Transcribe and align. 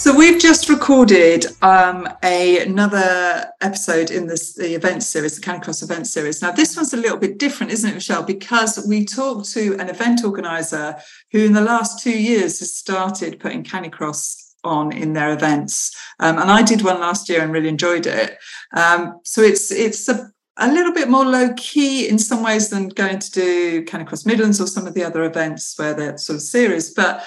So 0.00 0.16
we've 0.16 0.40
just 0.40 0.70
recorded 0.70 1.44
um, 1.60 2.08
a, 2.22 2.60
another 2.60 3.52
episode 3.60 4.10
in 4.10 4.28
this 4.28 4.54
the 4.54 4.74
event 4.74 5.02
series, 5.02 5.38
the 5.38 5.42
Canicross 5.42 5.82
event 5.82 6.06
series. 6.06 6.40
Now 6.40 6.52
this 6.52 6.74
one's 6.74 6.94
a 6.94 6.96
little 6.96 7.18
bit 7.18 7.36
different, 7.36 7.70
isn't 7.70 7.90
it, 7.90 7.92
Michelle? 7.96 8.22
Because 8.22 8.82
we 8.88 9.04
talked 9.04 9.52
to 9.52 9.76
an 9.78 9.90
event 9.90 10.24
organizer 10.24 10.96
who, 11.32 11.44
in 11.44 11.52
the 11.52 11.60
last 11.60 12.02
two 12.02 12.18
years, 12.18 12.60
has 12.60 12.74
started 12.74 13.40
putting 13.40 13.62
Canicross 13.62 14.54
on 14.64 14.90
in 14.90 15.12
their 15.12 15.34
events, 15.34 15.94
um, 16.18 16.38
and 16.38 16.50
I 16.50 16.62
did 16.62 16.80
one 16.80 16.98
last 16.98 17.28
year 17.28 17.42
and 17.42 17.52
really 17.52 17.68
enjoyed 17.68 18.06
it. 18.06 18.38
Um, 18.74 19.20
so 19.26 19.42
it's 19.42 19.70
it's 19.70 20.08
a 20.08 20.32
a 20.56 20.72
little 20.72 20.94
bit 20.94 21.10
more 21.10 21.26
low 21.26 21.52
key 21.58 22.08
in 22.08 22.18
some 22.18 22.42
ways 22.42 22.70
than 22.70 22.88
going 22.88 23.18
to 23.18 23.30
do 23.30 23.84
Canicross 23.84 24.24
Midlands 24.24 24.62
or 24.62 24.66
some 24.66 24.86
of 24.86 24.94
the 24.94 25.04
other 25.04 25.24
events 25.24 25.78
where 25.78 25.92
they're 25.92 26.16
sort 26.16 26.36
of 26.36 26.42
serious, 26.42 26.90
but 26.90 27.22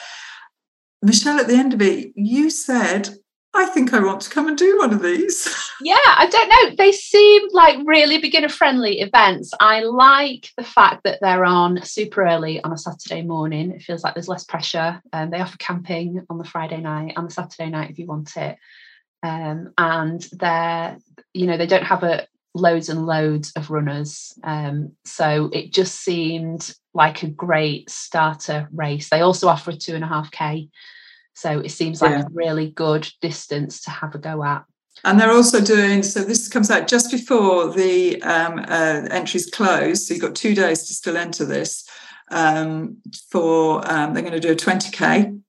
Michelle, 1.03 1.39
at 1.39 1.47
the 1.47 1.55
end 1.55 1.73
of 1.73 1.81
it, 1.81 2.13
you 2.15 2.49
said, 2.49 3.09
I 3.53 3.65
think 3.65 3.93
I 3.93 3.99
want 3.99 4.21
to 4.21 4.29
come 4.29 4.47
and 4.47 4.57
do 4.57 4.77
one 4.79 4.93
of 4.93 5.01
these. 5.01 5.53
Yeah, 5.81 5.95
I 6.05 6.27
don't 6.27 6.47
know. 6.47 6.75
They 6.77 6.93
seem 6.93 7.49
like 7.51 7.77
really 7.83 8.17
beginner 8.19 8.47
friendly 8.47 9.01
events. 9.01 9.51
I 9.59 9.81
like 9.81 10.49
the 10.55 10.63
fact 10.63 11.01
that 11.03 11.19
they're 11.19 11.43
on 11.43 11.83
super 11.83 12.25
early 12.25 12.63
on 12.63 12.71
a 12.71 12.77
Saturday 12.77 13.21
morning. 13.21 13.71
It 13.71 13.81
feels 13.81 14.01
like 14.01 14.13
there's 14.13 14.29
less 14.29 14.45
pressure. 14.45 15.01
Um, 15.11 15.29
they 15.29 15.41
offer 15.41 15.57
camping 15.57 16.25
on 16.29 16.37
the 16.37 16.45
Friday 16.45 16.79
night, 16.79 17.15
on 17.17 17.25
the 17.25 17.31
Saturday 17.31 17.69
night 17.69 17.89
if 17.89 17.99
you 17.99 18.05
want 18.05 18.37
it. 18.37 18.57
Um, 19.23 19.73
and 19.77 20.25
they're, 20.31 20.97
you 21.33 21.47
know, 21.47 21.57
they 21.57 21.67
don't 21.67 21.83
have 21.83 22.03
a 22.03 22.27
loads 22.53 22.89
and 22.89 23.05
loads 23.05 23.51
of 23.55 23.69
runners. 23.69 24.33
Um, 24.43 24.93
so 25.05 25.49
it 25.51 25.73
just 25.73 25.95
seemed 26.01 26.73
like 26.93 27.23
a 27.23 27.27
great 27.27 27.89
starter 27.89 28.69
race. 28.71 29.09
They 29.09 29.21
also 29.21 29.47
offer 29.47 29.71
a 29.71 29.75
two 29.75 29.95
and 29.95 30.03
a 30.03 30.07
half 30.07 30.31
K. 30.31 30.69
So 31.33 31.59
it 31.59 31.69
seems 31.69 32.01
like 32.01 32.11
yeah. 32.11 32.21
a 32.21 32.29
really 32.31 32.69
good 32.69 33.09
distance 33.21 33.81
to 33.81 33.89
have 33.89 34.13
a 34.13 34.19
go 34.19 34.43
at. 34.43 34.65
And 35.03 35.19
they're 35.19 35.31
also 35.31 35.59
doing 35.59 36.03
so. 36.03 36.23
This 36.23 36.47
comes 36.47 36.69
out 36.69 36.87
just 36.87 37.11
before 37.11 37.73
the 37.73 38.21
um, 38.21 38.59
uh, 38.59 39.07
entries 39.09 39.49
close. 39.49 40.07
So 40.07 40.13
you've 40.13 40.21
got 40.21 40.35
two 40.35 40.53
days 40.53 40.83
to 40.87 40.93
still 40.93 41.17
enter 41.17 41.45
this. 41.45 41.87
Um, 42.31 42.97
for 43.29 43.85
um, 43.91 44.13
they're 44.13 44.23
going 44.23 44.33
to 44.33 44.39
do 44.39 44.51
a 44.51 44.55
20k. 44.55 44.97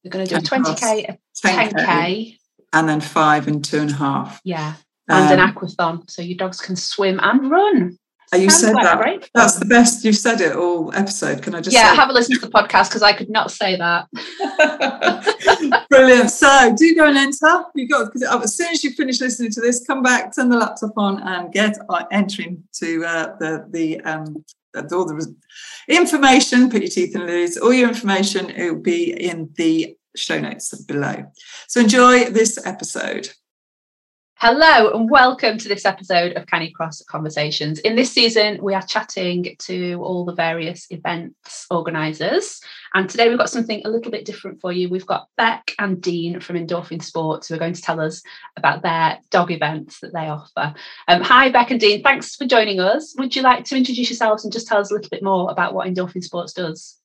They're 0.02 0.10
going 0.10 0.26
to 0.26 0.30
do 0.30 0.36
a 0.36 0.40
20k, 0.40 1.08
a 1.08 1.18
10k, 1.46 1.72
10K, 1.72 2.38
and 2.72 2.88
then 2.88 3.00
five 3.00 3.46
and 3.46 3.64
two 3.64 3.78
and 3.78 3.90
a 3.90 3.94
half. 3.94 4.40
Yeah, 4.44 4.74
and 5.08 5.32
an 5.32 5.40
um, 5.40 5.54
aquathon, 5.54 6.10
so 6.10 6.22
your 6.22 6.36
dogs 6.36 6.60
can 6.60 6.76
swim 6.76 7.20
and 7.22 7.50
run. 7.50 7.98
Oh, 8.32 8.36
you 8.36 8.50
said 8.50 8.74
that. 8.74 8.98
Right? 8.98 9.28
That's 9.34 9.58
the 9.58 9.66
best 9.66 10.04
you've 10.04 10.16
said 10.16 10.40
it 10.40 10.56
all 10.56 10.92
episode. 10.94 11.42
Can 11.42 11.54
I 11.54 11.60
just 11.60 11.74
Yeah, 11.74 11.94
have 11.94 12.08
a 12.08 12.12
listen 12.12 12.34
to 12.34 12.40
the 12.40 12.50
podcast 12.50 12.88
because 12.88 13.02
I 13.02 13.12
could 13.12 13.30
not 13.30 13.50
say 13.50 13.76
that. 13.76 14.08
Brilliant. 15.90 16.30
So 16.30 16.74
do 16.76 16.94
go 16.94 17.06
and 17.06 17.16
enter. 17.16 17.64
You 17.74 17.86
got 17.86 18.12
because 18.12 18.22
as 18.22 18.56
soon 18.56 18.68
as 18.72 18.82
you 18.82 18.90
finish 18.92 19.20
listening 19.20 19.52
to 19.52 19.60
this, 19.60 19.84
come 19.86 20.02
back, 20.02 20.34
turn 20.34 20.48
the 20.48 20.56
laptop 20.56 20.92
on, 20.96 21.22
and 21.22 21.52
get 21.52 21.76
uh, 21.88 22.04
entering 22.10 22.64
to 22.74 23.04
uh, 23.04 23.36
the 23.38 23.66
the 23.70 24.00
um 24.00 24.44
all 24.92 25.04
the 25.04 25.34
information. 25.88 26.70
Put 26.70 26.82
your 26.82 26.90
teeth 26.90 27.14
in 27.14 27.26
loose. 27.26 27.56
All 27.56 27.72
your 27.72 27.88
information 27.88 28.50
it 28.50 28.70
will 28.70 28.80
be 28.80 29.12
in 29.12 29.50
the 29.56 29.96
show 30.16 30.40
notes 30.40 30.74
below. 30.84 31.24
So 31.68 31.80
enjoy 31.80 32.30
this 32.30 32.64
episode. 32.66 33.30
Hello 34.46 34.90
and 34.90 35.08
welcome 35.08 35.56
to 35.56 35.70
this 35.70 35.86
episode 35.86 36.32
of 36.36 36.44
Canicross 36.44 37.02
Conversations. 37.06 37.78
In 37.78 37.96
this 37.96 38.12
season, 38.12 38.58
we 38.62 38.74
are 38.74 38.82
chatting 38.82 39.56
to 39.60 39.94
all 40.02 40.26
the 40.26 40.34
various 40.34 40.86
events 40.90 41.66
organisers, 41.70 42.60
and 42.92 43.08
today 43.08 43.30
we've 43.30 43.38
got 43.38 43.48
something 43.48 43.80
a 43.86 43.88
little 43.88 44.12
bit 44.12 44.26
different 44.26 44.60
for 44.60 44.70
you. 44.70 44.90
We've 44.90 45.06
got 45.06 45.28
Bec 45.38 45.72
and 45.78 45.98
Dean 45.98 46.40
from 46.40 46.56
Endorphin 46.56 47.02
Sports 47.02 47.48
who 47.48 47.54
are 47.54 47.58
going 47.58 47.72
to 47.72 47.80
tell 47.80 47.98
us 47.98 48.22
about 48.58 48.82
their 48.82 49.18
dog 49.30 49.50
events 49.50 50.00
that 50.00 50.12
they 50.12 50.28
offer. 50.28 50.74
Um, 51.08 51.22
hi, 51.22 51.48
Bec 51.48 51.70
and 51.70 51.80
Dean. 51.80 52.02
Thanks 52.02 52.36
for 52.36 52.44
joining 52.44 52.80
us. 52.80 53.14
Would 53.16 53.34
you 53.34 53.40
like 53.40 53.64
to 53.64 53.78
introduce 53.78 54.10
yourselves 54.10 54.44
and 54.44 54.52
just 54.52 54.66
tell 54.66 54.78
us 54.78 54.90
a 54.90 54.94
little 54.94 55.08
bit 55.08 55.22
more 55.22 55.50
about 55.50 55.72
what 55.72 55.88
Endorphin 55.88 56.22
Sports 56.22 56.52
does? 56.52 57.00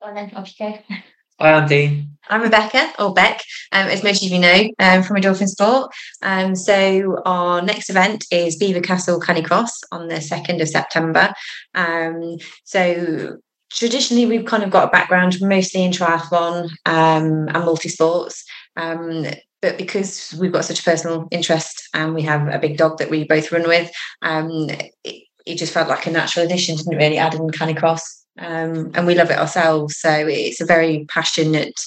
Well, 0.00 0.14
then, 0.14 0.30
off 0.34 0.58
you 0.58 0.66
go. 0.66 0.78
Hi, 1.38 1.52
I'm 1.52 1.68
Dean. 1.68 2.16
I'm 2.30 2.40
Rebecca, 2.40 2.94
or 2.98 3.12
Bec, 3.12 3.42
um, 3.70 3.88
as 3.88 4.02
most 4.02 4.24
of 4.24 4.30
you 4.30 4.38
know, 4.38 4.70
um, 4.78 5.02
from 5.02 5.18
Endorphin 5.18 5.48
Sport. 5.48 5.92
Um, 6.22 6.56
so 6.56 7.20
our 7.26 7.60
next 7.60 7.90
event 7.90 8.24
is 8.30 8.56
Belvoir 8.56 8.80
Castle 8.80 9.20
Canicross 9.20 9.68
on 9.92 10.08
the 10.08 10.14
2nd 10.14 10.62
of 10.62 10.68
September. 10.70 11.34
Um, 11.74 12.36
so 12.64 13.36
traditionally, 13.70 14.24
we've 14.24 14.46
kind 14.46 14.62
of 14.62 14.70
got 14.70 14.88
a 14.88 14.90
background 14.90 15.36
mostly 15.42 15.84
in 15.84 15.92
triathlon 15.92 16.70
um, 16.86 17.48
and 17.48 17.64
multi-sports. 17.66 18.42
Um, 18.76 19.26
but 19.60 19.76
because 19.76 20.34
we've 20.40 20.52
got 20.52 20.64
such 20.64 20.80
a 20.80 20.84
personal 20.84 21.28
interest 21.30 21.86
and 21.92 22.14
we 22.14 22.22
have 22.22 22.48
a 22.48 22.58
big 22.58 22.78
dog 22.78 22.96
that 22.96 23.10
we 23.10 23.24
both 23.24 23.52
run 23.52 23.68
with, 23.68 23.90
it, 24.22 25.22
it 25.44 25.56
just 25.56 25.74
felt 25.74 25.88
like 25.88 26.06
a 26.06 26.10
natural 26.10 26.46
addition, 26.46 26.76
didn't 26.76 26.96
really 26.96 27.18
add 27.18 27.34
in 27.34 27.50
Canicross 27.50 28.15
um, 28.38 28.92
and 28.94 29.06
we 29.06 29.14
love 29.14 29.30
it 29.30 29.38
ourselves. 29.38 29.98
So 29.98 30.10
it's 30.10 30.60
a 30.60 30.66
very 30.66 31.06
passionate 31.08 31.78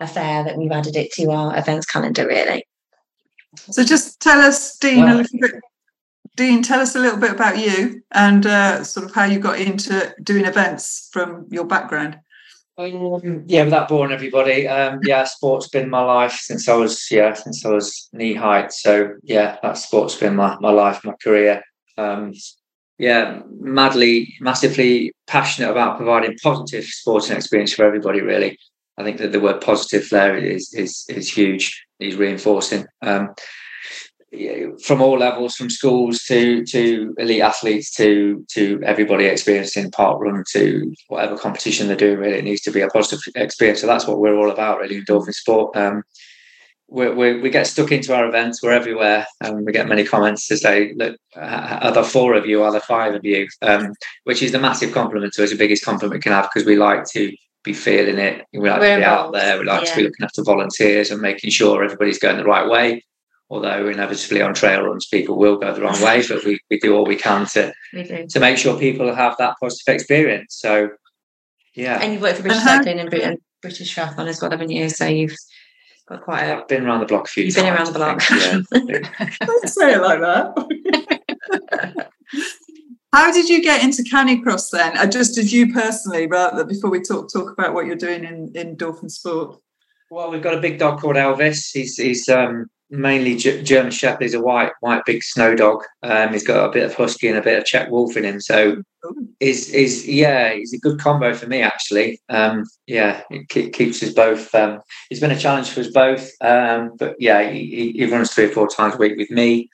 affair 0.00 0.44
that 0.44 0.56
we've 0.56 0.72
added 0.72 0.96
it 0.96 1.12
to 1.12 1.30
our 1.30 1.56
events 1.56 1.86
calendar, 1.86 2.26
really. 2.26 2.64
So 3.56 3.84
just 3.84 4.20
tell 4.20 4.40
us, 4.40 4.76
Dean, 4.78 5.04
well, 5.04 5.16
a 5.16 5.18
little 5.18 5.38
bit. 5.40 5.54
Dean, 6.36 6.62
tell 6.62 6.80
us 6.80 6.96
a 6.96 6.98
little 6.98 7.18
bit 7.18 7.30
about 7.30 7.58
you 7.58 8.02
and 8.12 8.44
uh, 8.44 8.82
sort 8.82 9.06
of 9.06 9.14
how 9.14 9.24
you 9.24 9.38
got 9.38 9.60
into 9.60 10.12
doing 10.22 10.44
events 10.44 11.08
from 11.12 11.46
your 11.50 11.64
background. 11.64 12.18
Um, 12.76 13.44
yeah, 13.46 13.62
without 13.62 13.88
boring 13.88 14.12
everybody, 14.12 14.66
um, 14.66 14.98
yeah, 15.04 15.22
sport's 15.24 15.68
been 15.68 15.88
my 15.88 16.02
life 16.02 16.32
since 16.32 16.68
I 16.68 16.74
was 16.74 17.08
yeah 17.08 17.34
since 17.34 17.64
I 17.64 17.68
was 17.68 18.08
knee 18.12 18.34
height. 18.34 18.72
So 18.72 19.14
yeah, 19.22 19.58
that 19.62 19.78
sport's 19.78 20.16
been 20.16 20.34
my 20.34 20.56
my 20.60 20.70
life, 20.70 21.04
my 21.04 21.14
career. 21.22 21.62
Um, 21.96 22.32
yeah, 22.98 23.40
madly, 23.58 24.34
massively 24.40 25.12
passionate 25.26 25.70
about 25.70 25.96
providing 25.96 26.36
positive 26.42 26.84
sporting 26.84 27.36
experience 27.36 27.72
for 27.72 27.84
everybody. 27.84 28.20
Really, 28.20 28.58
I 28.96 29.02
think 29.02 29.18
that 29.18 29.32
the 29.32 29.40
word 29.40 29.60
positive 29.60 30.08
there 30.10 30.36
is 30.36 30.72
is 30.74 31.04
is 31.08 31.30
huge. 31.30 31.84
He's 31.98 32.16
reinforcing 32.16 32.86
um, 33.02 33.34
from 34.84 35.00
all 35.00 35.18
levels, 35.18 35.56
from 35.56 35.70
schools 35.70 36.22
to 36.24 36.64
to 36.66 37.14
elite 37.18 37.42
athletes 37.42 37.94
to 37.96 38.44
to 38.52 38.80
everybody 38.84 39.26
experiencing 39.26 39.90
park 39.90 40.20
run 40.20 40.44
to 40.52 40.92
whatever 41.08 41.36
competition 41.36 41.88
they're 41.88 41.96
doing. 41.96 42.18
Really, 42.18 42.38
it 42.38 42.44
needs 42.44 42.62
to 42.62 42.70
be 42.70 42.80
a 42.80 42.88
positive 42.88 43.20
experience. 43.34 43.80
So 43.80 43.86
that's 43.86 44.06
what 44.06 44.20
we're 44.20 44.36
all 44.36 44.50
about, 44.50 44.78
really, 44.78 45.02
Endorphin 45.02 45.32
Sport. 45.32 45.76
Um, 45.76 46.02
we, 46.94 47.10
we, 47.10 47.40
we, 47.40 47.50
get 47.50 47.66
stuck 47.66 47.90
into 47.90 48.14
our 48.14 48.28
events. 48.28 48.62
We're 48.62 48.70
everywhere, 48.70 49.26
and 49.40 49.66
we 49.66 49.72
get 49.72 49.88
many 49.88 50.04
comments 50.04 50.46
to 50.46 50.56
say, 50.56 50.92
"Look, 50.94 51.16
are 51.34 51.90
there 51.92 52.04
four 52.04 52.34
of 52.34 52.46
you? 52.46 52.62
Are 52.62 52.70
there 52.70 52.80
five 52.80 53.14
of 53.14 53.24
you?" 53.24 53.48
Um, 53.62 53.94
which 54.22 54.42
is 54.42 54.52
the 54.52 54.60
massive 54.60 54.92
compliment 54.92 55.32
to 55.32 55.42
us, 55.42 55.50
the 55.50 55.56
biggest 55.56 55.84
compliment 55.84 56.14
we 56.18 56.22
can 56.22 56.30
have, 56.30 56.48
because 56.52 56.64
we 56.64 56.76
like 56.76 57.04
to 57.10 57.34
be 57.64 57.72
feeling 57.72 58.18
it. 58.18 58.46
We 58.52 58.70
like 58.70 58.78
We're 58.78 58.94
to 58.94 59.00
be 59.00 59.02
involved. 59.02 59.26
out 59.26 59.40
there. 59.40 59.58
We 59.58 59.64
like 59.64 59.84
yeah. 59.84 59.90
to 59.90 59.96
be 59.96 60.02
looking 60.04 60.24
after 60.24 60.44
volunteers 60.44 61.10
and 61.10 61.20
making 61.20 61.50
sure 61.50 61.82
everybody's 61.82 62.20
going 62.20 62.36
the 62.36 62.44
right 62.44 62.68
way. 62.68 63.02
Although 63.50 63.88
inevitably 63.88 64.40
on 64.40 64.54
trail 64.54 64.82
runs, 64.82 65.06
people 65.06 65.36
will 65.36 65.56
go 65.56 65.74
the 65.74 65.82
wrong 65.82 66.00
way, 66.00 66.22
but 66.28 66.44
we, 66.44 66.60
we 66.70 66.78
do 66.78 66.94
all 66.94 67.04
we 67.04 67.16
can 67.16 67.46
to 67.46 67.72
to 68.28 68.40
make 68.40 68.56
sure 68.56 68.78
people 68.78 69.12
have 69.12 69.36
that 69.38 69.56
positive 69.60 69.92
experience. 69.92 70.54
So, 70.54 70.90
yeah. 71.74 71.98
And 72.00 72.12
you've 72.12 72.22
worked 72.22 72.36
for 72.36 72.42
British 72.42 72.62
Cycling 72.62 73.00
and 73.00 73.10
British 73.60 73.96
Triathlon 73.96 74.28
as 74.28 74.40
well, 74.40 74.52
haven't 74.52 74.70
you? 74.70 74.88
So 74.88 75.06
you've 75.06 75.34
got 76.08 76.22
quite 76.22 76.42
a. 76.44 76.56
I've 76.58 76.68
been 76.68 76.84
around 76.84 77.00
the 77.00 77.06
block 77.06 77.26
a 77.26 77.28
few 77.28 77.44
You've 77.44 77.54
times. 77.54 77.66
been 77.66 77.74
around 77.74 77.86
the 77.86 77.98
block. 77.98 78.22
Yeah. 78.30 79.36
Don't 79.46 79.68
say 79.68 79.94
it 79.94 80.02
like 80.02 80.20
that. 80.20 82.10
How 83.12 83.32
did 83.32 83.48
you 83.48 83.62
get 83.62 83.84
into 83.84 84.02
Canicross 84.02 84.70
then? 84.70 84.98
I 84.98 85.02
uh, 85.02 85.06
just 85.06 85.36
did 85.36 85.52
you 85.52 85.72
personally, 85.72 86.26
rather 86.26 86.64
before 86.64 86.90
we 86.90 87.00
talk 87.00 87.32
talk 87.32 87.52
about 87.52 87.72
what 87.72 87.86
you're 87.86 87.94
doing 87.94 88.24
in 88.24 88.52
Endorphin 88.54 89.10
Sport. 89.10 89.60
Well, 90.10 90.30
we've 90.30 90.42
got 90.42 90.54
a 90.54 90.60
big 90.60 90.78
dog 90.78 91.00
called 91.00 91.16
Elvis. 91.16 91.70
He's 91.72 91.96
he's 91.96 92.28
um, 92.28 92.68
mainly 92.90 93.36
G- 93.36 93.62
German 93.62 93.90
Shepherd. 93.90 94.22
He's 94.22 94.34
a 94.34 94.40
white, 94.40 94.72
white 94.80 95.04
big 95.04 95.22
snow 95.22 95.54
dog. 95.54 95.82
Um, 96.02 96.32
he's 96.32 96.46
got 96.46 96.68
a 96.68 96.72
bit 96.72 96.84
of 96.84 96.94
husky 96.94 97.28
and 97.28 97.38
a 97.38 97.42
bit 97.42 97.58
of 97.58 97.64
Czech 97.64 97.90
wolf 97.90 98.16
in 98.16 98.24
him. 98.24 98.40
So, 98.40 98.82
is 99.40 99.68
is 99.70 100.08
yeah, 100.08 100.54
he's 100.54 100.72
a 100.72 100.78
good 100.78 100.98
combo 100.98 101.34
for 101.34 101.46
me 101.46 101.60
actually. 101.60 102.20
Um, 102.28 102.64
yeah, 102.86 103.22
it 103.30 103.48
keeps 103.72 104.02
us 104.02 104.12
both. 104.12 104.54
Um, 104.54 104.80
it's 105.10 105.20
been 105.20 105.30
a 105.30 105.38
challenge 105.38 105.70
for 105.70 105.80
us 105.80 105.88
both. 105.88 106.30
Um, 106.40 106.92
but 106.98 107.16
yeah, 107.18 107.50
he, 107.50 107.92
he 107.96 108.06
runs 108.06 108.32
three 108.32 108.46
or 108.46 108.50
four 108.50 108.68
times 108.68 108.94
a 108.94 108.98
week 108.98 109.16
with 109.16 109.30
me, 109.30 109.68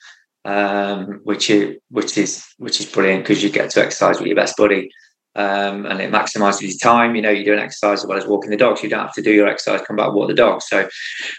um, 0.45 1.21
which 1.23 1.49
is 1.49 1.77
which 1.89 2.17
is 2.17 2.45
which 2.57 2.79
is 2.79 2.85
brilliant 2.85 3.23
because 3.23 3.43
you 3.43 3.49
get 3.49 3.69
to 3.71 3.81
exercise 3.81 4.19
with 4.19 4.27
your 4.27 4.35
best 4.35 4.57
buddy 4.57 4.89
um, 5.35 5.85
and 5.85 6.01
it 6.01 6.11
maximizes 6.11 6.61
your 6.61 6.77
time. 6.81 7.15
You 7.15 7.21
know, 7.21 7.29
you're 7.29 7.45
doing 7.45 7.59
exercise 7.59 7.99
as 7.99 8.05
well 8.05 8.17
as 8.17 8.25
walking 8.25 8.51
the 8.51 8.57
dogs. 8.57 8.83
You 8.83 8.89
don't 8.89 9.05
have 9.05 9.13
to 9.13 9.21
do 9.21 9.31
your 9.31 9.47
exercise, 9.47 9.85
come 9.85 9.95
back 9.95 10.07
and 10.07 10.15
walk 10.15 10.27
the 10.27 10.33
dogs. 10.33 10.65
So, 10.67 10.89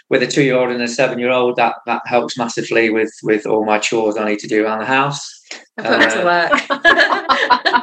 with 0.09 0.23
a 0.23 0.27
two-year-old 0.27 0.71
and 0.71 0.81
a 0.81 0.87
seven-year-old, 0.87 1.55
that 1.57 1.75
that 1.85 2.01
helps 2.05 2.37
massively 2.37 2.89
with 2.89 3.11
with 3.23 3.45
all 3.45 3.65
my 3.65 3.79
chores 3.79 4.17
I 4.17 4.25
need 4.25 4.39
to 4.39 4.47
do 4.47 4.65
around 4.65 4.79
the 4.79 4.85
house. 4.85 5.41
I 5.77 5.81
put 5.83 5.91
uh, 5.91 6.09
to 6.09 6.23
work. 6.23 6.59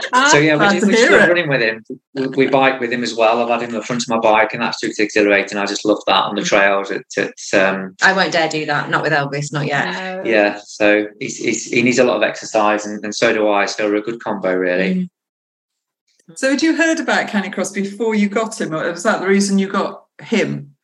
so 0.31 0.39
yeah, 0.39 0.57
we, 0.57 0.81
do, 0.81 0.87
we 0.87 0.93
just 0.93 1.11
running 1.11 1.49
with 1.49 1.61
him. 1.61 1.85
We, 2.15 2.27
we, 2.29 2.47
bike 2.49 2.81
with 2.81 2.93
him 2.93 3.03
as 3.03 3.15
well. 3.15 3.43
I've 3.43 3.49
had 3.49 3.63
him 3.63 3.71
in 3.71 3.81
the 3.81 3.83
front 3.83 4.03
of 4.03 4.09
my 4.09 4.19
bike, 4.19 4.53
and 4.53 4.63
that's 4.63 4.81
super 4.81 5.03
exhilarating. 5.03 5.59
I 5.59 5.67
just 5.67 5.85
love 5.85 6.01
that 6.07 6.25
on 6.25 6.35
the 6.37 6.43
trails. 6.43 6.91
It's, 6.91 7.19
it's 7.19 7.55
um, 7.55 7.97
I 8.03 8.13
won't 8.13 8.33
dare 8.33 8.49
do 8.49 8.67
that. 8.67 8.91
Not 8.91 9.03
with 9.03 9.13
Elvis, 9.13 9.53
not 9.53 9.67
yet. 9.67 9.93
No. 9.93 10.29
Yeah, 10.29 10.61
so 10.65 11.07
he's, 11.21 11.37
he's, 11.37 11.67
he 11.67 11.83
needs 11.83 11.99
a 11.99 12.05
lot 12.05 12.17
of 12.17 12.23
exercise, 12.23 12.87
and, 12.87 13.05
and 13.05 13.15
so 13.15 13.33
do 13.33 13.49
I. 13.49 13.67
So 13.67 13.89
we're 13.89 13.97
a 13.97 14.03
good 14.03 14.23
combo, 14.23 14.55
really. 14.55 14.95
Mm. 14.95 15.11
So 16.35 16.51
had 16.51 16.63
you 16.63 16.77
heard 16.77 17.01
about 17.01 17.29
Canicross 17.29 17.75
before 17.75 18.15
you 18.15 18.29
got 18.29 18.61
him, 18.61 18.75
or 18.75 18.91
was 18.91 19.03
that 19.05 19.21
the 19.21 19.27
reason 19.27 19.59
you 19.59 19.69
got 19.69 20.05
him? 20.21 20.75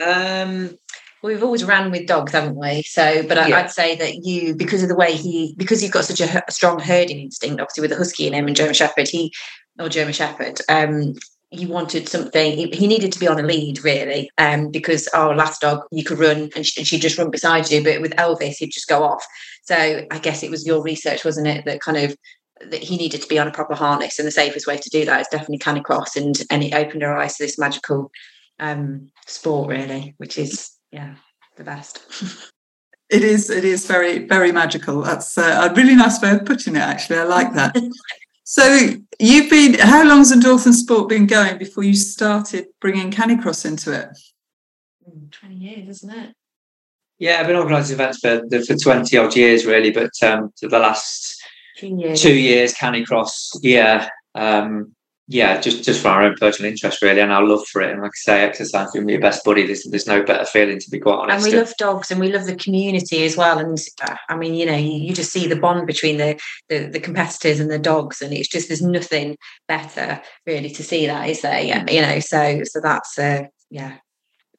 Um, 0.00 0.78
well, 1.22 1.32
we've 1.32 1.42
always 1.42 1.64
ran 1.64 1.90
with 1.90 2.06
dogs, 2.06 2.32
haven't 2.32 2.56
we? 2.56 2.82
So, 2.82 3.26
but 3.26 3.38
I, 3.38 3.62
would 3.62 3.70
say 3.70 3.96
that 3.96 4.24
you, 4.24 4.54
because 4.54 4.82
of 4.82 4.88
the 4.88 4.94
way 4.94 5.14
he, 5.14 5.54
because 5.56 5.82
you've 5.82 5.92
got 5.92 6.04
such 6.04 6.20
a, 6.20 6.42
a, 6.46 6.52
strong 6.52 6.78
herding 6.78 7.18
instinct, 7.18 7.60
obviously 7.60 7.80
with 7.80 7.92
a 7.92 7.96
husky 7.96 8.26
in 8.26 8.34
him 8.34 8.46
and 8.46 8.54
German 8.54 8.74
Shepherd, 8.74 9.08
he, 9.08 9.32
or 9.80 9.88
German 9.88 10.12
Shepherd, 10.12 10.60
um, 10.68 11.14
he 11.50 11.66
wanted 11.66 12.08
something. 12.08 12.56
He, 12.56 12.70
he, 12.70 12.86
needed 12.86 13.10
to 13.12 13.18
be 13.18 13.26
on 13.26 13.40
a 13.40 13.42
lead, 13.42 13.82
really, 13.82 14.30
um, 14.38 14.70
because 14.70 15.08
our 15.08 15.34
last 15.34 15.62
dog, 15.62 15.82
you 15.90 16.04
could 16.04 16.18
run 16.18 16.50
and, 16.54 16.64
she, 16.64 16.80
and 16.80 16.86
she'd 16.86 17.00
just 17.00 17.18
run 17.18 17.30
beside 17.30 17.68
you, 17.70 17.82
but 17.82 18.00
with 18.00 18.14
Elvis, 18.16 18.56
he'd 18.58 18.70
just 18.70 18.88
go 18.88 19.02
off. 19.02 19.24
So 19.62 20.06
I 20.10 20.18
guess 20.18 20.44
it 20.44 20.50
was 20.50 20.66
your 20.66 20.82
research, 20.82 21.24
wasn't 21.24 21.48
it, 21.48 21.64
that 21.64 21.80
kind 21.80 21.96
of 21.96 22.16
that 22.60 22.82
he 22.82 22.96
needed 22.96 23.22
to 23.22 23.28
be 23.28 23.38
on 23.38 23.48
a 23.48 23.52
proper 23.52 23.74
harness, 23.74 24.18
and 24.18 24.26
the 24.26 24.32
safest 24.32 24.66
way 24.66 24.76
to 24.76 24.90
do 24.90 25.04
that 25.04 25.20
is 25.20 25.28
definitely 25.28 25.58
Canicross, 25.58 26.16
and 26.16 26.42
and 26.50 26.62
it 26.62 26.74
opened 26.74 27.02
our 27.02 27.16
eyes 27.16 27.36
to 27.36 27.44
this 27.44 27.58
magical 27.58 28.10
um, 28.60 29.10
sport, 29.26 29.68
really, 29.68 30.14
which 30.18 30.38
is 30.38 30.72
yeah 30.92 31.14
the 31.56 31.64
best. 31.64 32.02
It 33.10 33.24
is. 33.24 33.48
It 33.48 33.64
is 33.64 33.86
very, 33.86 34.26
very 34.26 34.52
magical. 34.52 35.00
That's 35.02 35.38
uh, 35.38 35.68
a 35.70 35.74
really 35.74 35.94
nice 35.94 36.20
way 36.20 36.32
of 36.32 36.44
putting 36.44 36.76
it. 36.76 36.80
Actually, 36.80 37.20
I 37.20 37.24
like 37.24 37.54
that. 37.54 37.74
so, 38.44 38.90
you've 39.18 39.48
been. 39.48 39.78
How 39.78 40.06
long 40.06 40.18
has 40.18 40.32
Endorphin 40.32 40.74
Sport 40.74 41.08
been 41.08 41.26
going 41.26 41.56
before 41.56 41.84
you 41.84 41.94
started 41.94 42.66
bringing 42.80 43.10
Canicross 43.10 43.64
into 43.64 43.98
it? 43.98 44.08
Hmm, 45.02 45.28
twenty 45.30 45.54
years, 45.54 45.88
isn't 45.88 46.10
it? 46.10 46.34
Yeah, 47.18 47.40
I've 47.40 47.46
been 47.46 47.56
organising 47.56 47.94
events 47.94 48.18
for 48.18 48.42
for 48.66 48.76
twenty 48.76 49.16
odd 49.16 49.34
years, 49.34 49.64
really. 49.64 49.90
But 49.90 50.12
um, 50.22 50.52
the 50.60 50.78
last 50.78 51.37
Two 51.78 51.88
years. 51.88 52.22
Two 52.22 52.34
years, 52.34 52.74
Canicross. 52.74 53.58
Yeah. 53.62 54.08
Um, 54.34 54.94
yeah, 55.30 55.60
just 55.60 55.84
just 55.84 56.00
for 56.00 56.08
our 56.08 56.22
own 56.22 56.36
personal 56.36 56.70
interest, 56.70 57.02
really, 57.02 57.20
and 57.20 57.30
our 57.30 57.44
love 57.44 57.66
for 57.66 57.82
it. 57.82 57.92
And 57.92 58.00
like 58.00 58.12
I 58.12 58.16
say, 58.16 58.40
exercise 58.44 58.88
with 58.94 59.06
your 59.06 59.20
best 59.20 59.44
buddy. 59.44 59.66
There's 59.66 59.84
there's 59.84 60.06
no 60.06 60.22
better 60.22 60.46
feeling, 60.46 60.78
to 60.78 60.90
be 60.90 60.98
quite 60.98 61.16
honest. 61.16 61.44
And 61.44 61.52
we 61.52 61.58
love 61.58 61.74
dogs, 61.78 62.10
and 62.10 62.18
we 62.18 62.32
love 62.32 62.46
the 62.46 62.56
community 62.56 63.26
as 63.26 63.36
well. 63.36 63.58
And 63.58 63.78
uh, 64.02 64.16
I 64.30 64.36
mean, 64.36 64.54
you 64.54 64.64
know, 64.64 64.76
you, 64.76 64.92
you 64.92 65.12
just 65.12 65.30
see 65.30 65.46
the 65.46 65.60
bond 65.60 65.86
between 65.86 66.16
the, 66.16 66.40
the, 66.70 66.86
the 66.86 66.98
competitors 66.98 67.60
and 67.60 67.70
the 67.70 67.78
dogs, 67.78 68.22
and 68.22 68.32
it's 68.32 68.48
just 68.48 68.68
there's 68.68 68.80
nothing 68.80 69.36
better 69.68 70.22
really 70.46 70.70
to 70.70 70.82
see 70.82 71.06
that, 71.06 71.28
is 71.28 71.42
there? 71.42 71.60
Yeah, 71.60 71.84
you 71.90 72.00
know, 72.00 72.20
so 72.20 72.62
so 72.64 72.80
that's 72.80 73.18
uh, 73.18 73.42
yeah, 73.70 73.98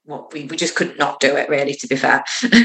what 0.04 0.32
we 0.34 0.46
we 0.46 0.56
just 0.56 0.76
could 0.76 1.00
not 1.00 1.20
do 1.20 1.36
it 1.36 1.50
really. 1.50 1.74
To 1.74 1.88
be 1.88 1.96
fair. 1.96 2.24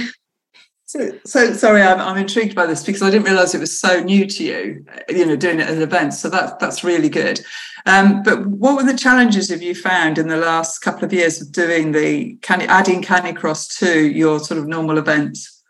So, 0.94 1.10
so 1.26 1.52
sorry, 1.54 1.82
I'm, 1.82 1.98
I'm 1.98 2.16
intrigued 2.16 2.54
by 2.54 2.66
this 2.66 2.84
because 2.84 3.02
I 3.02 3.10
didn't 3.10 3.26
realise 3.26 3.52
it 3.52 3.58
was 3.58 3.76
so 3.76 4.00
new 4.00 4.26
to 4.26 4.44
you. 4.44 4.86
You 5.08 5.26
know, 5.26 5.34
doing 5.34 5.58
it 5.58 5.64
at 5.64 5.74
an 5.74 5.82
event, 5.82 6.14
so 6.14 6.30
that 6.30 6.60
that's 6.60 6.84
really 6.84 7.08
good. 7.08 7.44
Um, 7.84 8.22
but 8.22 8.46
what 8.46 8.76
were 8.76 8.84
the 8.84 8.96
challenges 8.96 9.50
have 9.50 9.60
you 9.60 9.74
found 9.74 10.18
in 10.18 10.28
the 10.28 10.36
last 10.36 10.78
couple 10.82 11.04
of 11.04 11.12
years 11.12 11.42
of 11.42 11.50
doing 11.50 11.90
the 11.90 12.36
can 12.42 12.62
adding 12.62 13.02
Canicross 13.02 13.76
to 13.80 14.06
your 14.06 14.38
sort 14.38 14.60
of 14.60 14.68
normal 14.68 14.96
events? 14.96 15.64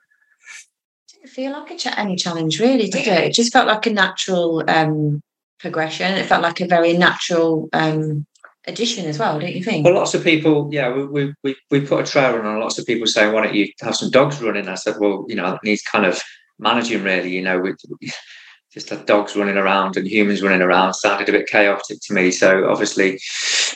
Didn't 1.11 1.31
feel 1.31 1.53
like 1.53 1.71
a 1.71 1.77
ch- 1.79 1.99
any 1.99 2.17
challenge, 2.17 2.61
really, 2.61 2.91
did 2.91 3.07
it? 3.07 3.25
It 3.25 3.33
just 3.33 3.51
felt 3.51 3.67
like 3.67 3.87
a 3.87 3.95
natural 3.95 4.63
um, 4.69 5.23
progression. 5.59 6.13
It 6.13 6.27
felt 6.27 6.43
like 6.43 6.61
a 6.61 6.67
very 6.67 6.93
natural 6.99 7.71
um, 7.73 8.27
addition 8.67 9.07
as 9.07 9.19
well, 9.19 9.39
don't 9.39 9.55
you 9.55 9.63
think? 9.63 9.85
Well, 9.85 9.95
lots 9.95 10.15
of 10.15 10.25
people, 10.25 10.69
yeah, 10.73 10.93
we 10.93 11.35
we 11.43 11.57
we 11.71 11.81
put 11.81 12.07
a 12.07 12.11
trail 12.11 12.35
on, 12.35 12.47
and 12.47 12.61
lots 12.61 12.79
of 12.79 12.87
people 12.87 13.07
saying, 13.07 13.33
"Why 13.33 13.45
don't 13.45 13.55
you 13.55 13.69
have 13.81 13.97
some 13.97 14.11
dogs 14.11 14.41
running?" 14.43 14.69
I 14.69 14.75
said, 14.75 14.97
"Well, 14.99 15.25
you 15.29 15.37
know, 15.37 15.55
it 15.55 15.61
needs 15.65 15.83
kind 15.83 16.07
of 16.07 16.21
managing, 16.59 17.03
really. 17.03 17.31
You 17.31 17.43
know, 17.43 17.61
with 17.61 17.77
just 18.75 18.91
had 18.91 19.07
dogs 19.07 19.37
running 19.37 19.57
around 19.57 19.97
and 19.97 20.07
humans 20.07 20.43
running 20.43 20.61
around 20.61 20.95
sounded 20.95 21.29
a 21.29 21.33
bit 21.33 21.47
chaotic 21.47 21.99
to 22.03 22.13
me. 22.13 22.33
So 22.33 22.69
obviously, 22.69 23.21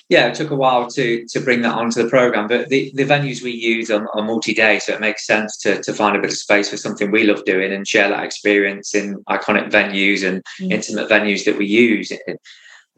yeah, 0.09 0.27
it 0.27 0.35
took 0.35 0.51
a 0.51 0.57
while 0.57 0.89
to 0.91 1.25
to 1.29 1.41
bring 1.41 1.63
that 1.63 1.77
onto 1.77 2.03
the 2.03 2.09
program. 2.09 2.49
But 2.49 2.69
the, 2.69 2.91
the 2.95 3.05
venues 3.05 3.43
we 3.43 3.53
use 3.53 3.91
are, 3.91 4.09
are 4.17 4.25
multi-day, 4.25 4.81
so 4.81 4.95
it 4.95 5.01
makes 5.01 5.27
sense 5.27 5.57
to 5.59 5.81
to 5.83 5.95
find 5.95 6.17
a 6.17 6.21
bit 6.21 6.33
of 6.33 6.37
space 6.37 6.69
for 6.69 6.77
something 6.77 7.11
we 7.11 7.25
love 7.25 7.45
doing 7.45 7.73
and 7.73 7.87
share 7.87 8.09
that 8.09 8.25
experience 8.25 8.95
in 8.95 9.23
iconic 9.29 9.71
venues 9.71 10.27
and 10.27 10.43
mm. 10.61 10.73
intimate 10.73 11.09
venues 11.09 11.45
that 11.45 11.57
we 11.57 11.67
use 11.67 12.11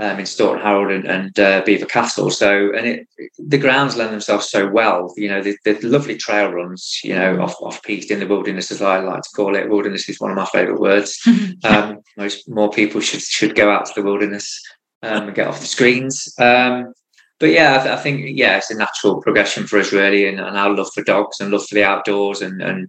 um, 0.00 0.18
in 0.18 0.26
Staunton 0.26 0.62
Harold 0.62 0.90
and, 0.90 1.04
and 1.04 1.38
uh, 1.38 1.62
Belvoir 1.64 1.86
Castle. 1.86 2.30
So, 2.30 2.72
and 2.74 2.86
it, 2.86 3.08
the 3.38 3.58
grounds 3.58 3.96
lend 3.96 4.12
themselves 4.12 4.48
so 4.48 4.66
well. 4.68 5.12
You 5.16 5.28
know, 5.28 5.42
the, 5.42 5.56
the 5.64 5.78
lovely 5.82 6.16
trail 6.16 6.50
runs. 6.50 7.00
You 7.04 7.14
know, 7.14 7.42
off 7.42 7.54
off 7.60 7.82
piste 7.82 8.10
in 8.10 8.20
the 8.20 8.26
wilderness, 8.26 8.70
as 8.70 8.80
I 8.80 9.00
like 9.00 9.22
to 9.22 9.36
call 9.36 9.54
it. 9.54 9.68
Wilderness 9.68 10.08
is 10.08 10.18
one 10.18 10.30
of 10.30 10.36
my 10.36 10.46
favourite 10.46 10.80
words. 10.80 11.20
um, 11.64 11.98
most 12.16 12.48
more 12.48 12.70
people 12.70 13.00
should 13.00 13.20
should 13.20 13.54
go 13.54 13.70
out 13.70 13.86
to 13.86 13.92
the 13.94 14.02
wilderness 14.02 14.60
um, 15.02 15.28
and 15.28 15.34
get 15.34 15.46
off 15.46 15.60
the 15.60 15.66
screens. 15.66 16.34
Um, 16.38 16.94
but 17.38 17.50
yeah, 17.50 17.76
I, 17.76 17.82
th- 17.82 17.98
I, 17.98 18.02
think 18.02 18.38
yeah, 18.38 18.58
it's 18.58 18.70
a 18.70 18.76
natural 18.76 19.20
progression 19.22 19.66
for 19.66 19.78
us 19.78 19.92
really, 19.92 20.26
and, 20.26 20.40
and 20.40 20.56
our 20.56 20.74
love 20.74 20.90
for 20.94 21.02
dogs 21.02 21.40
and 21.40 21.50
love 21.50 21.66
for 21.66 21.74
the 21.74 21.84
outdoors 21.84 22.40
and 22.40 22.62
and 22.62 22.88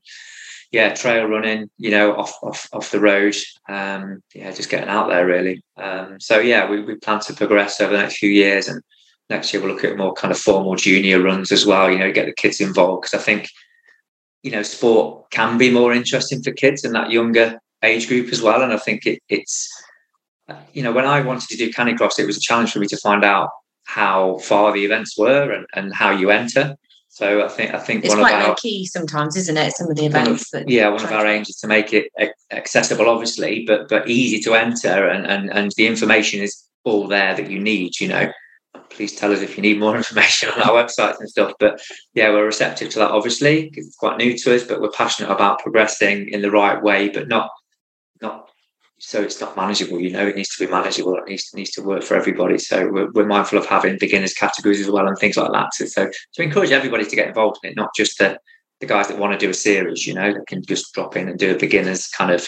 yeah, 0.71 0.93
trail 0.93 1.25
running, 1.25 1.69
you 1.77 1.91
know, 1.91 2.15
off 2.15 2.33
off 2.41 2.67
off 2.71 2.91
the 2.91 2.99
road. 2.99 3.35
Um, 3.67 4.23
yeah, 4.33 4.51
just 4.51 4.69
getting 4.69 4.89
out 4.89 5.09
there 5.09 5.25
really. 5.25 5.61
Um, 5.77 6.19
so 6.19 6.39
yeah, 6.39 6.69
we, 6.69 6.81
we 6.81 6.95
plan 6.95 7.19
to 7.21 7.33
progress 7.33 7.81
over 7.81 7.91
the 7.91 8.01
next 8.01 8.17
few 8.17 8.29
years, 8.29 8.67
and 8.67 8.81
next 9.29 9.53
year 9.53 9.61
we'll 9.61 9.73
look 9.73 9.83
at 9.83 9.97
more 9.97 10.13
kind 10.13 10.31
of 10.31 10.37
formal 10.37 10.75
junior 10.75 11.21
runs 11.21 11.51
as 11.51 11.65
well. 11.65 11.91
You 11.91 11.99
know, 11.99 12.11
get 12.11 12.25
the 12.25 12.33
kids 12.33 12.61
involved 12.61 13.03
because 13.03 13.19
I 13.19 13.23
think 13.23 13.49
you 14.43 14.51
know 14.51 14.63
sport 14.63 15.29
can 15.31 15.57
be 15.57 15.69
more 15.69 15.93
interesting 15.93 16.41
for 16.41 16.51
kids 16.51 16.85
in 16.85 16.93
that 16.93 17.11
younger 17.11 17.59
age 17.83 18.07
group 18.07 18.31
as 18.31 18.41
well. 18.41 18.61
And 18.61 18.71
I 18.71 18.77
think 18.77 19.05
it, 19.05 19.19
it's 19.27 19.69
you 20.73 20.83
know 20.83 20.93
when 20.93 21.05
I 21.05 21.19
wanted 21.19 21.49
to 21.49 21.57
do 21.57 21.71
Canicross, 21.71 22.17
it 22.17 22.27
was 22.27 22.37
a 22.37 22.41
challenge 22.41 22.71
for 22.71 22.79
me 22.79 22.87
to 22.87 22.97
find 22.97 23.25
out 23.25 23.49
how 23.83 24.37
far 24.37 24.71
the 24.71 24.85
events 24.85 25.17
were 25.17 25.51
and, 25.51 25.65
and 25.75 25.93
how 25.93 26.11
you 26.11 26.31
enter. 26.31 26.77
So 27.21 27.45
I 27.45 27.49
think 27.49 27.71
I 27.71 27.77
think 27.77 28.03
it's 28.03 28.15
quite 28.15 28.47
low 28.47 28.55
key 28.55 28.83
sometimes, 28.87 29.35
isn't 29.35 29.55
it? 29.55 29.73
Some 29.73 29.91
of 29.91 29.95
the 29.95 30.07
events. 30.07 30.51
Of, 30.55 30.67
yeah, 30.67 30.89
one 30.89 31.03
of 31.03 31.11
our 31.11 31.27
aims 31.27 31.49
is 31.49 31.57
to 31.57 31.67
make 31.67 31.93
it 31.93 32.11
accessible, 32.49 33.07
obviously, 33.07 33.63
but 33.63 33.87
but 33.89 34.09
easy 34.09 34.41
to 34.41 34.55
enter, 34.55 35.07
and 35.07 35.27
and 35.27 35.51
and 35.51 35.71
the 35.77 35.85
information 35.85 36.41
is 36.41 36.67
all 36.83 37.07
there 37.07 37.35
that 37.35 37.51
you 37.51 37.59
need. 37.59 37.99
You 37.99 38.07
know, 38.07 38.31
please 38.89 39.15
tell 39.15 39.31
us 39.31 39.41
if 39.41 39.55
you 39.55 39.61
need 39.61 39.79
more 39.79 39.95
information 40.03 40.49
on 40.49 40.63
our 40.63 40.83
websites 40.83 41.19
and 41.19 41.29
stuff. 41.29 41.53
But 41.59 41.79
yeah, 42.15 42.31
we're 42.31 42.43
receptive 42.43 42.89
to 42.89 42.99
that, 42.99 43.11
obviously, 43.11 43.69
because 43.69 43.85
it's 43.85 43.97
quite 43.97 44.17
new 44.17 44.35
to 44.35 44.55
us. 44.55 44.63
But 44.63 44.81
we're 44.81 44.89
passionate 44.89 45.31
about 45.31 45.59
progressing 45.59 46.27
in 46.29 46.41
the 46.41 46.49
right 46.49 46.81
way, 46.81 47.09
but 47.09 47.27
not 47.27 47.51
not 48.19 48.49
so 49.03 49.19
it's 49.19 49.41
not 49.41 49.57
manageable. 49.57 49.99
You 49.99 50.11
know, 50.11 50.27
it 50.27 50.35
needs 50.35 50.55
to 50.55 50.65
be 50.65 50.71
manageable. 50.71 51.15
It 51.17 51.27
needs 51.27 51.49
to, 51.49 51.57
needs 51.57 51.71
to 51.71 51.81
work 51.81 52.03
for 52.03 52.15
everybody. 52.15 52.59
So 52.59 52.87
we're, 52.87 53.11
we're 53.11 53.25
mindful 53.25 53.57
of 53.57 53.65
having 53.65 53.97
beginners 53.97 54.33
categories 54.33 54.79
as 54.79 54.91
well 54.91 55.07
and 55.07 55.17
things 55.17 55.37
like 55.37 55.51
that. 55.51 55.73
So, 55.73 55.85
so 55.85 56.11
to 56.35 56.41
encourage 56.43 56.71
everybody 56.71 57.05
to 57.05 57.15
get 57.15 57.27
involved 57.27 57.57
in 57.63 57.71
it, 57.71 57.75
not 57.75 57.95
just 57.95 58.19
the 58.19 58.37
the 58.79 58.85
guys 58.85 59.07
that 59.07 59.17
want 59.17 59.33
to 59.33 59.39
do 59.39 59.49
a 59.49 59.53
series. 59.53 60.05
You 60.05 60.13
know, 60.13 60.31
that 60.33 60.47
can 60.47 60.63
just 60.63 60.93
drop 60.93 61.15
in 61.15 61.29
and 61.29 61.39
do 61.39 61.55
a 61.55 61.57
beginners 61.57 62.07
kind 62.09 62.31
of 62.31 62.47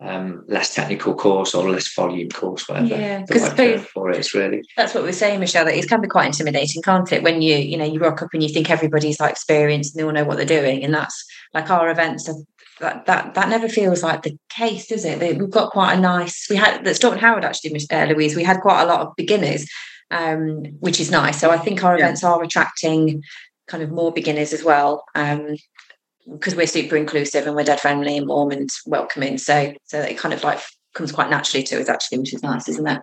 um, 0.00 0.44
less 0.48 0.74
technical 0.74 1.14
course 1.14 1.54
or 1.54 1.68
less 1.68 1.92
volume 1.94 2.30
course, 2.30 2.68
whatever. 2.68 2.88
Yeah, 2.88 3.24
because 3.26 3.52
for 3.92 4.10
it 4.10 4.18
is 4.18 4.34
really 4.34 4.62
that's 4.76 4.94
what 4.94 5.04
we're 5.04 5.12
saying, 5.12 5.40
Michelle. 5.40 5.66
That 5.66 5.76
it 5.76 5.88
can 5.88 6.00
be 6.00 6.08
quite 6.08 6.26
intimidating, 6.26 6.82
can't 6.82 7.10
it? 7.12 7.22
When 7.22 7.42
you 7.42 7.56
you 7.56 7.76
know 7.76 7.84
you 7.84 8.00
rock 8.00 8.22
up 8.22 8.30
and 8.32 8.42
you 8.42 8.48
think 8.48 8.70
everybody's 8.70 9.20
like 9.20 9.32
experienced 9.32 9.94
and 9.94 10.00
they 10.00 10.06
all 10.06 10.12
know 10.12 10.24
what 10.24 10.36
they're 10.36 10.46
doing, 10.46 10.84
and 10.84 10.94
that's 10.94 11.24
like 11.54 11.70
our 11.70 11.90
events 11.90 12.28
are 12.28 12.34
that 12.82 13.06
that 13.06 13.34
that 13.34 13.48
never 13.48 13.68
feels 13.68 14.02
like 14.02 14.22
the 14.22 14.36
case, 14.50 14.86
does 14.88 15.04
it? 15.04 15.18
We've 15.20 15.50
got 15.50 15.70
quite 15.70 15.94
a 15.94 16.00
nice. 16.00 16.46
We 16.50 16.56
had 16.56 16.84
that 16.84 16.96
Staunton 16.96 17.20
Harold 17.20 17.44
actually, 17.44 17.80
uh, 17.90 18.04
Louise. 18.06 18.36
We 18.36 18.44
had 18.44 18.60
quite 18.60 18.82
a 18.82 18.86
lot 18.86 19.00
of 19.00 19.16
beginners, 19.16 19.66
um, 20.10 20.64
which 20.80 21.00
is 21.00 21.10
nice. 21.10 21.40
So 21.40 21.50
I 21.50 21.56
think 21.56 21.82
our 21.82 21.96
yeah. 21.96 22.04
events 22.04 22.22
are 22.22 22.42
attracting 22.42 23.22
kind 23.68 23.82
of 23.82 23.90
more 23.90 24.12
beginners 24.12 24.52
as 24.52 24.62
well. 24.62 25.04
Um, 25.14 25.56
because 26.30 26.54
we're 26.54 26.66
super 26.66 26.96
inclusive 26.96 27.46
and 27.46 27.56
we're 27.56 27.64
dead 27.64 27.80
friendly 27.80 28.16
and 28.16 28.28
warm 28.28 28.50
and 28.50 28.68
welcoming. 28.86 29.38
So 29.38 29.72
so 29.84 30.00
it 30.00 30.18
kind 30.18 30.34
of 30.34 30.44
like 30.44 30.60
comes 30.94 31.12
quite 31.12 31.30
naturally 31.30 31.64
to 31.64 31.80
us 31.80 31.88
actually, 31.88 32.18
which 32.18 32.34
is 32.34 32.42
nice, 32.42 32.68
isn't 32.68 32.86
it? 32.86 33.00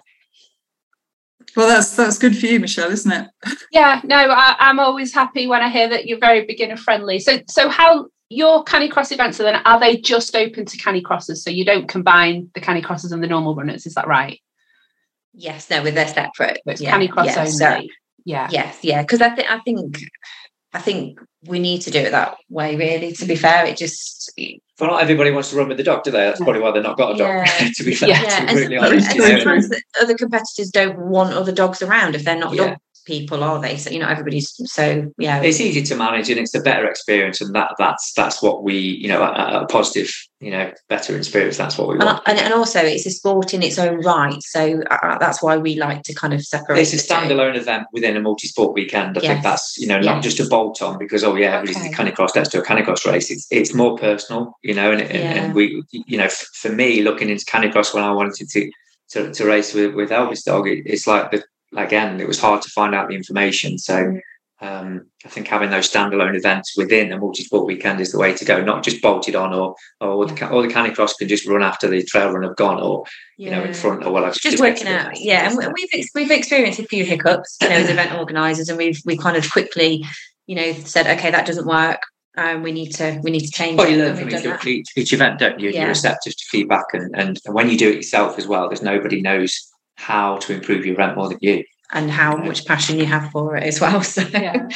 Well, 1.56 1.68
that's 1.68 1.96
that's 1.96 2.18
good 2.18 2.38
for 2.38 2.46
you, 2.46 2.60
Michelle, 2.60 2.92
isn't 2.92 3.12
it? 3.12 3.28
Yeah, 3.72 4.02
no, 4.04 4.16
I, 4.16 4.56
I'm 4.60 4.80
always 4.80 5.14
happy 5.14 5.46
when 5.46 5.62
I 5.62 5.70
hear 5.70 5.88
that 5.90 6.06
you're 6.06 6.20
very 6.20 6.46
beginner 6.46 6.78
friendly. 6.78 7.20
So 7.20 7.40
so 7.48 7.70
how 7.70 8.08
your 8.30 8.64
canicross 8.64 9.12
events 9.12 9.40
are 9.40 9.44
then 9.44 9.62
are 9.66 9.80
they 9.80 9.98
just 9.98 10.36
open 10.36 10.66
to 10.66 10.78
Canicrossers? 10.78 11.38
So 11.38 11.50
you 11.50 11.66
don't 11.66 11.88
combine 11.88 12.50
the 12.54 12.62
Canicrossers 12.62 13.12
and 13.12 13.24
the 13.24 13.28
normal 13.28 13.56
runners, 13.56 13.86
is 13.86 13.96
that 13.96 14.08
right? 14.08 14.40
Yes, 15.34 15.70
no, 15.70 15.82
with 15.84 15.96
they're 15.96 16.08
separate. 16.08 16.62
It's 16.66 16.82
yeah, 16.82 16.96
Canicross 16.98 17.26
yeah, 17.26 17.40
only. 17.40 17.52
so- 17.52 17.82
yeah. 18.26 18.48
yes, 18.52 18.78
yeah, 18.84 19.02
because 19.02 19.22
I 19.22 19.30
think 19.30 19.50
I 19.50 19.60
think 19.60 19.98
I 20.74 20.80
think 20.80 21.20
we 21.46 21.58
need 21.58 21.82
to 21.82 21.92
do 21.92 22.00
it 22.00 22.12
that 22.12 22.38
way. 22.50 22.76
Really, 22.76 23.14
to 23.14 23.26
be 23.26 23.36
fair, 23.36 23.66
it 23.66 23.78
just 23.78 24.32
Well, 24.80 24.92
not 24.92 25.02
everybody 25.02 25.32
wants 25.32 25.50
to 25.50 25.56
run 25.58 25.68
with 25.70 25.78
the 25.78 25.84
dog, 25.84 26.04
do 26.04 26.12
they? 26.12 26.20
That's 26.20 26.40
probably 26.40 26.62
why 26.62 26.72
they've 26.72 26.84
not 26.84 26.98
got 26.98 27.16
a 27.16 27.18
dog. 27.18 27.48
Yeah. 27.48 27.70
to 27.76 27.84
be 27.84 27.96
fair, 27.96 28.10
Yeah, 28.10 28.20
to 28.22 28.28
be 28.28 28.38
and, 28.38 28.50
brutally 28.50 28.78
some- 28.78 28.86
honest. 28.86 29.16
and 29.16 29.42
sometimes 29.42 29.72
other 30.02 30.16
competitors 30.16 30.70
don't 30.70 31.00
want 31.00 31.34
other 31.34 31.52
dogs 31.54 31.82
around 31.82 32.14
if 32.16 32.24
they're 32.24 32.36
not 32.38 32.54
Yeah. 32.54 32.68
dog 32.72 32.78
people, 33.10 33.44
are 33.44 33.60
they? 33.60 33.76
So 33.78 33.90
you 33.90 34.00
know, 34.00 34.08
everybody's 34.08 34.48
so 34.72 34.86
yeah. 35.18 35.42
It's 35.42 35.60
easy 35.60 35.82
to 35.90 35.96
manage, 35.96 36.30
and 36.30 36.40
it's 36.40 36.54
a 36.56 36.62
better 36.62 36.86
experience, 36.88 37.42
and 37.42 37.54
that 37.56 37.72
that's 37.78 38.14
that's 38.14 38.42
what 38.42 38.64
we, 38.64 38.76
you 38.78 39.08
know, 39.12 39.22
a, 39.24 39.62
a 39.64 39.66
positive, 39.68 40.10
you 40.40 40.52
know, 40.52 40.72
better 40.88 41.18
experience. 41.18 41.58
That's 41.58 41.78
what 41.78 41.88
we 41.90 41.98
want. 41.98 42.22
and, 42.28 42.38
and 42.40 42.54
also, 42.54 42.80
it's 42.80 43.06
a 43.08 43.12
sport 43.12 43.54
in 43.56 43.64
its 43.64 43.78
own 43.80 43.98
right, 44.06 44.42
so 44.44 44.82
uh, 44.92 45.18
that's 45.18 45.42
why 45.42 45.58
we 45.58 45.76
like 45.76 46.04
to 46.04 46.14
kind 46.14 46.34
of 46.34 46.42
separate. 46.46 46.80
It's 46.80 46.94
a 46.94 46.98
the 46.98 47.02
two. 47.02 47.14
standalone 47.14 47.56
event 47.58 47.88
within 47.94 48.16
a 48.16 48.22
multi-sport 48.22 48.74
weekend. 48.74 49.18
I 49.18 49.22
think 49.22 49.44
that's 49.44 49.78
you 49.80 49.88
know 49.88 49.98
Yes. 49.98 50.06
not 50.06 50.24
just 50.24 50.40
a 50.40 50.48
bolt 50.48 50.82
on 50.82 50.98
because 51.00 51.24
oh 51.24 51.36
yeah 51.36 51.58
everybody's 51.58 51.78
Okay. 51.84 51.92
a 51.92 51.96
canicross 52.00 52.36
let's 52.36 52.50
do 52.50 52.60
a 52.60 52.64
canicross 52.66 53.06
race. 53.12 53.32
It's 53.32 53.48
it's 53.52 53.74
more 53.74 53.98
personal, 53.98 54.56
you 54.64 54.76
know, 54.76 54.92
and, 54.92 55.02
and, 55.02 55.12
Yeah. 55.24 55.34
and 55.44 55.56
we 55.56 55.82
you 55.92 56.18
know 56.20 56.26
f- 56.26 56.48
for 56.62 56.70
me 56.70 57.02
looking 57.02 57.30
into 57.30 57.46
canicross 57.46 57.94
when 57.94 58.04
I 58.04 58.12
wanted 58.12 58.48
to 58.56 58.72
to, 59.12 59.34
to 59.34 59.46
race 59.46 59.74
with 59.74 59.96
with 59.96 60.12
Elvis 60.12 60.44
dog, 60.46 60.68
it, 60.68 60.84
it's 60.86 61.08
like 61.08 61.32
the 61.32 61.44
again 61.78 62.20
it 62.20 62.28
was 62.28 62.40
hard 62.40 62.62
to 62.64 62.70
find 62.70 62.94
out 62.96 63.08
the 63.10 63.16
information. 63.16 63.78
So 63.78 63.96
Mm. 63.96 64.20
um, 64.62 65.06
I 65.26 65.30
think 65.30 65.48
having 65.48 65.70
those 65.70 65.90
standalone 65.90 66.36
events 66.36 66.76
within 66.76 67.14
a 67.14 67.18
multi-sport 67.18 67.66
weekend 67.66 68.02
is 68.02 68.12
the 68.12 68.20
way 68.20 68.34
to 68.34 68.44
go, 68.44 68.62
not 68.62 68.84
just 68.84 69.02
bolted 69.02 69.34
on 69.36 69.54
or 69.54 69.74
or 70.02 70.26
the, 70.26 70.34
ca- 70.36 70.50
or 70.50 70.62
the 70.62 70.68
canicross 70.68 71.14
can 71.18 71.30
just 71.30 71.46
run 71.48 71.64
after 71.64 71.88
the 71.88 72.04
trail 72.04 72.32
run 72.32 72.44
have 72.44 72.58
gone 72.58 72.82
or 72.82 73.06
you 73.38 73.50
know 73.52 73.62
in 73.62 73.68
Yeah. 73.70 73.74
front 73.74 74.06
or 74.06 74.12
whatever. 74.12 74.36
just 74.36 74.60
working 74.60 74.88
out 74.88 75.18
yeah 75.20 75.48
and 75.48 75.58
we- 75.58 75.68
we've 75.68 75.90
ex- 75.94 76.10
we've 76.14 76.32
experienced 76.32 76.80
a 76.80 76.84
few 76.88 77.06
hiccups 77.06 77.56
you 77.62 77.70
know 77.70 77.76
as 77.76 77.90
event 77.90 78.12
organizers 78.22 78.68
and 78.68 78.78
we've 78.78 79.00
we 79.06 79.16
kind 79.18 79.38
of 79.38 79.50
quickly 79.50 80.04
you 80.48 80.56
know 80.56 80.74
said 80.84 81.08
okay 81.08 81.32
that 81.32 81.46
doesn't 81.46 81.66
work 81.68 82.02
and 82.36 82.62
we 82.64 82.72
need 82.74 82.92
to 82.96 83.20
we 83.24 83.32
need 83.32 83.46
to 83.46 83.52
change 83.52 83.78
Well, 83.78 83.88
you 83.90 83.98
learn 83.98 84.16
from 84.18 84.30
each, 84.68 84.88
each, 84.98 85.14
event, 85.14 85.40
don't 85.40 85.60
you? 85.60 85.70
Yeah. 85.72 85.80
You're 85.82 85.90
receptive 85.90 86.34
to 86.38 86.44
feedback, 86.50 86.86
and, 86.94 87.14
and 87.16 87.38
when 87.48 87.70
you 87.70 87.78
do 87.78 87.90
it 87.90 87.96
yourself 87.96 88.38
as 88.38 88.46
well, 88.48 88.70
there's 88.70 88.82
nobody 88.82 89.22
knows 89.22 89.68
how 90.00 90.38
to 90.38 90.54
improve 90.54 90.86
your 90.86 90.96
rent 90.96 91.16
more 91.18 91.28
than 91.28 91.38
you. 91.42 91.64
And 91.92 92.12
how 92.12 92.38
much 92.38 92.66
passion 92.66 93.00
you 93.00 93.08
have 93.08 93.32
for 93.32 93.56
it 93.58 93.64
as 93.64 93.82
well 93.82 94.04
so 94.16 94.22
Yeah. 94.32 94.68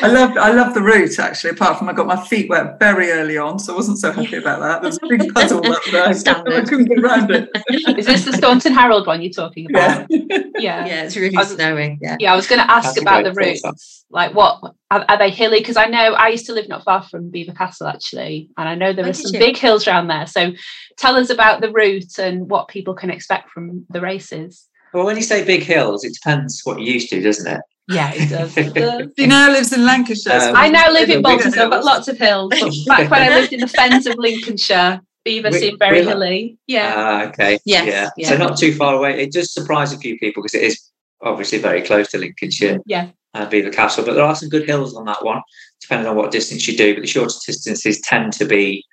I 0.00 0.08
love 0.08 0.36
I 0.36 0.50
love 0.50 0.74
the 0.74 0.82
route 0.82 1.16
actually. 1.20 1.50
Apart 1.50 1.78
from 1.78 1.88
I 1.88 1.92
got 1.92 2.08
my 2.08 2.20
feet 2.26 2.50
wet 2.50 2.80
very 2.80 3.12
early 3.12 3.38
on, 3.38 3.60
so 3.60 3.72
I 3.72 3.76
wasn't 3.76 3.98
so 3.98 4.10
happy 4.10 4.36
about 4.36 4.58
that. 4.58 4.82
There's 4.82 4.98
a 5.02 5.06
big 5.08 5.32
puzzle 5.32 5.58
up 5.64 5.82
there. 5.92 6.08
I 6.08 6.60
couldn't 6.64 6.86
get 6.86 6.98
around 6.98 7.30
it. 7.30 7.48
Is 7.96 8.06
this 8.06 8.24
the 8.24 8.32
Staunton 8.32 8.72
Harold 8.72 9.06
one 9.06 9.22
you're 9.22 9.30
talking 9.30 9.68
about? 9.70 10.06
Yeah. 10.10 10.84
yeah 10.86 11.02
it's 11.04 11.16
really 11.16 11.36
I 11.36 11.40
was- 11.40 11.50
snowy 11.54 11.98
yeah 12.00 12.16
Yeah, 12.18 12.32
I 12.32 12.36
was 12.36 12.48
going 12.48 12.60
to 12.60 12.68
ask 12.70 12.94
That's 12.94 13.02
about 13.02 13.22
the 13.24 13.30
great 13.32 13.60
routes. 13.62 13.62
thought, 13.62 13.76
Like, 14.10 14.34
what 14.34 14.74
are, 14.90 15.04
are 15.08 15.18
they 15.18 15.30
hilly? 15.30 15.60
Because 15.60 15.76
I 15.76 15.86
know 15.86 16.12
I 16.14 16.28
used 16.28 16.46
to 16.46 16.52
live 16.54 16.68
not 16.68 16.82
far 16.82 17.02
from 17.04 17.30
Belvoir 17.30 17.54
Castle, 17.54 17.86
actually, 17.86 18.50
and 18.58 18.68
I 18.68 18.74
know 18.74 18.92
there 18.92 19.06
Oh, 19.06 19.10
are 19.10 19.14
some 19.14 19.32
you? 19.34 19.38
big 19.38 19.56
hills 19.56 19.86
around 19.86 20.08
there. 20.08 20.26
So, 20.26 20.52
tell 20.98 21.14
us 21.16 21.30
about 21.30 21.60
the 21.60 21.70
route 21.70 22.18
and 22.18 22.50
what 22.50 22.66
people 22.68 22.94
can 22.94 23.10
expect 23.10 23.50
from 23.50 23.86
the 23.90 24.00
races. 24.00 24.68
Well, 24.92 25.04
when 25.06 25.16
you 25.16 25.22
say 25.22 25.44
big 25.44 25.62
hills, 25.62 26.04
it 26.04 26.14
depends 26.14 26.60
what 26.64 26.78
you're 26.78 26.94
used 26.94 27.10
to, 27.10 27.22
doesn't 27.22 27.46
it? 27.46 27.60
Yeah, 27.88 28.12
it 28.14 28.28
does. 28.28 28.56
it 28.56 28.74
does. 28.74 29.08
He 29.16 29.26
now 29.26 29.50
lives 29.50 29.72
in 29.72 29.84
Lancashire. 29.84 30.50
Um, 30.50 30.56
I 30.56 30.68
now 30.68 30.90
live 30.92 31.10
in 31.10 31.22
Bolton, 31.22 31.50
so 31.52 31.64
I've 31.64 31.70
got 31.70 31.84
lots 31.84 32.08
of 32.08 32.18
hills. 32.18 32.52
But 32.60 32.72
back 32.86 33.10
when 33.10 33.22
I 33.22 33.28
lived 33.30 33.52
in 33.52 33.60
the 33.60 33.68
fens 33.68 34.06
of 34.06 34.16
Lincolnshire, 34.18 35.00
Belvoir 35.24 35.52
We- 35.52 35.58
seemed 35.58 35.78
very 35.78 36.00
we're 36.00 36.08
hilly. 36.08 36.58
Yeah. 36.66 36.94
Ah, 36.96 37.22
okay. 37.28 37.58
Yes, 37.64 37.86
Yeah. 37.86 38.10
yeah. 38.16 38.28
So 38.28 38.36
not 38.36 38.58
too 38.58 38.74
far 38.74 38.94
away. 38.94 39.22
It 39.22 39.32
does 39.32 39.52
surprise 39.52 39.92
a 39.92 39.98
few 39.98 40.18
people 40.18 40.42
because 40.42 40.54
it 40.54 40.64
is 40.64 40.80
obviously 41.22 41.58
very 41.58 41.82
close 41.82 42.08
to 42.10 42.18
Lincolnshire. 42.18 42.80
Yeah. 42.86 43.08
Uh, 43.34 43.46
Belvoir 43.46 43.72
Castle, 43.72 44.04
but 44.04 44.14
there 44.14 44.24
are 44.24 44.36
some 44.36 44.50
good 44.50 44.66
hills 44.66 44.94
on 44.94 45.06
that 45.06 45.24
one, 45.24 45.40
depending 45.80 46.06
on 46.06 46.16
what 46.16 46.30
distance 46.30 46.68
you 46.68 46.76
do. 46.76 46.94
But 46.94 47.00
the 47.00 47.06
shorter 47.06 47.34
distances 47.46 48.00
tend 48.02 48.34
to 48.34 48.44
be 48.44 48.84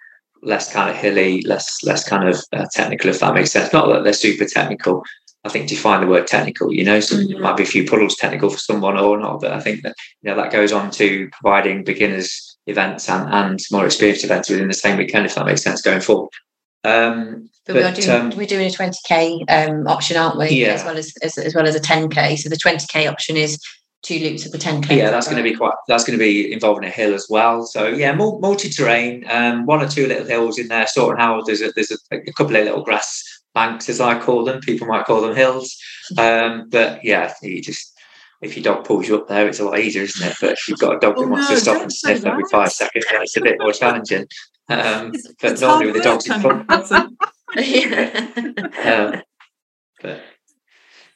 less 0.41 0.71
kind 0.71 0.89
of 0.89 0.95
hilly, 0.95 1.41
less 1.41 1.83
less 1.83 2.07
kind 2.07 2.29
of 2.29 2.41
uh, 2.53 2.65
technical, 2.73 3.09
if 3.09 3.19
that 3.19 3.33
makes 3.33 3.51
sense. 3.51 3.73
Not 3.73 3.87
that 3.89 4.03
they're 4.05 4.13
super 4.13 4.45
technical. 4.45 5.03
I 5.45 5.49
think 5.49 5.69
define 5.69 6.01
the 6.01 6.07
word 6.07 6.27
technical. 6.27 6.73
You 6.73 6.83
know, 6.83 6.99
so 6.99 7.15
Mhm. 7.15 7.31
it 7.31 7.39
might 7.39 7.57
be 7.57 7.63
a 7.63 7.67
few 7.67 7.85
puddles 7.87 8.15
technical 8.15 8.49
for 8.49 8.57
someone 8.57 8.97
or 8.97 9.17
not, 9.17 9.41
but 9.41 9.51
I 9.53 9.59
think 9.59 9.83
that 9.83 9.95
you 10.21 10.29
know 10.29 10.35
that 10.35 10.51
goes 10.51 10.71
on 10.71 10.91
to 10.91 11.29
providing 11.31 11.83
beginners 11.83 12.57
events 12.67 13.09
and, 13.09 13.31
and 13.33 13.59
more 13.71 13.85
experienced 13.85 14.23
events 14.23 14.49
within 14.49 14.67
the 14.67 14.73
same 14.73 14.97
weekend, 14.97 15.25
if 15.25 15.35
that 15.35 15.45
makes 15.45 15.63
sense 15.63 15.81
going 15.81 16.01
forward. 16.01 16.29
Um, 16.83 17.49
but, 17.65 17.75
we 17.75 17.83
are 17.83 17.91
doing 17.91 18.09
um, 18.09 18.29
we're 18.37 18.47
doing 18.47 18.67
a 18.67 18.69
20k 18.71 19.43
um 19.49 19.85
option 19.87 20.15
aren't 20.17 20.37
we 20.37 20.49
Yeah. 20.49 20.73
as 20.73 20.83
well 20.83 20.97
as, 20.97 21.13
as 21.21 21.37
as 21.37 21.53
well 21.53 21.67
as 21.67 21.75
a 21.75 21.79
10k 21.79 22.37
so 22.39 22.47
the 22.47 22.55
20k 22.55 23.05
option 23.09 23.35
is 23.35 23.59
two 24.01 24.17
loops 24.19 24.45
of 24.45 24.53
the 24.53 24.57
10k 24.57 24.95
yeah, 24.95 25.09
that's 25.11 25.27
going 25.27 25.43
to 25.43 25.43
be 25.43 25.55
quite. 25.55 25.73
That's 25.89 26.05
going 26.05 26.17
to 26.17 26.23
be 26.23 26.51
involving 26.53 26.85
a 26.85 26.89
hill 26.89 27.13
as 27.13 27.27
well. 27.29 27.63
So 27.65 27.87
yeah, 27.87 28.13
multi-terrain. 28.13 29.25
Um, 29.29 29.65
one 29.65 29.81
or 29.81 29.89
two 29.89 30.07
little 30.07 30.25
hills 30.25 30.57
in 30.57 30.69
there. 30.69 30.87
Sort 30.87 31.15
of 31.15 31.19
how 31.19 31.41
there's 31.41 31.61
a 31.61 31.71
there's 31.73 31.91
a, 31.91 31.97
a 32.15 32.31
couple 32.33 32.55
of 32.55 32.63
little 32.63 32.83
grass 32.83 33.23
banks, 33.53 33.89
as 33.89 33.99
I 34.01 34.19
call 34.19 34.43
them. 34.45 34.59
People 34.61 34.87
might 34.87 35.05
call 35.05 35.21
them 35.21 35.35
hills. 35.35 35.75
Um, 36.17 36.69
but 36.69 37.03
yeah, 37.03 37.33
you 37.41 37.61
just 37.61 37.93
if 38.41 38.55
your 38.55 38.63
dog 38.63 38.85
pulls 38.85 39.07
you 39.07 39.17
up 39.17 39.27
there, 39.27 39.47
it's 39.47 39.59
a 39.59 39.65
lot 39.65 39.79
easier, 39.79 40.03
isn't 40.03 40.27
it? 40.31 40.37
But 40.39 40.51
if 40.51 40.67
you've 40.67 40.79
got 40.79 40.95
a 40.95 40.99
dog 40.99 41.17
that 41.17 41.23
Oh, 41.25 41.27
wants 41.27 41.49
no, 41.49 41.55
to 41.55 41.61
stop 41.61 41.81
and 41.81 41.91
sniff 41.91 42.25
every 42.25 42.43
that. 42.43 42.51
five 42.51 42.71
seconds, 42.71 43.05
then 43.11 43.21
it's 43.21 43.35
a 43.37 43.41
bit 43.41 43.57
more 43.59 43.73
challenging. 43.73 44.27
Um, 44.69 45.09
It's- 45.09 45.33
but 45.41 45.51
it's 45.53 45.61
normally 45.61 45.87
with 45.87 45.95
the 45.95 46.01
dogs 46.03 46.27
in 46.27 46.41
work, 46.41 46.65
front, 46.65 46.89
Hannah. 46.89 47.09
yeah. 47.57 49.13
um, 49.15 49.21
but 50.01 50.21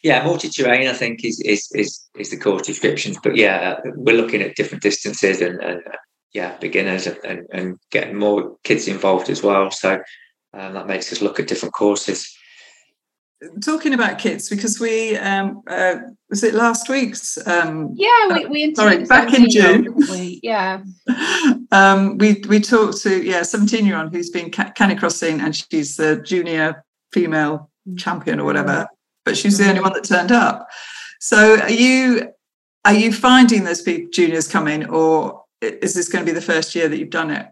yeah, 0.01 0.23
multi-terrain 0.25 0.87
I 0.87 0.93
think 0.93 1.23
is 1.23 1.39
is 1.41 1.71
is 1.73 2.09
is 2.17 2.31
the 2.31 2.37
course 2.37 2.65
descriptions. 2.67 3.17
But 3.23 3.35
yeah, 3.37 3.79
we're 3.95 4.17
looking 4.17 4.41
at 4.41 4.55
different 4.55 4.83
distances 4.83 5.39
and, 5.39 5.61
and 5.61 5.79
uh, 5.87 5.97
yeah, 6.33 6.57
beginners 6.57 7.07
and, 7.07 7.17
and, 7.23 7.47
and 7.53 7.79
getting 7.91 8.17
more 8.17 8.57
kids 8.63 8.87
involved 8.87 9.29
as 9.29 9.41
well. 9.43 9.71
So 9.71 10.01
um, 10.53 10.73
that 10.73 10.87
makes 10.87 11.11
us 11.11 11.21
look 11.21 11.39
at 11.39 11.47
different 11.47 11.73
courses. 11.73 12.35
Talking 13.61 13.93
about 13.93 14.19
kids, 14.19 14.49
because 14.49 14.79
we 14.79 15.17
um, 15.17 15.63
uh, 15.67 15.95
was 16.29 16.43
it 16.43 16.53
last 16.53 16.87
week's 16.87 17.37
um, 17.45 17.89
Yeah, 17.93 18.27
we, 18.33 18.45
we 18.45 18.75
Sorry, 18.75 19.03
back 19.03 19.33
in 19.33 19.49
June. 19.49 19.83
didn't 19.83 20.09
we? 20.09 20.39
Yeah. 20.41 20.81
um, 21.71 22.17
we 22.17 22.41
we 22.47 22.61
talked 22.61 23.01
to 23.01 23.21
yeah, 23.21 23.43
seventeen 23.43 23.85
year 23.85 23.97
old 23.97 24.13
who's 24.13 24.29
been 24.29 24.49
ca- 24.49 24.71
canicrossing, 24.71 25.41
and 25.41 25.53
she's 25.53 25.97
the 25.97 26.21
junior 26.21 26.85
female 27.11 27.69
champion 27.97 28.39
or 28.39 28.45
whatever, 28.45 28.87
but 29.25 29.35
she's 29.35 29.57
the 29.57 29.67
only 29.67 29.81
one 29.81 29.91
that 29.91 30.05
turned 30.05 30.31
up. 30.31 30.69
So 31.19 31.59
are 31.59 31.71
you 31.71 32.31
are 32.85 32.93
you 32.93 33.11
finding 33.11 33.65
those 33.65 33.81
people 33.81 34.09
juniors 34.11 34.47
coming, 34.47 34.89
or 34.89 35.43
is 35.61 35.93
this 35.93 36.07
going 36.07 36.25
to 36.25 36.31
be 36.31 36.35
the 36.35 36.45
first 36.45 36.75
year 36.75 36.87
that 36.87 36.97
you've 36.97 37.09
done 37.09 37.31
it? 37.31 37.47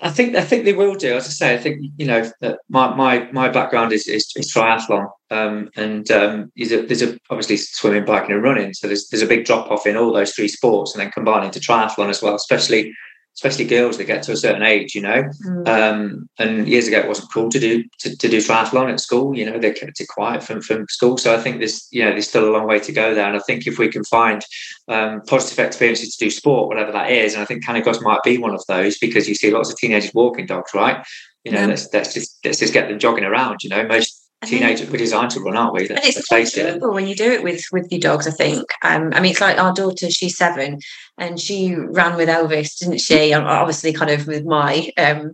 I 0.00 0.10
think 0.10 0.36
I 0.36 0.42
think 0.42 0.64
they 0.64 0.72
will 0.72 0.94
do. 0.94 1.16
As 1.16 1.26
I 1.26 1.30
say, 1.30 1.54
I 1.54 1.58
think 1.58 1.84
you 1.96 2.06
know 2.06 2.30
my 2.68 2.94
my 2.94 3.30
my 3.32 3.48
background 3.48 3.92
is 3.92 4.06
is, 4.06 4.32
is 4.36 4.52
triathlon, 4.54 5.10
um, 5.30 5.70
and 5.76 6.08
um, 6.12 6.52
there's 6.56 6.70
a, 6.70 6.86
there's 6.86 7.02
a 7.02 7.18
obviously 7.30 7.56
swimming, 7.56 8.04
biking, 8.04 8.32
and 8.32 8.44
running. 8.44 8.72
So 8.74 8.86
there's 8.86 9.08
there's 9.08 9.22
a 9.22 9.26
big 9.26 9.44
drop 9.44 9.68
off 9.70 9.86
in 9.86 9.96
all 9.96 10.12
those 10.12 10.32
three 10.32 10.46
sports, 10.46 10.94
and 10.94 11.02
then 11.02 11.10
combining 11.10 11.50
to 11.50 11.60
triathlon 11.60 12.10
as 12.10 12.22
well, 12.22 12.36
especially 12.36 12.94
especially 13.34 13.64
girls 13.64 13.96
that 13.96 14.04
get 14.04 14.22
to 14.22 14.32
a 14.32 14.36
certain 14.36 14.62
age, 14.62 14.94
you 14.94 15.00
know. 15.00 15.22
Mm. 15.46 15.68
Um, 15.68 16.28
and 16.38 16.68
years 16.68 16.88
ago, 16.88 16.98
it 16.98 17.08
wasn't 17.08 17.32
cool 17.32 17.48
to 17.50 17.58
do 17.58 17.84
to, 18.00 18.16
to 18.16 18.28
do 18.28 18.38
triathlon 18.38 18.92
at 18.92 19.00
school. 19.00 19.36
You 19.36 19.46
know, 19.46 19.58
they 19.58 19.72
kept 19.72 20.00
it 20.00 20.08
quiet 20.08 20.42
from 20.42 20.60
from 20.60 20.86
school. 20.88 21.16
So 21.16 21.34
I 21.34 21.38
think 21.38 21.58
there's 21.58 21.88
you 21.90 22.04
know 22.04 22.10
there's 22.10 22.28
still 22.28 22.48
a 22.48 22.52
long 22.52 22.66
way 22.66 22.80
to 22.80 22.92
go 22.92 23.14
there. 23.14 23.26
And 23.26 23.36
I 23.36 23.40
think 23.40 23.66
if 23.66 23.78
we 23.78 23.88
can 23.88 24.04
find 24.04 24.44
um, 24.88 25.22
positive 25.26 25.64
experiences 25.64 26.16
to 26.16 26.24
do 26.26 26.30
sport, 26.30 26.68
whatever 26.68 26.92
that 26.92 27.10
is, 27.10 27.34
and 27.34 27.42
I 27.42 27.46
think 27.46 27.64
Canicross 27.64 28.02
might 28.02 28.22
be 28.22 28.38
one 28.38 28.54
of 28.54 28.62
those 28.68 28.98
because 28.98 29.28
you 29.28 29.34
see 29.34 29.50
lots 29.50 29.70
of 29.70 29.76
teenagers 29.76 30.12
walking 30.12 30.46
dogs, 30.46 30.72
right? 30.74 31.04
You 31.44 31.52
know, 31.52 31.60
Yeah. 31.60 31.66
let's 31.66 31.88
let's 31.92 32.12
just 32.12 32.38
let's 32.44 32.58
just 32.58 32.74
get 32.74 32.88
them 32.88 32.98
jogging 32.98 33.24
around. 33.24 33.60
You 33.62 33.70
know, 33.70 33.86
most 33.86 34.19
And 34.42 34.50
teenagers 34.50 34.90
we're 34.90 34.96
designed 34.96 35.30
to 35.32 35.40
run, 35.40 35.56
aren't 35.56 35.74
we? 35.74 35.88
and 35.88 35.98
it's 36.02 36.26
face 36.26 36.56
it. 36.56 36.80
when 36.80 37.06
you 37.06 37.14
do 37.14 37.30
it 37.30 37.42
with 37.42 37.62
with 37.72 37.90
your 37.90 38.00
dogs. 38.00 38.26
I 38.26 38.30
think. 38.30 38.64
Um, 38.82 39.10
I 39.12 39.20
mean, 39.20 39.32
it's 39.32 39.40
like 39.40 39.58
our 39.58 39.74
daughter; 39.74 40.10
she's 40.10 40.36
seven, 40.36 40.78
and 41.18 41.38
she 41.38 41.74
ran 41.74 42.16
with 42.16 42.28
Elvis, 42.28 42.78
didn't 42.78 43.00
she? 43.00 43.34
Obviously, 43.34 43.92
kind 43.92 44.10
of 44.10 44.26
with 44.26 44.46
my 44.46 44.90
um, 44.96 45.32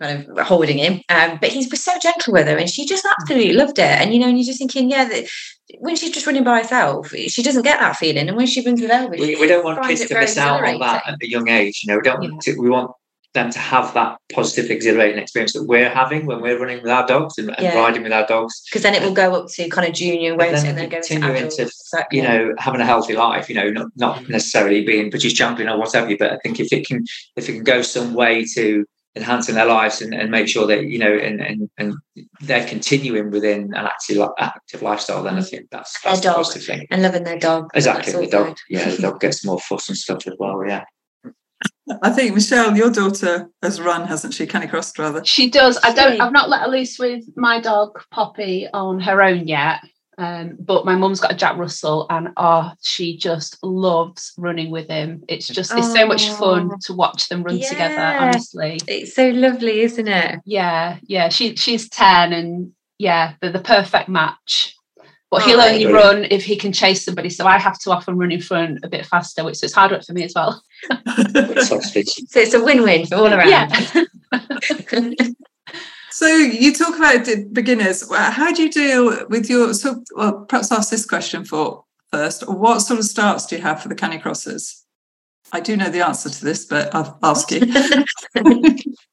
kind 0.00 0.26
of 0.26 0.46
holding 0.46 0.78
him. 0.78 1.02
Um, 1.08 1.38
but 1.40 1.50
he 1.50 1.66
was 1.66 1.82
so 1.82 1.92
gentle 2.00 2.32
with 2.32 2.46
her, 2.46 2.56
and 2.56 2.70
she 2.70 2.86
just 2.86 3.06
absolutely 3.06 3.52
loved 3.52 3.78
it. 3.78 3.84
And 3.84 4.12
you 4.12 4.20
know, 4.20 4.28
and 4.28 4.38
you're 4.38 4.46
just 4.46 4.58
thinking, 4.58 4.90
yeah, 4.90 5.06
that 5.06 5.28
when 5.78 5.96
she's 5.96 6.12
just 6.12 6.26
running 6.26 6.44
by 6.44 6.62
herself, 6.62 7.10
she 7.10 7.42
doesn't 7.42 7.62
get 7.62 7.80
that 7.80 7.96
feeling. 7.96 8.28
And 8.28 8.36
when 8.36 8.46
she 8.46 8.64
runs 8.64 8.80
with 8.80 8.90
Elvis, 8.90 9.20
we, 9.20 9.36
we 9.36 9.46
don't 9.46 9.64
want 9.64 9.84
kids 9.86 10.06
to 10.06 10.14
miss 10.14 10.38
out 10.38 10.64
on 10.64 10.78
that 10.80 11.02
at 11.06 11.22
a 11.22 11.28
young 11.28 11.48
age. 11.48 11.82
You 11.82 11.92
know, 11.92 11.96
we 11.98 12.02
don't 12.02 12.22
yeah. 12.22 12.30
to, 12.40 12.60
we 12.60 12.70
want 12.70 12.92
them 13.36 13.50
to 13.50 13.58
have 13.60 13.94
that 13.94 14.18
positive, 14.32 14.70
exhilarating 14.70 15.18
experience 15.22 15.52
that 15.52 15.64
we're 15.64 15.88
having 15.88 16.26
when 16.26 16.40
we're 16.40 16.58
running 16.58 16.82
with 16.82 16.90
our 16.90 17.06
dogs 17.06 17.38
and, 17.38 17.50
and 17.50 17.60
yeah. 17.60 17.78
riding 17.78 18.02
with 18.02 18.12
our 18.12 18.26
dogs. 18.26 18.62
Because 18.68 18.82
then 18.82 18.94
it 18.94 19.02
will 19.02 19.14
go 19.14 19.34
up 19.34 19.48
to 19.52 19.68
kind 19.68 19.86
of 19.86 19.94
junior, 19.94 20.34
won't 20.34 20.54
it? 20.54 20.64
And 20.64 20.76
then 20.76 20.88
go 20.88 20.96
into, 20.96 21.38
into 21.38 21.70
you 22.10 22.22
know 22.22 22.54
having 22.58 22.80
a 22.80 22.86
healthy 22.86 23.14
life. 23.14 23.48
You 23.48 23.54
know, 23.54 23.70
not 23.70 23.86
not 23.94 24.16
mm. 24.16 24.28
necessarily 24.30 24.84
being 24.84 25.10
British 25.10 25.34
champion 25.34 25.68
or 25.68 25.78
whatever. 25.78 26.16
But 26.18 26.32
I 26.32 26.38
think 26.38 26.58
if 26.58 26.72
it 26.72 26.86
can 26.86 27.04
if 27.36 27.48
it 27.48 27.52
can 27.52 27.64
go 27.64 27.82
some 27.82 28.14
way 28.14 28.44
to 28.54 28.84
enhancing 29.14 29.54
their 29.54 29.66
lives 29.66 30.02
and, 30.02 30.14
and 30.14 30.30
make 30.30 30.46
sure 30.46 30.66
that 30.66 30.84
you 30.84 30.98
know 30.98 31.12
and, 31.12 31.40
and 31.40 31.70
and 31.78 31.94
they're 32.40 32.66
continuing 32.66 33.30
within 33.30 33.72
an 33.74 33.86
active 33.86 34.28
active 34.38 34.82
lifestyle 34.82 35.22
then 35.22 35.36
I 35.36 35.40
mm. 35.40 35.48
think 35.48 35.70
that's, 35.70 35.98
that's 36.02 36.20
their 36.20 36.32
dog 36.32 36.44
positive 36.44 36.66
thing 36.66 36.86
and 36.90 37.02
loving 37.02 37.24
their 37.24 37.38
dog 37.38 37.70
exactly 37.74 38.12
the 38.12 38.26
dog 38.30 38.46
good. 38.48 38.56
yeah 38.68 38.90
the 38.90 39.00
dog 39.00 39.20
gets 39.24 39.42
more 39.44 39.58
fuss 39.58 39.88
and 39.88 39.96
stuff 39.96 40.26
as 40.26 40.34
well 40.38 40.62
yeah 40.68 40.84
I 42.02 42.10
think 42.10 42.34
Michelle, 42.34 42.76
your 42.76 42.90
daughter 42.90 43.48
has 43.62 43.80
run, 43.80 44.06
hasn't 44.06 44.34
she? 44.34 44.46
Canicrossed 44.46 44.98
rather. 44.98 45.24
She 45.24 45.48
does. 45.48 45.78
I 45.82 45.92
don't. 45.92 46.20
I've 46.20 46.32
not 46.32 46.48
let 46.48 46.62
her 46.62 46.68
loose 46.68 46.98
with 46.98 47.24
my 47.36 47.60
dog 47.60 48.00
Poppy 48.10 48.66
on 48.72 49.00
her 49.00 49.22
own 49.22 49.46
yet. 49.46 49.80
Um, 50.18 50.56
but 50.58 50.86
my 50.86 50.96
mum's 50.96 51.20
got 51.20 51.32
a 51.32 51.36
Jack 51.36 51.58
Russell, 51.58 52.06
and 52.08 52.30
oh, 52.36 52.72
she 52.82 53.18
just 53.18 53.58
loves 53.62 54.32
running 54.38 54.70
with 54.70 54.88
him. 54.88 55.22
It's 55.28 55.46
just 55.46 55.72
it's 55.72 55.88
oh, 55.88 55.94
so 55.94 56.06
much 56.06 56.30
fun 56.30 56.70
to 56.82 56.94
watch 56.94 57.28
them 57.28 57.42
run 57.42 57.58
yeah. 57.58 57.68
together. 57.68 58.00
Honestly, 58.00 58.80
it's 58.88 59.14
so 59.14 59.28
lovely, 59.28 59.80
isn't 59.80 60.08
it? 60.08 60.40
Yeah, 60.46 60.98
yeah. 61.02 61.28
She 61.28 61.54
she's 61.56 61.88
ten, 61.88 62.32
and 62.32 62.72
yeah, 62.98 63.34
they're 63.40 63.52
the 63.52 63.58
perfect 63.58 64.08
match. 64.08 64.75
But 65.36 65.42
oh, 65.42 65.48
he'll 65.48 65.60
only 65.60 65.84
run 65.84 66.26
if 66.30 66.46
he 66.46 66.56
can 66.56 66.72
chase 66.72 67.04
somebody, 67.04 67.28
so 67.28 67.46
I 67.46 67.58
have 67.58 67.78
to 67.80 67.90
often 67.90 68.16
run 68.16 68.32
in 68.32 68.40
front 68.40 68.78
a 68.82 68.88
bit 68.88 69.04
faster, 69.04 69.44
which 69.44 69.62
is 69.62 69.74
hard 69.74 69.90
work 69.90 70.02
for 70.02 70.14
me 70.14 70.24
as 70.24 70.32
well. 70.34 70.62
so 70.88 71.78
it's 72.40 72.54
a 72.54 72.64
win-win 72.64 73.04
for 73.04 73.16
all 73.16 73.32
around. 73.32 73.50
Yeah. 73.50 74.04
So 76.08 76.28
you 76.28 76.72
talk 76.72 76.96
about 76.96 77.28
beginners. 77.52 78.10
How 78.10 78.50
do 78.50 78.62
you 78.62 78.70
deal 78.70 79.26
with 79.28 79.50
your? 79.50 79.74
So 79.74 80.02
well, 80.14 80.46
perhaps 80.48 80.72
ask 80.72 80.88
this 80.88 81.04
question 81.04 81.44
for 81.44 81.84
first. 82.10 82.48
What 82.48 82.78
sort 82.78 83.00
of 83.00 83.04
starts 83.04 83.44
do 83.44 83.56
you 83.56 83.60
have 83.60 83.82
for 83.82 83.90
the 83.90 83.94
canicrossers? 83.94 84.85
I 85.52 85.60
do 85.60 85.76
know 85.76 85.88
the 85.88 86.04
answer 86.04 86.28
to 86.28 86.44
this, 86.44 86.64
but 86.64 86.94
I'll 86.94 87.18
ask 87.22 87.50
you. 87.50 87.60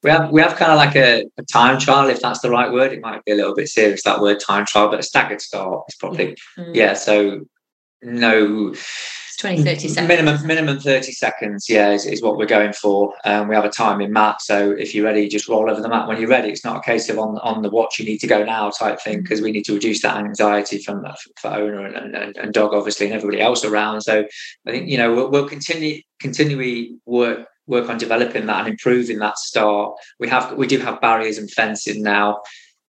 we 0.02 0.10
have 0.10 0.30
we 0.30 0.40
have 0.40 0.56
kind 0.56 0.72
of 0.72 0.76
like 0.76 0.96
a, 0.96 1.26
a, 1.38 1.42
time 1.44 1.78
trial, 1.78 2.08
if 2.08 2.20
that's 2.20 2.40
the 2.40 2.50
right 2.50 2.72
word. 2.72 2.92
It 2.92 3.00
might 3.00 3.24
be 3.24 3.32
a 3.32 3.36
little 3.36 3.54
bit 3.54 3.68
serious 3.68 4.02
that 4.02 4.20
word 4.20 4.40
time 4.40 4.66
trial, 4.66 4.88
but 4.88 5.00
a 5.00 5.02
staggered 5.02 5.40
start 5.40 5.84
is 5.88 5.94
probably 5.96 6.36
mm. 6.58 6.74
yeah. 6.74 6.94
So 6.94 7.40
no 8.02 8.74
20 9.36 9.62
30 9.62 9.88
seconds. 9.88 10.08
minimum 10.08 10.46
minimum 10.46 10.80
30 10.80 11.12
seconds 11.12 11.68
yeah 11.68 11.90
is, 11.90 12.06
is 12.06 12.22
what 12.22 12.36
we're 12.36 12.46
going 12.46 12.72
for. 12.72 13.14
Um, 13.24 13.48
we 13.48 13.54
have 13.54 13.64
a 13.64 13.70
timing 13.70 14.12
mat 14.12 14.40
so 14.40 14.70
if 14.72 14.94
you're 14.94 15.04
ready 15.04 15.28
just 15.28 15.48
roll 15.48 15.70
over 15.70 15.80
the 15.80 15.88
mat 15.88 16.08
when 16.08 16.20
you're 16.20 16.28
ready. 16.28 16.50
It's 16.50 16.64
not 16.64 16.76
a 16.76 16.80
case 16.80 17.08
of 17.08 17.18
on 17.18 17.38
on 17.38 17.62
the 17.62 17.70
watch 17.70 17.98
you 17.98 18.04
need 18.04 18.18
to 18.18 18.26
go 18.26 18.44
now 18.44 18.70
type 18.70 19.00
thing 19.00 19.22
because 19.22 19.40
mm. 19.40 19.44
we 19.44 19.52
need 19.52 19.64
to 19.64 19.74
reduce 19.74 20.02
that 20.02 20.16
anxiety 20.16 20.78
from 20.78 21.04
for 21.40 21.50
owner 21.50 21.86
and, 21.86 22.14
and, 22.14 22.36
and, 22.36 22.54
dog 22.54 22.72
obviously 22.74 23.06
and 23.06 23.14
everybody 23.14 23.40
else 23.40 23.64
around. 23.64 24.02
So 24.02 24.24
i 24.66 24.70
think 24.70 24.88
you 24.88 24.96
know 24.96 25.14
we'll, 25.14 25.30
we'll 25.30 25.48
continue 25.48 26.00
continually 26.20 26.96
work 27.06 27.48
work 27.66 27.88
on 27.88 27.98
developing 27.98 28.46
that 28.46 28.60
and 28.60 28.68
improving 28.68 29.18
that 29.18 29.38
start. 29.38 29.94
We 30.20 30.28
have 30.28 30.52
we 30.52 30.66
do 30.66 30.78
have 30.78 31.00
barriers 31.00 31.38
and 31.38 31.50
fencing 31.50 32.02
now 32.02 32.42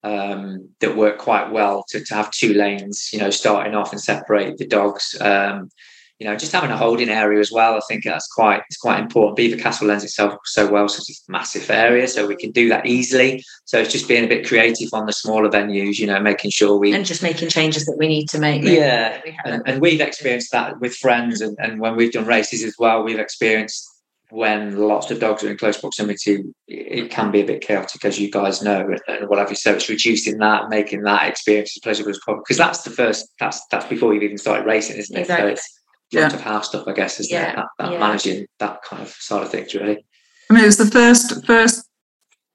um, 0.02 0.68
that 0.80 0.96
work 0.96 1.18
quite 1.18 1.50
well 1.50 1.84
to, 1.88 2.04
to 2.04 2.14
have 2.14 2.30
two 2.30 2.52
lanes, 2.54 3.10
you 3.12 3.18
know, 3.18 3.30
starting 3.30 3.74
off 3.74 3.92
and 3.92 4.00
separate 4.00 4.58
the 4.58 4.66
dogs. 4.66 5.16
Um, 5.20 5.70
you 6.18 6.26
know, 6.26 6.36
just 6.36 6.52
having 6.52 6.70
a 6.70 6.76
holding 6.76 7.08
area 7.08 7.40
as 7.40 7.50
well. 7.50 7.76
I 7.76 7.80
think 7.88 8.04
that's 8.04 8.28
quite 8.28 8.62
it's 8.68 8.76
quite 8.76 9.00
important. 9.00 9.36
Belvoir 9.36 9.58
Castle 9.58 9.88
lends 9.88 10.04
itself 10.04 10.38
so 10.44 10.70
well 10.70 10.88
to 10.88 10.98
this 10.98 11.24
massive 11.28 11.68
area, 11.70 12.06
so 12.06 12.26
we 12.26 12.36
can 12.36 12.52
do 12.52 12.68
that 12.68 12.86
easily. 12.86 13.42
So 13.64 13.80
it's 13.80 13.90
just 13.90 14.06
being 14.06 14.24
a 14.24 14.28
bit 14.28 14.46
creative 14.46 14.90
on 14.92 15.06
the 15.06 15.12
smaller 15.12 15.48
venues, 15.48 15.98
you 15.98 16.06
know, 16.06 16.20
making 16.20 16.52
sure 16.52 16.78
we 16.78 16.92
and 16.92 17.04
just 17.04 17.22
making 17.22 17.48
changes 17.48 17.86
that 17.86 17.96
we 17.98 18.06
need 18.06 18.28
to 18.28 18.38
make. 18.38 18.62
Yeah, 18.62 19.20
we 19.24 19.36
and, 19.44 19.62
and, 19.66 19.80
we've 19.80 20.00
experienced 20.00 20.52
that 20.52 20.80
with 20.80 20.94
friends, 20.94 21.40
and, 21.40 21.56
and 21.58 21.80
when 21.80 21.96
we've 21.96 22.12
done 22.12 22.26
races 22.26 22.62
as 22.62 22.76
well, 22.78 23.02
we've 23.02 23.18
experienced 23.18 23.90
when 24.30 24.76
lots 24.76 25.10
of 25.10 25.20
dogs 25.20 25.44
are 25.44 25.50
in 25.50 25.56
close 25.56 25.80
proximity, 25.80 26.42
it 26.66 27.10
can 27.10 27.30
be 27.30 27.40
a 27.40 27.44
bit 27.44 27.60
chaotic, 27.60 28.04
as 28.04 28.18
you 28.18 28.30
guys 28.30 28.62
know, 28.62 28.88
and 29.06 29.28
what 29.28 29.38
have 29.38 29.50
you. 29.50 29.56
So 29.56 29.74
it's 29.74 29.88
reducing 29.88 30.38
that, 30.38 30.68
making 30.70 31.02
that 31.02 31.28
experience 31.28 31.76
as 31.76 31.80
pleasurable 31.80 32.10
as 32.10 32.18
possible, 32.18 32.42
because 32.42 32.56
that's 32.56 32.82
the 32.82 32.90
first. 32.90 33.28
That's 33.40 33.64
that's 33.70 33.86
before 33.86 34.14
you've 34.14 34.22
even 34.22 34.38
started 34.38 34.66
racing, 34.66 34.96
isn't 34.96 35.16
it? 35.16 35.20
Exactly. 35.22 35.50
So 35.50 35.52
it's 35.52 35.80
front 36.14 36.32
yeah. 36.32 36.38
of 36.38 36.44
house 36.44 36.68
stuff, 36.68 36.86
I 36.86 36.92
guess, 36.92 37.20
is 37.20 37.30
yeah. 37.30 37.56
that, 37.56 37.66
that 37.78 37.92
yeah. 37.92 37.98
managing 37.98 38.46
that 38.58 38.82
kind 38.82 39.02
of 39.02 39.08
side 39.08 39.42
of 39.42 39.50
things, 39.50 39.74
really. 39.74 40.04
I 40.50 40.54
mean, 40.54 40.62
it 40.62 40.66
was 40.66 40.76
the 40.76 40.86
first 40.86 41.44
first 41.46 41.88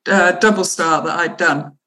uh, 0.08 0.34
double 0.34 0.63
start 0.63 1.06
that 1.06 1.19
I'd 1.19 1.38
done. 1.38 1.78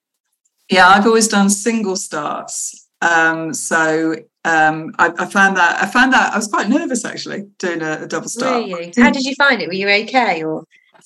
Yeah, 0.71 0.89
I've 0.89 1.07
always 1.07 1.29
done 1.29 1.51
single 1.51 1.97
starts. 1.97 2.89
Um, 3.03 3.53
so 3.53 4.15
um, 4.45 4.95
I, 4.99 5.13
I, 5.19 5.27
found 5.27 5.57
that 5.57 5.83
I 5.83 5.87
found 5.87 6.13
that 6.13 6.33
I 6.33 6.37
was 6.37 6.49
quite 6.49 6.69
nervous 6.69 7.05
actually 7.05 7.49
doing 7.59 7.83
a, 7.83 8.03
a 8.03 8.07
double 8.07 8.29
start. 8.29 8.71
How 8.97 9.11
did 9.11 9.25
you 9.25 9.35
find 9.35 9.61
it? 9.61 9.67
Were 9.67 9.75
you 9.75 9.89
okay 9.89 10.43
or? 10.43 10.65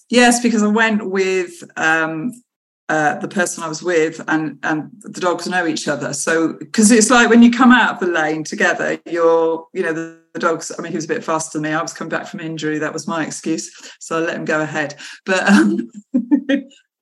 Yes, 0.09 0.43
because 0.43 0.63
I 0.63 0.69
went 0.69 1.11
with 1.11 1.65
um, 1.77 2.33
uh, 2.89 3.19
the 3.19 3.29
person 3.29 3.65
I 3.65 3.69
was 3.69 3.83
with, 3.83 4.23
and 4.29 4.59
and 4.63 4.91
the 5.01 5.21
dogs 5.21 5.49
know 5.49 5.67
each 5.67 5.89
other. 5.89 6.13
So 6.13 6.53
because 6.53 6.91
it's 6.91 7.11
like 7.11 7.29
when 7.29 7.43
you 7.43 7.51
come 7.51 7.73
out 7.73 7.95
of 7.95 8.01
the 8.01 8.07
lane 8.07 8.45
together, 8.45 8.99
you're 9.07 9.67
you 9.73 9.83
know 9.83 9.93
the, 9.93 10.21
the, 10.41 10.47
dogs. 10.47 10.73
I 10.77 10.83
mean, 10.83 10.93
he 10.93 10.97
was 10.97 11.05
a 11.05 11.09
bit 11.09 11.25
faster 11.25 11.59
than 11.59 11.71
me. 11.71 11.75
I 11.75 11.83
was 11.83 11.93
coming 11.93 12.11
back 12.11 12.27
from 12.27 12.41
injury. 12.41 12.79
That 12.79 12.93
was 12.93 13.09
my 13.09 13.25
excuse, 13.25 13.71
so 14.01 14.19
I 14.19 14.21
let 14.21 14.37
him 14.37 14.45
go 14.45 14.61
ahead. 14.61 14.97
But 15.25 15.49
um, 15.49 15.91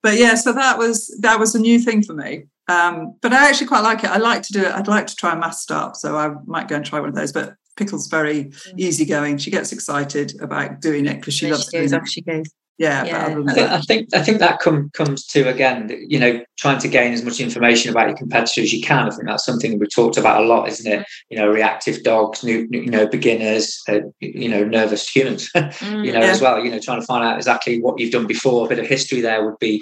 but 0.03 0.17
yeah, 0.17 0.35
so 0.35 0.53
that 0.53 0.79
was 0.79 1.17
that 1.21 1.39
was 1.39 1.55
a 1.55 1.61
new 1.61 1.79
thing 1.79 2.03
for 2.03 2.15
me. 2.15 2.45
Um, 2.69 3.17
but 3.21 3.33
I 3.33 3.49
actually 3.49 3.67
quite 3.67 3.83
like 3.83 4.05
it. 4.05 4.11
I 4.11 4.17
like 4.17 4.43
to 4.43 4.53
do 4.53 4.63
it. 4.63 4.73
I'd 4.73 4.89
like 4.89 5.07
to 5.09 5.17
try 5.17 5.35
a 5.35 5.39
mass 5.39 5.61
start, 5.61 5.97
so 5.97 6.17
I 6.17 6.35
might 6.47 6.69
go 6.69 6.77
and 6.77 6.85
try 6.85 7.01
one 7.01 7.11
of 7.11 7.15
those. 7.15 7.33
But 7.33 7.55
Pickle's 7.77 8.07
very 8.07 8.45
mm. 8.45 8.73
easygoing. 8.77 9.39
She 9.39 9.51
gets 9.51 9.73
excited 9.73 10.41
about 10.41 10.81
doing 10.81 11.07
it 11.07 11.17
because 11.17 11.35
she 11.35 11.51
loves 11.51 11.69
she 11.71 11.79
goes 11.79 11.93
off, 11.93 12.09
she 12.09 12.23
goes 12.23 12.47
yeah, 12.77 13.05
yeah. 13.05 13.27
I, 13.27 13.53
think, 13.53 13.71
I 13.71 13.81
think 13.81 14.09
I 14.15 14.23
think 14.23 14.39
that 14.41 14.59
com- 14.59 14.91
comes 14.95 15.25
to 15.29 15.49
again, 15.49 15.91
you 16.09 16.19
know, 16.19 16.45
trying 16.59 16.81
to 16.81 16.89
gain 16.89 17.13
as 17.13 17.23
much 17.23 17.39
information 17.39 17.91
about 17.91 18.09
your 18.09 18.17
competitors 18.17 18.65
as 18.65 18.73
you 18.73 18.83
can. 18.83 19.07
I 19.07 19.11
think 19.11 19.29
that's 19.29 19.45
something 19.45 19.79
we've 19.79 19.95
talked 19.95 20.17
about 20.17 20.43
a 20.43 20.47
lot, 20.47 20.69
isn't 20.69 20.91
it? 20.93 21.07
You 21.31 21.39
know, 21.39 21.49
reactive 21.49 22.03
dogs, 22.03 22.43
new, 22.43 22.67
you 22.73 22.91
know, 22.91 23.07
beginners, 23.07 23.81
uh, 23.89 24.01
you 24.19 24.49
know, 24.49 24.65
nervous 24.65 25.09
humans, 25.09 25.49
mm, 25.55 26.05
you 26.05 26.13
know, 26.13 26.21
yeah. 26.21 26.27
as 26.27 26.41
well. 26.41 26.65
You 26.65 26.73
know, 26.73 26.81
trying 26.81 27.01
to 27.01 27.07
find 27.07 27.23
out 27.23 27.37
exactly 27.37 27.81
what 27.81 28.01
you've 28.01 28.13
done 28.13 28.27
before. 28.27 28.67
A 28.67 28.69
bit 28.69 28.81
of 28.81 28.87
history 28.87 29.21
there 29.21 29.45
would 29.45 29.59
be 29.61 29.81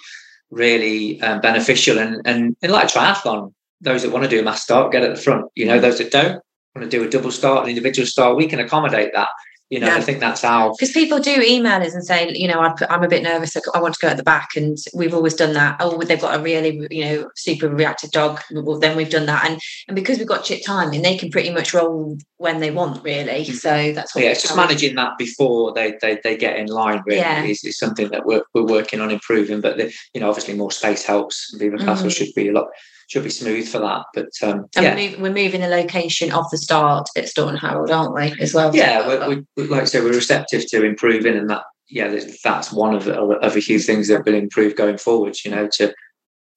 really 0.51 1.19
um, 1.23 1.41
beneficial. 1.41 1.99
And 1.99 2.21
and 2.27 2.55
in 2.61 2.71
like 2.71 2.89
triathlon, 2.89 3.55
those 3.81 4.03
that 4.03 4.13
want 4.13 4.25
to 4.25 4.31
do 4.31 4.41
a 4.41 4.43
mass 4.43 4.63
start 4.63 4.93
get 4.93 5.03
at 5.03 5.17
the 5.17 5.23
front. 5.23 5.47
You 5.55 5.65
know, 5.65 5.81
those 5.81 5.97
that 5.97 6.11
don't 6.11 6.43
want 6.77 6.91
to 6.91 6.95
do 6.95 7.03
a 7.03 7.09
double 7.09 7.31
start, 7.31 7.65
an 7.65 7.71
individual 7.71 8.07
start, 8.07 8.37
we 8.37 8.47
can 8.47 8.61
accommodate 8.61 9.13
that 9.15 9.29
you 9.73 9.81
know, 9.81 9.87
yeah. 9.87 9.97
I 9.97 10.03
think 10.03 10.21
that's 10.21 10.43
how. 10.43 10.73
Because 10.73 10.93
people 10.93 11.19
do 11.19 11.41
email 11.41 11.81
us 11.81 11.95
and 11.95 12.05
say, 12.05 12.31
you 12.35 12.47
know, 12.47 12.61
I'm 12.61 13.03
a 13.03 13.09
bit 13.09 13.23
nervous. 13.23 13.57
I 13.57 13.81
want 13.81 13.95
to 13.95 14.01
go 14.03 14.09
at 14.09 14.19
the 14.19 14.23
back, 14.23 14.51
and 14.55 14.77
we've 14.93 15.15
always 15.15 15.33
done 15.33 15.55
that. 15.55 15.79
Oh, 15.81 15.97
they've 16.03 16.21
got 16.21 16.39
a 16.39 16.43
really, 16.43 16.87
you 16.91 17.03
know, 17.07 17.31
super 17.37 17.71
reactive 17.71 18.11
dog. 18.11 18.43
Well, 18.51 18.79
then 18.79 18.99
we've 18.99 19.09
done 19.09 19.25
that, 19.25 19.47
and 19.49 19.59
and 19.89 19.95
because 19.95 20.19
we've 20.19 20.29
got 20.29 20.45
chip 20.45 20.61
timing, 20.63 21.01
they 21.01 21.17
can 21.17 21.31
pretty 21.31 21.49
much 21.49 21.73
roll 21.73 22.19
when 22.37 22.61
they 22.61 22.71
want, 22.71 23.03
really. 23.03 23.47
Mm. 23.47 23.55
So 23.55 23.93
that's 23.95 24.15
what. 24.15 24.23
Yeah, 24.23 24.33
it's 24.33 24.43
just 24.43 24.55
managing 24.55 24.95
that 24.97 25.17
before 25.17 25.73
they 25.73 25.97
they, 26.03 26.19
they 26.23 26.37
get 26.37 26.59
in 26.59 26.67
line. 26.67 27.03
Really, 27.07 27.21
yeah. 27.21 27.43
is, 27.43 27.65
is 27.65 27.79
something 27.79 28.11
that 28.11 28.27
we're 28.27 28.43
we're 28.53 28.67
working 28.67 29.01
on 29.01 29.11
improving. 29.11 29.63
But 29.63 29.79
the, 29.79 29.91
you 30.13 30.21
know, 30.21 30.29
obviously, 30.29 30.53
more 30.53 30.71
space 30.71 31.03
helps. 31.03 31.51
Belvoir 31.59 31.79
Castle 31.79 32.09
mm. 32.09 32.15
should 32.15 32.35
be 32.35 32.49
a 32.49 32.53
lot 32.53 32.67
should 33.13 33.25
be 33.25 33.31
smooth 33.31 33.69
for 33.69 33.79
that. 33.79 34.07
But 34.15 34.31
um, 34.43 34.67
and 34.75 34.85
yeah. 34.85 34.95
we're, 34.95 35.11
move, 35.11 35.21
we're, 35.21 35.45
moving 35.45 35.61
the 35.61 35.69
location 35.69 36.33
of 36.33 36.49
the 36.51 36.57
start 36.57 37.09
at 37.15 37.29
Staunton 37.29 37.59
Harold, 37.59 37.91
aren't 37.91 38.15
we? 38.15 38.35
As 38.43 38.55
well. 38.55 38.75
Yeah, 38.75 39.27
we, 39.29 39.45
we, 39.57 39.69
like 39.69 39.83
I 39.83 39.85
say, 39.85 40.01
we're 40.01 40.15
receptive 40.15 40.67
to 40.71 40.83
improving, 40.83 41.37
and 41.37 41.51
that 41.51 41.65
yeah, 41.91 42.15
that's 42.43 42.73
one 42.73 42.95
of 42.95 43.07
of 43.09 43.57
a 43.57 43.61
few 43.61 43.79
things 43.79 44.09
that 44.09 44.25
will 44.25 44.35
improve 44.35 44.77
going 44.77 44.97
forwards. 44.97 45.45
You 45.45 45.51
know, 45.51 45.69
to 45.75 45.95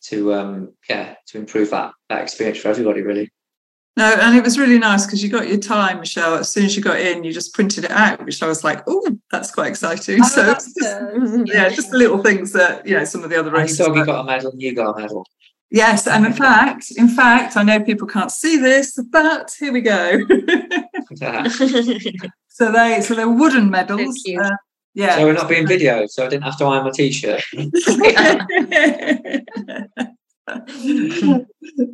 to 0.05 0.33
um, 0.33 0.73
yeah, 0.89 1.15
to 1.27 1.37
improve 1.37 1.71
that 1.71 1.91
that 2.07 2.21
experience 2.21 2.59
for 2.59 2.69
everybody, 2.69 3.01
really. 3.01 3.29
No, 3.97 4.13
and 4.13 4.37
it 4.37 4.43
was 4.43 4.57
really 4.57 4.77
nice 4.77 5.05
because 5.05 5.23
you 5.23 5.29
got 5.29 5.47
your 5.47 5.57
time, 5.57 5.99
Michelle. 5.99 6.35
As 6.35 6.49
soon 6.49 6.65
as 6.65 6.75
you 6.75 6.83
got 6.83 6.99
in, 6.99 7.23
you 7.23 7.31
just 7.31 7.53
printed 7.53 7.85
it 7.85 7.91
out, 7.91 8.25
which 8.25 8.41
I 8.41 8.47
was 8.47 8.63
like, 8.63 8.83
"Oh, 8.87 9.17
that's 9.31 9.51
quite 9.51 9.67
exciting." 9.67 10.19
Oh, 10.21 10.27
so, 10.27 10.53
just, 10.53 10.71
yeah, 11.45 11.69
just 11.69 11.91
the 11.91 11.97
little 11.97 12.21
things 12.21 12.53
that 12.53 12.85
you 12.87 12.97
know 12.97 13.03
some 13.03 13.23
of 13.23 13.29
the 13.29 13.39
other 13.39 13.51
races. 13.51 13.77
dog, 13.77 13.95
you 13.95 14.05
got 14.05 14.21
a 14.21 14.23
medal, 14.23 14.53
you 14.57 14.73
got 14.73 14.97
a 14.97 15.01
medal. 15.01 15.25
Yes, 15.71 16.07
and 16.07 16.25
in 16.25 16.33
fact, 16.33 16.91
in 16.95 17.09
fact, 17.09 17.57
I 17.57 17.63
know 17.63 17.83
people 17.83 18.07
can't 18.07 18.31
see 18.31 18.57
this, 18.57 18.97
but 19.11 19.51
here 19.59 19.73
we 19.73 19.81
go. 19.81 20.19
so 22.47 22.71
they, 22.71 23.01
so 23.01 23.15
they're 23.15 23.29
wooden 23.29 23.69
medals. 23.69 24.23
Uh, 24.27 24.51
Yeah. 24.93 25.17
So 25.17 25.25
we're 25.25 25.33
not 25.33 25.49
being 25.49 25.67
videoed, 25.67 26.09
so 26.09 26.25
I 26.25 26.29
didn't 26.29 26.43
have 26.43 26.57
to 26.59 26.65
iron 26.65 26.85
my 26.85 26.91
t-shirt. 26.91 27.43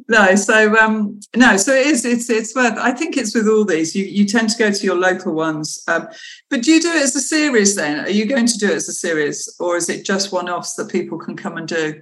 no, 0.08 0.36
so 0.36 0.76
um, 0.78 1.20
no, 1.36 1.58
so 1.58 1.74
it 1.74 1.88
is. 1.88 2.06
It's 2.06 2.30
it's 2.30 2.54
worth. 2.54 2.78
I 2.78 2.92
think 2.92 3.18
it's 3.18 3.34
with 3.34 3.48
all 3.48 3.66
these. 3.66 3.96
You 3.96 4.06
you 4.06 4.26
tend 4.26 4.50
to 4.50 4.58
go 4.58 4.72
to 4.72 4.84
your 4.84 4.98
local 4.98 5.34
ones, 5.34 5.82
um, 5.88 6.08
but 6.50 6.62
do 6.62 6.72
you 6.72 6.82
do 6.82 6.92
it 6.92 7.02
as 7.02 7.16
a 7.16 7.22
series? 7.22 7.76
Then 7.76 8.06
are 8.06 8.10
you 8.10 8.26
going 8.26 8.48
to 8.48 8.58
do 8.58 8.68
it 8.68 8.76
as 8.76 8.90
a 8.90 8.94
series, 8.94 9.54
or 9.60 9.78
is 9.78 9.90
it 9.90 10.06
just 10.06 10.32
one-offs 10.32 10.76
that 10.76 10.92
people 10.92 11.18
can 11.18 11.36
come 11.36 11.58
and 11.58 11.68
do? 11.68 12.02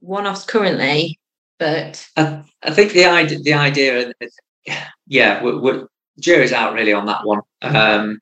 One-offs 0.00 0.44
currently, 0.44 1.18
but 1.58 2.08
I, 2.16 2.42
I 2.62 2.70
think 2.72 2.92
the 2.92 3.06
idea, 3.06 3.38
the 3.40 3.54
idea, 3.54 4.12
yeah, 5.06 5.42
we're, 5.42 5.58
we're, 5.60 5.88
jury's 6.20 6.52
out 6.52 6.74
really 6.74 6.92
on 6.92 7.06
that 7.06 7.24
one. 7.24 7.40
Um, 7.62 8.20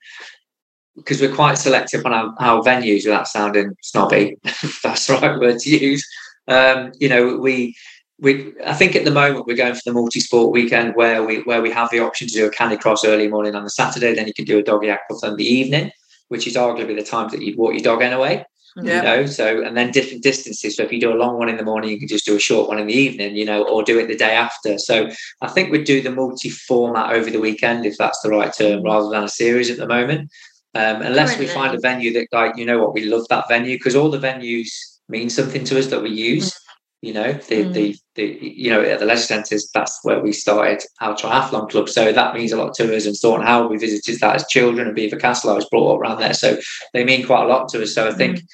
because 0.97 1.21
we're 1.21 1.35
quite 1.35 1.59
selective 1.59 2.05
on 2.07 2.13
our, 2.13 2.35
our 2.39 2.63
venues 2.63 3.05
without 3.05 3.29
sounding 3.29 3.77
snobby, 3.83 4.37
if 4.45 4.81
that's 4.83 5.07
the 5.07 5.15
right 5.15 5.39
word 5.39 5.59
to 5.59 5.71
use. 5.71 6.07
Um, 6.49 6.93
you 6.99 7.09
know, 7.09 7.37
we 7.37 7.77
we 8.19 8.55
I 8.65 8.73
think 8.73 8.97
at 8.97 9.05
the 9.05 9.11
moment 9.11 9.47
we're 9.47 9.57
going 9.57 9.75
for 9.75 9.83
the 9.85 9.93
multi-sport 9.93 10.53
weekend 10.53 10.95
where 10.95 11.23
we 11.23 11.43
where 11.43 11.61
we 11.61 11.71
have 11.71 11.91
the 11.91 12.01
option 12.01 12.29
to 12.29 12.35
do 12.35 12.47
a 12.47 12.51
canicross 12.51 13.05
early 13.05 13.29
morning 13.29 13.55
on 13.55 13.65
the 13.65 13.71
Saturday, 13.71 14.15
then 14.15 14.27
you 14.27 14.35
can 14.35 14.45
do 14.45 14.59
a 14.59 14.63
doggy 14.63 14.89
aquathon 14.89 15.37
the 15.37 15.45
evening, 15.45 15.91
which 16.29 16.47
is 16.47 16.55
arguably 16.55 16.97
the 16.97 17.05
times 17.05 17.33
that 17.33 17.43
you'd 17.43 17.59
walk 17.59 17.75
your 17.75 17.83
dog 17.83 18.03
anyway. 18.03 18.45
Yeah. 18.83 18.97
You 18.97 19.03
know, 19.03 19.27
so 19.27 19.63
and 19.63 19.77
then 19.77 19.91
different 19.91 20.23
distances. 20.23 20.77
So 20.77 20.83
if 20.83 20.93
you 20.93 21.01
do 21.01 21.13
a 21.13 21.17
long 21.17 21.39
one 21.39 21.49
in 21.49 21.57
the 21.57 21.65
morning, 21.65 21.91
you 21.91 21.99
can 21.99 22.09
just 22.09 22.27
do 22.27 22.37
a 22.37 22.41
short 22.41 22.69
one 22.69 22.79
in 22.79 22.87
the 22.87 22.95
evening, 22.95 23.35
you 23.35 23.45
know, 23.45 23.63
or 23.67 23.83
do 23.83 23.99
it 23.99 24.07
the 24.07 24.17
day 24.17 24.35
after. 24.35 24.79
So 24.79 25.09
I 25.41 25.49
think 25.49 25.73
we'd 25.73 25.85
do 25.85 26.03
the 26.03 26.11
multi-format 26.11 27.15
over 27.15 27.31
the 27.31 27.41
weekend 27.41 27.87
if 27.87 27.97
that's 27.97 28.21
the 28.21 28.29
right 28.29 28.53
term, 28.53 28.83
rather 28.83 29.09
than 29.09 29.25
a 29.25 29.29
series 29.29 29.71
at 29.71 29.79
the 29.79 29.87
moment. 29.87 30.31
Um, 30.75 31.01
unless 31.01 31.39
we 31.39 31.47
find 31.47 31.75
a 31.75 31.81
venue 31.81 32.13
that 32.13 32.29
like, 32.33 32.59
you 32.59 32.67
know 32.67 32.79
what, 32.79 32.93
we 32.93 33.07
love 33.07 33.27
that 33.29 33.49
venue 33.49 33.77
because 33.77 33.97
all 33.97 34.11
the 34.11 34.19
venues 34.19 34.69
mean 35.09 35.31
something 35.31 35.65
to 35.65 35.79
us 35.79 35.87
that 35.87 36.03
we 36.03 36.11
use. 36.11 36.51
Mm. 36.51 36.66
You 37.03 37.13
know, 37.13 37.33
the, 37.35 37.65
mm. 37.65 37.73
the 37.75 37.97
the 38.15 38.39
you 38.41 38.71
know 38.71 38.81
at 38.81 38.99
the 38.99 39.07
leisure 39.07 39.23
centres, 39.23 39.71
that's 39.73 40.01
where 40.03 40.21
we 40.21 40.33
started 40.33 40.83
our 41.01 41.15
triathlon 41.15 41.69
club. 41.69 41.89
So 41.89 42.11
that 42.11 42.35
means 42.35 42.53
a 42.53 42.57
lot 42.57 42.75
to 42.75 42.97
us. 42.97 43.07
And 43.07 43.15
Staunton 43.15 43.47
Harold, 43.47 43.71
we 43.71 43.77
visited 43.77 44.19
that 44.21 44.37
as 44.37 44.47
children, 44.47 44.87
and 44.87 44.97
Belvoir 44.97 45.21
Castle, 45.21 45.51
I 45.51 45.55
was 45.55 45.69
brought 45.69 45.95
up 45.95 46.01
around 46.01 46.21
there. 46.21 46.35
So 46.35 46.59
they 46.95 47.05
mean 47.05 47.27
quite 47.27 47.45
a 47.45 47.49
lot 47.49 47.69
to 47.71 47.83
us. 47.83 47.95
So 47.95 48.09
I 48.09 48.13
think 48.13 48.39
mm. 48.39 48.47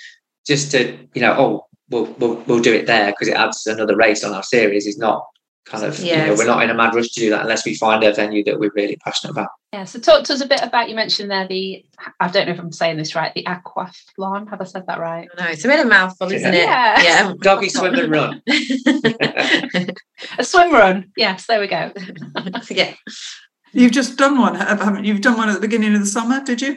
just 0.46 0.72
to 0.72 0.98
you 1.14 1.22
know, 1.22 1.34
oh, 1.38 1.66
we'll 1.88 2.12
we'll, 2.18 2.34
we'll 2.46 2.60
do 2.60 2.74
it 2.74 2.86
there 2.86 3.12
because 3.12 3.28
it 3.28 3.36
adds 3.36 3.66
another 3.66 3.96
race 3.96 4.24
on 4.24 4.34
our 4.34 4.42
series 4.42 4.86
is 4.86 4.98
not 4.98 5.24
kind 5.64 5.84
of 5.84 5.98
yeah, 6.00 6.22
you 6.22 6.30
know, 6.30 6.36
we're 6.36 6.46
not 6.46 6.62
in 6.62 6.70
a 6.70 6.74
mad 6.74 6.94
rush 6.94 7.08
to 7.10 7.20
do 7.20 7.30
that 7.30 7.42
unless 7.42 7.64
we 7.64 7.74
find 7.74 8.02
a 8.02 8.12
venue 8.12 8.42
that 8.44 8.58
we're 8.58 8.72
really 8.74 8.96
passionate 8.96 9.32
about. 9.32 9.48
Yeah. 9.72 9.84
So 9.84 9.98
talk 9.98 10.24
to 10.24 10.32
us 10.32 10.40
a 10.40 10.46
bit 10.46 10.60
about 10.62 10.88
you 10.88 10.96
mentioned 10.96 11.30
there 11.30 11.46
the 11.46 11.84
I 12.20 12.28
don't 12.28 12.46
know 12.46 12.52
if 12.52 12.58
I'm 12.58 12.72
saying 12.72 12.96
this 12.96 13.14
right, 13.14 13.32
the 13.34 13.44
aquathlon. 13.44 14.50
Have 14.50 14.60
I 14.60 14.64
said 14.64 14.86
that 14.86 14.98
right? 14.98 15.28
No, 15.38 15.46
it's 15.46 15.64
a 15.64 15.68
bit 15.68 15.80
of 15.80 15.86
a 15.86 15.88
mouthful, 15.88 16.30
isn't 16.32 16.52
yeah. 16.52 16.98
it? 16.98 17.04
Yeah. 17.04 17.28
yeah. 17.28 17.34
Doggy 17.40 17.68
swim 17.68 17.94
and 17.94 18.10
run. 18.10 18.42
a 20.38 20.44
swim 20.44 20.72
run. 20.72 21.12
Yes, 21.16 21.46
there 21.46 21.60
we 21.60 21.68
go. 21.68 21.92
yeah. 22.70 22.94
You've 23.72 23.92
just 23.92 24.18
done 24.18 24.38
one, 24.38 24.56
haven't 24.56 25.04
you? 25.04 25.14
You've 25.14 25.22
done 25.22 25.38
one 25.38 25.48
at 25.48 25.54
the 25.54 25.60
beginning 25.60 25.94
of 25.94 26.00
the 26.00 26.06
summer, 26.06 26.44
did 26.44 26.60
you? 26.60 26.76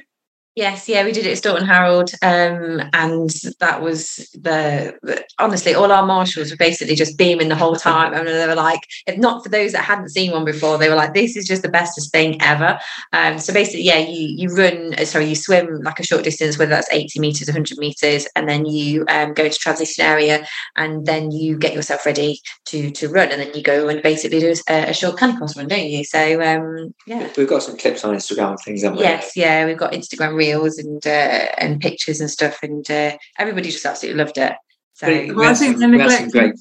Yes, 0.56 0.88
yeah, 0.88 1.04
we 1.04 1.12
did 1.12 1.26
it 1.26 1.32
at 1.32 1.38
Staunton 1.38 1.66
Harold, 1.66 2.12
um, 2.22 2.82
and 2.94 3.30
that 3.60 3.82
was 3.82 4.30
the, 4.34 4.98
the, 5.04 5.26
honestly 5.38 5.74
all 5.74 5.92
our 5.92 6.06
marshals 6.06 6.50
were 6.50 6.56
basically 6.56 6.96
just 6.96 7.18
beaming 7.18 7.50
the 7.50 7.58
whole 7.58 7.76
time, 7.76 8.14
and 8.14 8.26
they 8.26 8.48
were 8.48 8.56
like, 8.56 8.80
if 9.06 9.18
not 9.18 9.44
for 9.44 9.50
those 9.50 9.74
that 9.74 9.84
hadn't 9.84 10.12
seen 10.12 10.32
one 10.32 10.46
before, 10.46 10.78
they 10.78 10.88
were 10.88 10.96
like, 10.96 11.14
"This 11.14 11.36
is 11.36 11.46
just 11.46 11.62
the 11.62 11.68
bestest 11.68 12.14
thing 12.14 12.42
ever." 12.42 12.80
Um, 13.12 13.38
so 13.38 13.52
basically, 13.52 13.84
yeah, 13.84 13.98
you 13.98 14.34
you 14.38 14.56
run, 14.56 14.94
uh, 14.94 15.04
sorry, 15.04 15.26
you 15.26 15.36
swim 15.36 15.82
like 15.82 16.00
a 16.00 16.04
short 16.04 16.24
distance, 16.24 16.58
whether 16.58 16.70
that's 16.70 16.92
eighty 16.94 17.20
meters, 17.20 17.50
hundred 17.50 17.78
meters, 17.78 18.26
and 18.38 18.48
then 18.48 18.66
you 18.66 19.04
um, 19.10 19.34
go 19.34 19.50
to 19.50 19.60
transition 19.60 20.06
area, 20.06 20.48
and 20.78 21.06
then 21.06 21.32
you 21.32 21.58
get 21.58 21.74
yourself 21.74 22.06
ready 22.06 22.40
to 22.68 22.92
to 22.92 23.10
run, 23.10 23.30
and 23.30 23.42
then 23.42 23.54
you 23.54 23.62
go 23.62 23.90
and 23.90 24.02
basically 24.02 24.40
do 24.40 24.54
a, 24.70 24.90
a 24.90 24.94
short 24.94 25.18
canicross 25.18 25.58
run, 25.58 25.68
don't 25.68 25.90
you? 25.90 26.06
So 26.06 26.42
um, 26.42 26.96
yeah, 27.06 27.28
we've 27.36 27.50
got 27.50 27.62
some 27.62 27.78
clips 27.78 28.06
on 28.06 28.16
Instagram 28.16 28.52
and 28.52 28.60
things, 28.60 28.84
haven't 28.84 29.00
we? 29.00 29.04
Yes, 29.04 29.36
yeah, 29.36 29.66
we've 29.66 29.78
got 29.78 29.92
Instagram 29.92 30.45
reels 30.46 30.78
and 30.78 31.06
uh, 31.06 31.48
and 31.58 31.80
pictures 31.80 32.22
and 32.22 32.30
stuff, 32.30 32.60
and 32.64 32.90
uh, 32.90 33.18
everybody 33.38 33.70
just 33.70 33.86
absolutely 33.86 34.24
loved 34.24 34.38
it. 34.38 34.54
So 34.94 35.08
well, 35.34 35.50
I 35.50 35.54
think 35.54 35.78
they're 35.78 35.90
neglecting. 35.90 36.54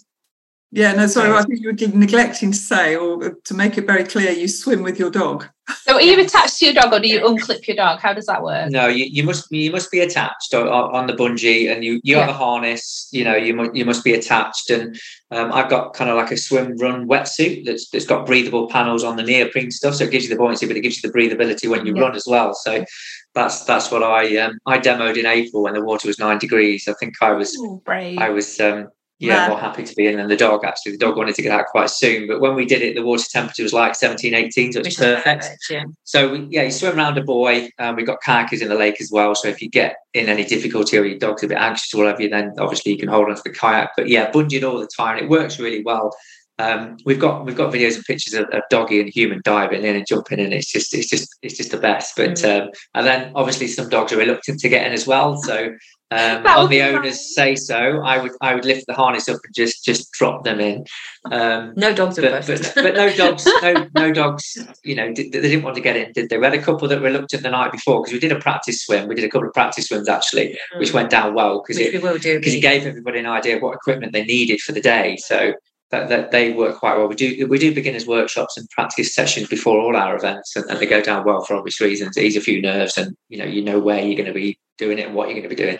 Yeah, 0.74 0.92
no, 0.92 1.06
sorry, 1.06 1.30
I 1.30 1.42
think 1.42 1.60
you 1.60 1.68
were 1.68 1.96
neglecting 1.96 2.50
to 2.50 2.58
say, 2.58 2.96
or 2.96 3.36
to 3.44 3.54
make 3.54 3.78
it 3.78 3.86
very 3.86 4.02
clear, 4.02 4.32
you 4.32 4.48
swim 4.48 4.82
with 4.82 4.98
your 4.98 5.08
dog. 5.08 5.46
So, 5.84 5.94
are 5.94 6.02
you 6.02 6.20
attached 6.20 6.58
to 6.58 6.64
your 6.64 6.74
dog, 6.74 6.92
or 6.92 6.98
do 6.98 7.08
you 7.08 7.20
unclip 7.20 7.64
your 7.68 7.76
dog? 7.76 8.00
How 8.00 8.12
does 8.12 8.26
that 8.26 8.42
work? 8.42 8.72
No, 8.72 8.88
you, 8.88 9.04
you 9.04 9.22
must 9.22 9.50
you 9.52 9.70
must 9.70 9.92
be 9.92 10.00
attached 10.00 10.52
on 10.52 11.06
the 11.06 11.12
bungee, 11.12 11.72
and 11.72 11.84
you 11.84 12.00
you 12.02 12.16
yeah. 12.16 12.22
have 12.22 12.30
a 12.30 12.32
harness. 12.32 13.08
You 13.12 13.22
know, 13.22 13.36
you 13.36 13.54
must 13.54 13.74
you 13.74 13.84
must 13.84 14.02
be 14.02 14.14
attached, 14.14 14.68
and 14.68 15.00
um, 15.30 15.52
I've 15.52 15.70
got 15.70 15.94
kind 15.94 16.10
of 16.10 16.16
like 16.16 16.32
a 16.32 16.36
swim 16.36 16.76
run 16.78 17.06
wetsuit 17.06 17.64
that's 17.66 17.88
that's 17.90 18.04
got 18.04 18.26
breathable 18.26 18.68
panels 18.68 19.04
on 19.04 19.14
the 19.14 19.22
neoprene 19.22 19.70
stuff, 19.70 19.94
so 19.94 20.04
it 20.04 20.10
gives 20.10 20.24
you 20.24 20.30
the 20.30 20.36
buoyancy, 20.36 20.66
but 20.66 20.76
it 20.76 20.80
gives 20.80 21.00
you 21.00 21.08
the 21.08 21.16
breathability 21.16 21.70
when 21.70 21.86
you 21.86 21.94
yeah. 21.94 22.02
run 22.02 22.16
as 22.16 22.26
well. 22.26 22.52
So 22.52 22.84
that's 23.32 23.64
that's 23.64 23.92
what 23.92 24.02
I 24.02 24.36
um, 24.38 24.58
I 24.66 24.78
demoed 24.78 25.16
in 25.16 25.24
April 25.24 25.62
when 25.62 25.74
the 25.74 25.84
water 25.84 26.08
was 26.08 26.18
nine 26.18 26.38
degrees. 26.38 26.88
I 26.88 26.94
think 26.94 27.14
I 27.22 27.30
was 27.30 27.56
Ooh, 27.58 27.80
I 27.86 28.28
was 28.28 28.58
um, 28.58 28.88
yeah, 29.18 29.48
more 29.48 29.58
happy 29.58 29.84
to 29.84 29.94
be 29.94 30.06
in 30.06 30.16
than 30.16 30.28
the 30.28 30.36
dog 30.36 30.64
actually. 30.64 30.92
The 30.92 30.98
dog 30.98 31.16
wanted 31.16 31.34
to 31.36 31.42
get 31.42 31.52
out 31.52 31.66
quite 31.66 31.90
soon, 31.90 32.26
but 32.26 32.40
when 32.40 32.54
we 32.54 32.64
did 32.64 32.82
it, 32.82 32.94
the 32.94 33.02
water 33.02 33.24
temperature 33.30 33.62
was 33.62 33.72
like 33.72 33.94
17, 33.94 34.34
18, 34.34 34.72
so 34.72 34.80
it's 34.80 34.96
perfect. 34.96 35.24
perfect 35.24 35.66
yeah. 35.70 35.84
So 36.02 36.32
we, 36.32 36.46
yeah, 36.50 36.62
you 36.62 36.70
swim 36.70 36.96
around 36.96 37.16
a 37.18 37.22
buoy. 37.22 37.72
Um, 37.78 37.96
we've 37.96 38.06
got 38.06 38.22
kayakers 38.22 38.60
in 38.60 38.68
the 38.68 38.74
lake 38.74 39.00
as 39.00 39.10
well. 39.12 39.34
So 39.34 39.48
if 39.48 39.62
you 39.62 39.70
get 39.70 39.96
in 40.14 40.28
any 40.28 40.44
difficulty 40.44 40.98
or 40.98 41.04
your 41.04 41.18
dog's 41.18 41.44
a 41.44 41.48
bit 41.48 41.58
anxious 41.58 41.94
or 41.94 42.04
whatever, 42.04 42.28
then 42.28 42.54
obviously 42.58 42.92
you 42.92 42.98
can 42.98 43.08
hold 43.08 43.28
onto 43.28 43.42
the 43.42 43.50
kayak. 43.50 43.90
But 43.96 44.08
yeah, 44.08 44.30
bungeed 44.30 44.68
all 44.68 44.78
the 44.78 44.88
time. 44.96 45.18
It 45.18 45.28
works 45.28 45.60
really 45.60 45.82
well. 45.82 46.14
Um, 46.58 46.98
we've 47.04 47.18
got 47.18 47.44
we've 47.44 47.56
got 47.56 47.72
videos 47.72 47.96
and 47.96 48.04
pictures 48.04 48.34
of, 48.34 48.46
of, 48.50 48.62
doggy 48.70 49.00
and 49.00 49.08
human 49.08 49.40
diving 49.44 49.84
in 49.84 49.96
and 49.96 50.06
jumping 50.06 50.38
in. 50.38 50.52
It's 50.52 50.70
just 50.70 50.94
it's 50.94 51.08
just 51.08 51.36
it's 51.42 51.56
just 51.56 51.72
the 51.72 51.78
best. 51.78 52.14
But 52.16 52.30
mm. 52.30 52.62
um, 52.62 52.70
and 52.94 53.06
then 53.06 53.32
obviously 53.34 53.66
some 53.66 53.88
dogs 53.88 54.12
are 54.12 54.18
reluctant 54.18 54.60
to 54.60 54.68
get 54.68 54.86
in 54.86 54.92
as 54.92 55.04
well. 55.04 55.36
So 55.36 55.74
um, 56.10 56.46
on 56.46 56.68
the 56.68 56.82
owners 56.82 57.34
say 57.34 57.56
so, 57.56 58.00
I 58.02 58.18
would 58.18 58.32
I 58.40 58.54
would 58.54 58.64
lift 58.64 58.86
the 58.86 58.94
harness 58.94 59.28
up 59.28 59.40
and 59.42 59.54
just 59.54 59.84
just 59.84 60.12
drop 60.12 60.44
them 60.44 60.60
in. 60.60 60.84
Um, 61.30 61.72
no 61.76 61.94
dogs, 61.94 62.16
but, 62.16 62.46
but, 62.46 62.72
but, 62.74 62.94
no 62.94 63.14
dogs, 63.16 63.46
no 63.62 63.88
no 63.94 64.12
dogs. 64.12 64.56
You 64.84 64.94
know, 64.94 65.12
did, 65.12 65.32
they 65.32 65.40
didn't 65.40 65.62
want 65.62 65.76
to 65.76 65.82
get 65.82 65.96
in, 65.96 66.12
did 66.12 66.28
they? 66.28 66.38
We 66.38 66.44
had 66.44 66.54
a 66.54 66.62
couple 66.62 66.86
that 66.88 67.00
were 67.00 67.06
reluctant 67.06 67.42
the 67.42 67.50
night 67.50 67.72
before 67.72 68.02
because 68.02 68.12
we 68.12 68.20
did 68.20 68.32
a 68.32 68.38
practice 68.38 68.82
swim. 68.82 69.08
We 69.08 69.14
did 69.14 69.24
a 69.24 69.28
couple 69.28 69.48
of 69.48 69.54
practice 69.54 69.86
swims 69.86 70.08
actually, 70.08 70.58
mm. 70.74 70.78
which 70.78 70.92
went 70.92 71.10
down 71.10 71.34
well 71.34 71.62
because 71.62 71.80
it 71.80 71.92
because 71.92 72.54
it 72.54 72.60
gave 72.60 72.86
everybody 72.86 73.18
an 73.18 73.26
idea 73.26 73.56
of 73.56 73.62
what 73.62 73.74
equipment 73.74 74.12
they 74.12 74.24
needed 74.24 74.60
for 74.60 74.72
the 74.72 74.80
day. 74.80 75.16
So 75.16 75.54
that, 75.90 76.08
that 76.08 76.30
they 76.30 76.52
work 76.52 76.78
quite 76.78 76.96
well. 76.96 77.08
We 77.08 77.14
do 77.14 77.46
we 77.46 77.58
do 77.58 77.74
beginners 77.74 78.06
workshops 78.06 78.56
and 78.56 78.68
practice 78.70 79.14
sessions 79.14 79.48
before 79.48 79.80
all 79.80 79.96
our 79.96 80.16
events, 80.16 80.56
and, 80.56 80.68
and 80.70 80.78
they 80.78 80.86
go 80.86 81.00
down 81.00 81.24
well 81.24 81.42
for 81.44 81.56
obvious 81.56 81.80
reasons. 81.80 82.18
Ease 82.18 82.36
a 82.36 82.40
few 82.40 82.60
nerves, 82.60 82.98
and 82.98 83.16
you 83.28 83.38
know 83.38 83.44
you 83.44 83.62
know 83.62 83.78
where 83.78 84.00
you're 84.00 84.16
going 84.16 84.26
to 84.26 84.32
be 84.32 84.58
doing 84.78 84.98
it 84.98 85.06
and 85.06 85.14
what 85.14 85.28
you're 85.28 85.38
going 85.38 85.48
to 85.48 85.54
be 85.54 85.62
doing. 85.62 85.78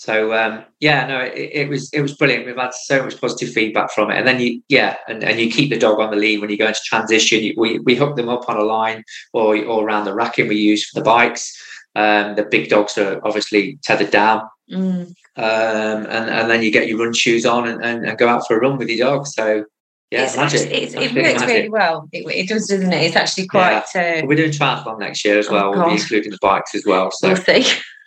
So 0.00 0.32
um, 0.32 0.64
yeah, 0.80 1.06
no, 1.06 1.20
it, 1.20 1.50
it, 1.52 1.68
was 1.68 1.92
it 1.92 2.00
was 2.00 2.14
brilliant. 2.14 2.46
We've 2.46 2.56
had 2.56 2.72
so 2.72 3.02
much 3.02 3.20
positive 3.20 3.52
feedback 3.52 3.92
from 3.92 4.10
it, 4.10 4.16
and 4.16 4.26
then 4.26 4.40
you 4.40 4.62
yeah, 4.70 4.96
and, 5.06 5.22
and 5.22 5.38
you 5.38 5.50
keep 5.50 5.68
the 5.68 5.78
dog 5.78 6.00
on 6.00 6.10
the 6.10 6.16
lead 6.16 6.40
when 6.40 6.48
you 6.48 6.56
go 6.56 6.68
into 6.68 6.80
transition. 6.86 7.42
You, 7.42 7.54
we 7.58 7.80
we 7.80 7.96
hook 7.96 8.16
them 8.16 8.30
up 8.30 8.48
on 8.48 8.56
a 8.56 8.62
line 8.62 9.04
or 9.34 9.62
or 9.62 9.84
around 9.84 10.06
the 10.06 10.14
racking 10.14 10.48
we 10.48 10.56
use 10.56 10.88
for 10.88 10.98
the 10.98 11.04
bikes. 11.04 11.54
Um, 11.94 12.34
the 12.34 12.44
big 12.50 12.70
dogs 12.70 12.96
are 12.96 13.20
obviously 13.26 13.78
tethered 13.82 14.10
down, 14.10 14.48
mm. 14.72 15.06
um, 15.06 15.14
and 15.36 16.30
and 16.30 16.50
then 16.50 16.62
you 16.62 16.70
get 16.70 16.88
your 16.88 16.96
run 16.96 17.12
shoes 17.12 17.44
on 17.44 17.68
and, 17.68 17.84
and, 17.84 18.06
and, 18.06 18.16
go 18.16 18.26
out 18.26 18.46
for 18.46 18.56
a 18.56 18.60
run 18.60 18.78
with 18.78 18.88
your 18.88 19.06
dog. 19.06 19.26
So 19.26 19.66
yeah, 20.10 20.24
it's 20.24 20.34
magic. 20.34 20.62
Actually, 20.62 20.76
it's, 20.76 20.94
it 20.94 21.14
works 21.14 21.42
really 21.42 21.68
well. 21.68 22.08
It, 22.10 22.26
it, 22.34 22.48
does, 22.48 22.68
doesn't 22.68 22.90
it? 22.90 23.02
It's 23.02 23.16
actually 23.16 23.48
quite. 23.48 23.84
Yeah. 23.94 24.22
Uh, 24.22 24.26
We're 24.26 24.36
doing 24.36 24.50
triathlon 24.50 24.98
next 24.98 25.26
year 25.26 25.38
as 25.38 25.50
well. 25.50 25.74
Oh, 25.74 25.78
we'll 25.78 25.94
be 25.94 26.00
including 26.00 26.30
the 26.30 26.38
bikes 26.40 26.74
as 26.74 26.86
well. 26.86 27.10
So 27.10 27.28
we'll 27.28 27.36
see. 27.36 27.66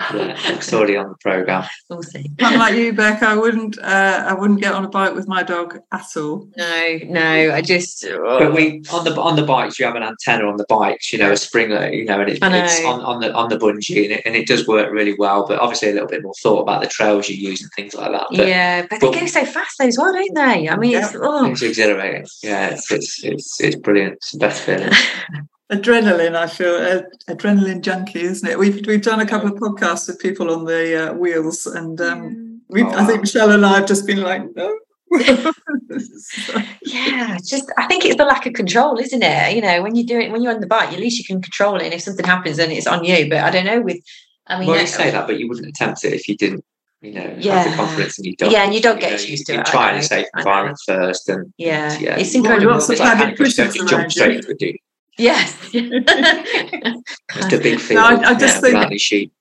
yeah, 0.14 0.36
it's 0.54 0.74
already 0.74 0.98
on 0.98 1.10
the 1.10 1.16
program. 1.16 1.66
We'll 1.90 2.04
see. 2.04 2.30
I'm 2.40 2.60
like 2.60 2.76
you, 2.76 2.94
Bec. 2.94 3.24
I 3.24 3.36
wouldn't. 3.36 3.78
Uh, 3.80 4.26
I 4.28 4.34
wouldn't 4.34 4.62
get 4.62 4.74
on 4.74 4.86
a 4.86 4.90
bike 4.90 5.14
with 5.14 5.28
my 5.28 5.44
dog 5.44 5.80
at 5.92 6.06
all. 6.16 6.48
No, 6.58 7.00
no. 7.06 7.52
I 7.54 7.62
just. 7.62 8.06
Oh. 8.06 8.40
But 8.40 8.54
we 8.54 8.84
on 8.92 9.04
the 9.06 9.20
on 9.20 9.36
the 9.36 9.44
bikes, 9.44 9.80
you 9.80 9.86
have 9.86 9.96
an 9.96 10.04
antenna 10.04 10.48
on 10.48 10.58
the 10.58 10.66
bikes. 10.68 11.12
You 11.14 11.20
know, 11.20 11.32
a 11.32 11.38
springer. 11.38 11.90
You 11.90 12.06
know, 12.06 12.20
and 12.20 12.30
it, 12.30 12.42
know. 12.42 12.50
it's 12.52 12.84
on, 12.84 13.02
on 13.02 13.20
the 13.20 13.34
on 13.34 13.50
the 13.50 13.58
bungee, 13.58 14.04
and 14.04 14.14
it, 14.14 14.22
and 14.26 14.36
it 14.36 14.48
does 14.48 14.68
work 14.68 14.92
really 14.92 15.16
well. 15.18 15.48
But 15.48 15.60
obviously, 15.60 15.90
a 15.90 15.94
little 15.94 16.08
bit 16.08 16.24
more 16.24 16.34
thought 16.42 16.62
about 16.62 16.82
the 16.82 16.88
trails 16.88 17.30
you 17.30 17.36
use 17.36 17.62
and 17.62 17.72
things 17.76 17.94
like 17.94 18.12
that. 18.12 18.28
But, 18.32 18.48
yeah, 18.48 18.82
but, 18.82 19.00
but 19.00 19.12
they 19.12 19.20
go 19.22 19.26
so 19.26 19.46
fast 19.46 19.80
as 19.82 19.98
well, 19.98 20.14
don't 20.14 20.36
they? 20.36 20.70
I 20.70 20.76
mean, 20.76 20.92
yeah. 20.92 21.06
it's, 21.06 21.16
oh. 21.20 21.46
it's 21.46 21.62
exhilarating. 21.62 22.26
Yeah, 22.42 22.70
it's 22.70 22.92
it's 22.92 23.24
it's, 23.24 23.62
it's 23.62 23.76
brilliant. 23.76 24.14
It's 24.14 24.32
the 24.32 24.40
best 24.40 24.62
feeling. 24.62 24.92
adrenaline 25.72 26.36
i 26.36 26.46
feel 26.48 26.76
uh, 26.76 27.02
adrenaline 27.34 27.82
junkie 27.82 28.22
isn't 28.22 28.50
it 28.50 28.60
we've 28.60 28.86
we've 28.86 29.02
done 29.02 29.22
a 29.22 29.26
couple 29.26 29.48
of 29.48 29.56
podcasts 29.56 30.08
with 30.08 30.20
people 30.20 30.52
on 30.52 30.66
the 30.66 31.10
uh, 31.10 31.14
wheels 31.14 31.66
and 31.66 32.00
um 32.02 32.62
we 32.70 32.84
oh, 32.84 32.90
i 32.90 33.06
think 33.06 33.22
michelle 33.22 33.52
and 33.52 33.66
i 33.66 33.76
have 33.78 33.88
just 33.88 34.06
been 34.06 34.22
like 34.22 34.44
no 34.56 34.78
yeah 36.82 37.38
just 37.46 37.72
i 37.78 37.86
think 37.88 38.04
it's 38.04 38.16
the 38.18 38.26
lack 38.26 38.46
of 38.46 38.54
control 38.54 38.98
isn't 38.98 39.24
it 39.24 39.56
you 39.56 39.62
know 39.62 39.82
when 39.82 39.96
you 39.96 40.06
do 40.06 40.20
it 40.20 40.32
when 40.32 40.42
you're 40.42 40.54
on 40.54 40.60
the 40.62 40.68
bike 40.68 40.92
at 40.92 41.00
least 41.00 41.18
you 41.18 41.26
can 41.26 41.42
control 41.42 41.76
it 41.78 41.84
and 41.84 41.94
if 41.94 42.02
something 42.02 42.26
happens 42.26 42.58
then 42.58 42.72
it's 42.72 42.88
on 42.88 43.04
you 43.04 43.30
but 43.30 43.40
i 43.40 43.50
don't 43.50 43.66
know 43.66 43.82
with 43.82 43.98
I 44.46 44.60
mean, 44.60 44.68
well, 44.68 44.82
you 44.82 44.88
say 44.88 45.10
that, 45.10 45.26
but 45.26 45.40
you 45.40 45.48
wouldn't 45.48 45.68
attempt 45.68 46.04
it 46.04 46.12
if 46.12 46.28
you 46.28 46.36
didn't, 46.36 46.66
you 47.02 47.14
know, 47.14 47.22
have 47.22 47.40
Yeah. 47.40 47.64
the 47.70 47.78
confidence 47.78 48.20
in 48.20 48.26
your 48.26 48.34
dog. 48.38 48.52
Yeah, 48.52 48.64
and 48.66 48.74
your 48.74 48.82
dog 48.82 48.98
You 48.98 49.04
know, 49.04 49.10
gets 49.12 49.24
you- 49.26 49.32
used 49.32 49.46
to 49.46 49.54
you 49.54 49.60
it, 49.62 49.68
I 49.70 49.72
Try 49.72 49.90
in 49.92 49.96
know, 49.96 50.00
a 50.02 50.04
safe 50.04 50.26
environment 50.36 50.78
first, 50.86 51.30
and 51.30 51.54
yeah, 51.58 51.98
yeah. 51.98 52.18
it's 52.18 52.34
Well, 52.34 52.44
incredible. 52.44 52.74
lots 52.74 52.90
of 52.90 52.92
it's 52.92 53.00
like 53.00 53.14
padded 53.20 53.38
Candy 53.38 53.54
don't 53.54 53.74
just 53.74 53.88
jump 53.88 54.12
straight 54.12 54.32
you. 54.32 54.36
into 54.40 54.52
it, 54.52 54.60
do 54.60 54.66
you? 54.66 54.78
Yes. 55.18 55.56
It's 55.74 57.54
a 57.54 57.58
big 57.58 57.80
field. 57.80 58.02
No, 58.02 58.06
I- 58.06 58.30
I 58.30 58.34
just 58.36 58.56
yeah, 58.56 58.62
think- 58.62 58.74
without 58.76 59.00
sheep. 59.00 59.34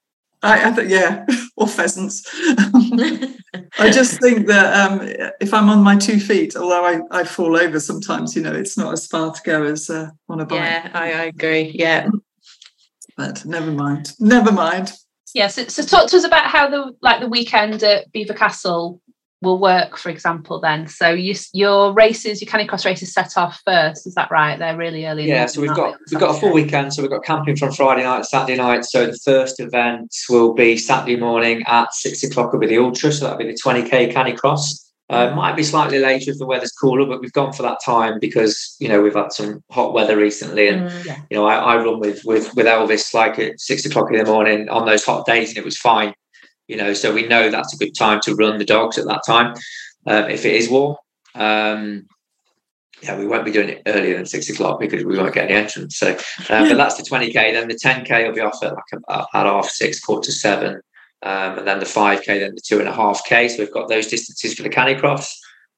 I, 0.44 0.70
I 0.70 0.72
think, 0.72 0.90
yeah, 0.90 1.24
or 1.56 1.68
pheasants. 1.68 2.28
I 3.78 3.90
just 3.92 4.20
think 4.20 4.48
that 4.48 4.90
um, 4.90 5.00
if 5.40 5.54
I'm 5.54 5.68
on 5.68 5.82
my 5.82 5.96
two 5.96 6.18
feet, 6.18 6.56
although 6.56 6.84
I, 6.84 7.00
I 7.12 7.24
fall 7.24 7.56
over 7.56 7.78
sometimes, 7.78 8.34
you 8.34 8.42
know, 8.42 8.52
it's 8.52 8.76
not 8.76 8.92
as 8.92 9.06
far 9.06 9.32
to 9.32 9.40
go 9.44 9.62
as 9.62 9.88
uh, 9.88 10.08
on 10.28 10.40
a 10.40 10.44
bike. 10.44 10.58
yeah, 10.58 10.90
I, 10.94 11.12
I 11.12 11.22
agree. 11.26 11.70
Yeah. 11.74 12.08
But 13.16 13.44
never 13.44 13.70
mind. 13.70 14.14
Never 14.18 14.50
mind. 14.50 14.92
Yeah, 15.34 15.46
so, 15.46 15.64
so 15.68 15.82
talk 15.82 16.10
to 16.10 16.16
us 16.16 16.24
about 16.24 16.46
how 16.46 16.68
the 16.68 16.92
like 17.02 17.20
the 17.20 17.28
weekend 17.28 17.82
at 17.82 18.10
Belvoir 18.12 18.36
Castle 18.36 19.00
will 19.42 19.58
work, 19.58 19.98
for 19.98 20.08
example. 20.08 20.60
Then, 20.60 20.86
so 20.86 21.10
you, 21.10 21.34
your 21.52 21.92
races, 21.92 22.40
your 22.40 22.50
Canicross 22.50 22.84
races, 22.86 23.12
set 23.12 23.36
off 23.36 23.60
first. 23.66 24.06
Is 24.06 24.14
that 24.14 24.30
right? 24.30 24.58
They're 24.58 24.76
really 24.76 25.04
early. 25.06 25.26
Yeah, 25.28 25.46
so 25.46 25.60
we've 25.60 25.74
got 25.74 25.98
we've 26.10 26.20
got 26.20 26.36
a 26.36 26.40
full 26.40 26.52
weekend. 26.52 26.94
So 26.94 27.02
we've 27.02 27.10
got 27.10 27.24
camping 27.24 27.56
from 27.56 27.72
Friday 27.72 28.04
night, 28.04 28.24
Saturday 28.24 28.56
night. 28.56 28.84
So 28.84 29.06
the 29.06 29.18
first 29.24 29.60
event 29.60 30.14
will 30.30 30.54
be 30.54 30.76
Saturday 30.76 31.16
morning 31.16 31.62
at 31.66 31.92
six 31.92 32.22
o'clock. 32.22 32.52
Will 32.52 32.60
be 32.60 32.68
the 32.68 32.78
ultra, 32.78 33.12
so 33.12 33.24
that'll 33.24 33.38
be 33.38 33.50
the 33.50 33.58
twenty 33.60 33.88
k 33.88 34.12
Canicross. 34.12 34.88
Uh, 35.10 35.34
might 35.34 35.54
be 35.56 35.62
slightly 35.62 35.98
later 35.98 36.30
if 36.30 36.38
the 36.38 36.46
weather's 36.46 36.72
cooler, 36.72 37.04
but 37.04 37.20
we've 37.20 37.32
gone 37.34 37.52
for 37.52 37.62
that 37.62 37.76
time 37.84 38.18
because 38.18 38.76
you 38.78 38.88
know 38.88 39.02
we've 39.02 39.14
had 39.14 39.30
some 39.30 39.62
hot 39.70 39.92
weather 39.92 40.16
recently, 40.16 40.68
and 40.68 40.88
Mm. 40.88 41.26
you 41.30 41.36
know 41.36 41.44
I, 41.44 41.56
I 41.56 41.76
run 41.76 42.00
with 42.00 42.24
with 42.24 42.54
with 42.54 42.64
Elvis 42.64 43.12
like 43.12 43.38
at 43.38 43.60
six 43.60 43.84
o'clock 43.84 44.10
in 44.10 44.16
the 44.16 44.24
morning 44.24 44.70
on 44.70 44.86
those 44.86 45.04
hot 45.04 45.26
days, 45.26 45.50
and 45.50 45.58
it 45.58 45.64
was 45.64 45.76
fine. 45.76 46.14
You 46.72 46.78
know, 46.78 46.94
so 46.94 47.12
we 47.12 47.26
know 47.26 47.50
that's 47.50 47.74
a 47.74 47.76
good 47.76 47.94
time 47.94 48.18
to 48.22 48.34
run 48.34 48.56
the 48.56 48.64
dogs 48.64 48.96
at 48.96 49.04
that 49.04 49.20
time 49.26 49.54
um, 50.06 50.30
if 50.30 50.46
it 50.46 50.54
is 50.54 50.70
warm. 50.70 50.96
Um, 51.34 52.06
yeah, 53.02 53.18
we 53.18 53.26
won't 53.26 53.44
be 53.44 53.52
doing 53.52 53.68
it 53.68 53.82
earlier 53.86 54.16
than 54.16 54.24
six 54.24 54.48
o'clock 54.48 54.80
because 54.80 55.04
we 55.04 55.18
won't 55.18 55.34
get 55.34 55.50
any 55.50 55.54
entrance. 55.54 55.98
So, 55.98 56.12
um, 56.48 56.68
but 56.68 56.78
that's 56.78 56.96
the 56.96 57.02
20k. 57.02 57.34
Then 57.52 57.68
the 57.68 57.74
10k 57.74 58.26
will 58.26 58.34
be 58.34 58.40
off 58.40 58.62
at 58.62 58.72
like 58.72 59.02
at 59.10 59.26
half 59.30 59.68
six, 59.68 60.00
quarter 60.00 60.32
seven. 60.32 60.80
Um, 61.22 61.58
and 61.58 61.68
then 61.68 61.78
the 61.78 61.84
5k, 61.84 62.24
then 62.24 62.54
the 62.54 62.62
two 62.66 62.80
and 62.80 62.88
a 62.88 62.92
half 62.92 63.22
k. 63.26 63.48
So 63.48 63.58
we've 63.58 63.72
got 63.72 63.90
those 63.90 64.06
distances 64.06 64.54
for 64.54 64.62
the 64.62 64.70
Canicross. 64.70 65.28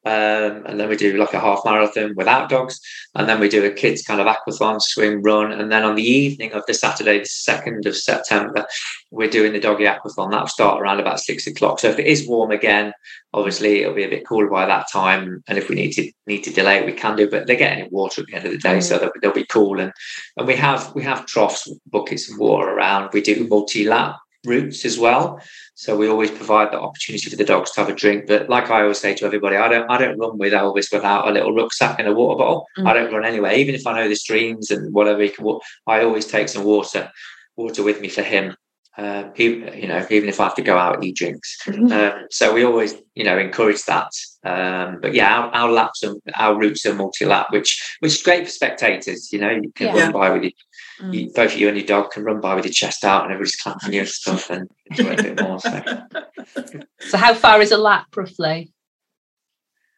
Um, 0.04 0.66
and 0.66 0.78
then 0.78 0.88
we 0.88 0.96
do 0.96 1.16
like 1.16 1.32
a 1.32 1.40
half 1.40 1.62
marathon 1.64 2.14
without 2.14 2.50
dogs. 2.50 2.80
And 3.14 3.28
then 3.28 3.40
we 3.40 3.48
do 3.48 3.64
a 3.64 3.70
kids 3.70 4.02
kind 4.02 4.20
of 4.20 4.26
aquathon, 4.26 4.80
swim, 4.82 5.22
run. 5.22 5.52
And 5.52 5.72
then 5.72 5.84
on 5.84 5.94
the 5.94 6.02
evening 6.02 6.52
of 6.52 6.64
the 6.66 6.74
Saturday, 6.74 7.18
the 7.18 7.24
2nd 7.24 7.86
of 7.86 7.96
September, 7.96 8.66
we're 9.10 9.30
doing 9.30 9.52
the 9.52 9.60
doggy 9.60 9.84
aquathon. 9.84 10.30
That'll 10.30 10.46
start 10.46 10.80
around 10.80 11.00
about 11.00 11.20
six 11.20 11.46
o'clock. 11.46 11.80
So 11.80 11.88
if 11.88 11.98
it 11.98 12.06
is 12.06 12.28
warm 12.28 12.50
again, 12.50 12.92
obviously 13.32 13.80
it'll 13.80 13.94
be 13.94 14.04
a 14.04 14.08
bit 14.08 14.26
cooler 14.26 14.48
by 14.48 14.66
that 14.66 14.90
time. 14.92 15.42
And 15.48 15.56
if 15.56 15.68
we 15.68 15.74
need 15.74 15.92
to 15.92 16.10
need 16.26 16.44
to 16.44 16.52
delay 16.52 16.78
it, 16.78 16.86
we 16.86 16.92
can 16.92 17.16
do. 17.16 17.30
But 17.30 17.46
they're 17.46 17.56
getting 17.56 17.86
in 17.86 17.90
water 17.90 18.22
at 18.22 18.28
the 18.28 18.34
end 18.34 18.46
of 18.46 18.52
the 18.52 18.58
day, 18.58 18.80
so 18.80 18.98
they'll, 18.98 19.12
they'll 19.22 19.32
be 19.32 19.46
cool. 19.46 19.80
And 19.80 19.92
and 20.36 20.46
we 20.46 20.56
have 20.56 20.94
we 20.94 21.02
have 21.02 21.26
troughs, 21.26 21.70
buckets 21.90 22.30
of 22.30 22.38
water 22.38 22.68
around. 22.68 23.10
We 23.12 23.20
do 23.20 23.46
multi 23.48 23.86
lap 23.86 24.16
routes 24.44 24.84
as 24.84 24.98
well. 24.98 25.40
So 25.74 25.96
we 25.96 26.08
always 26.08 26.30
provide 26.30 26.70
the 26.72 26.80
opportunity 26.80 27.28
for 27.28 27.36
the 27.36 27.44
dogs 27.44 27.70
to 27.72 27.80
have 27.80 27.88
a 27.88 27.94
drink. 27.94 28.26
But 28.26 28.48
like 28.48 28.70
I 28.70 28.82
always 28.82 28.98
say 29.00 29.14
to 29.14 29.24
everybody, 29.26 29.56
I 29.56 29.68
don't 29.68 29.90
I 29.90 29.98
don't 29.98 30.18
run 30.18 30.38
with 30.38 30.52
Elvis 30.52 30.92
without 30.92 31.28
a 31.28 31.32
little 31.32 31.54
rucksack 31.54 31.98
and 31.98 32.08
a 32.08 32.12
water 32.14 32.38
bottle. 32.38 32.66
Mm. 32.78 32.88
I 32.88 32.94
don't 32.94 33.12
run 33.12 33.24
anyway, 33.24 33.58
even 33.60 33.74
if 33.74 33.86
I 33.86 33.98
know 33.98 34.08
the 34.08 34.14
streams 34.16 34.70
and 34.70 34.92
whatever 34.94 35.22
he 35.22 35.30
can 35.30 35.44
walk. 35.44 35.62
I 35.86 36.02
always 36.04 36.26
take 36.26 36.48
some 36.48 36.64
water 36.64 37.10
water 37.56 37.82
with 37.82 38.00
me 38.00 38.08
for 38.08 38.22
him. 38.22 38.56
Uh, 38.96 39.28
even, 39.34 39.76
you 39.76 39.88
know, 39.88 40.06
even 40.08 40.28
if 40.28 40.38
I 40.38 40.44
have 40.44 40.54
to 40.54 40.62
go 40.62 40.78
out 40.78 41.02
eat 41.02 41.16
drinks. 41.16 41.58
Um, 41.66 42.26
so 42.30 42.54
we 42.54 42.64
always, 42.64 42.94
you 43.16 43.24
know, 43.24 43.36
encourage 43.36 43.82
that. 43.86 44.12
Um, 44.44 45.00
but 45.02 45.14
yeah, 45.14 45.36
our, 45.36 45.50
our 45.52 45.72
laps 45.72 46.04
and 46.04 46.20
our 46.36 46.56
routes 46.56 46.86
are 46.86 46.94
multi-lap, 46.94 47.48
which 47.50 47.96
which 47.98 48.12
is 48.12 48.22
great 48.22 48.44
for 48.44 48.50
spectators. 48.50 49.32
You 49.32 49.40
know, 49.40 49.50
you 49.50 49.72
can 49.74 49.88
Yeah. 49.88 50.04
run 50.04 50.12
by 50.12 50.30
with 50.30 50.44
you, 50.44 50.52
Mm. 51.00 51.14
you, 51.14 51.32
both 51.34 51.56
you 51.56 51.68
and 51.68 51.76
your 51.76 51.86
dog 51.86 52.12
can 52.12 52.24
run 52.24 52.40
by 52.40 52.54
with 52.54 52.64
your 52.64 52.72
chest 52.72 53.04
out, 53.04 53.24
and 53.24 53.32
everybody's 53.32 53.56
clapping 53.56 53.92
you 53.92 54.00
and 54.00 54.08
stuff, 54.08 54.50
and 54.50 54.68
enjoy 54.86 55.10
it 55.10 55.20
a 55.20 55.22
bit 55.22 55.42
more. 55.42 55.60
So. 55.60 55.82
So, 57.08 57.18
how 57.18 57.34
far 57.34 57.60
is 57.60 57.72
a 57.72 57.78
lap 57.78 58.06
roughly? 58.16 58.72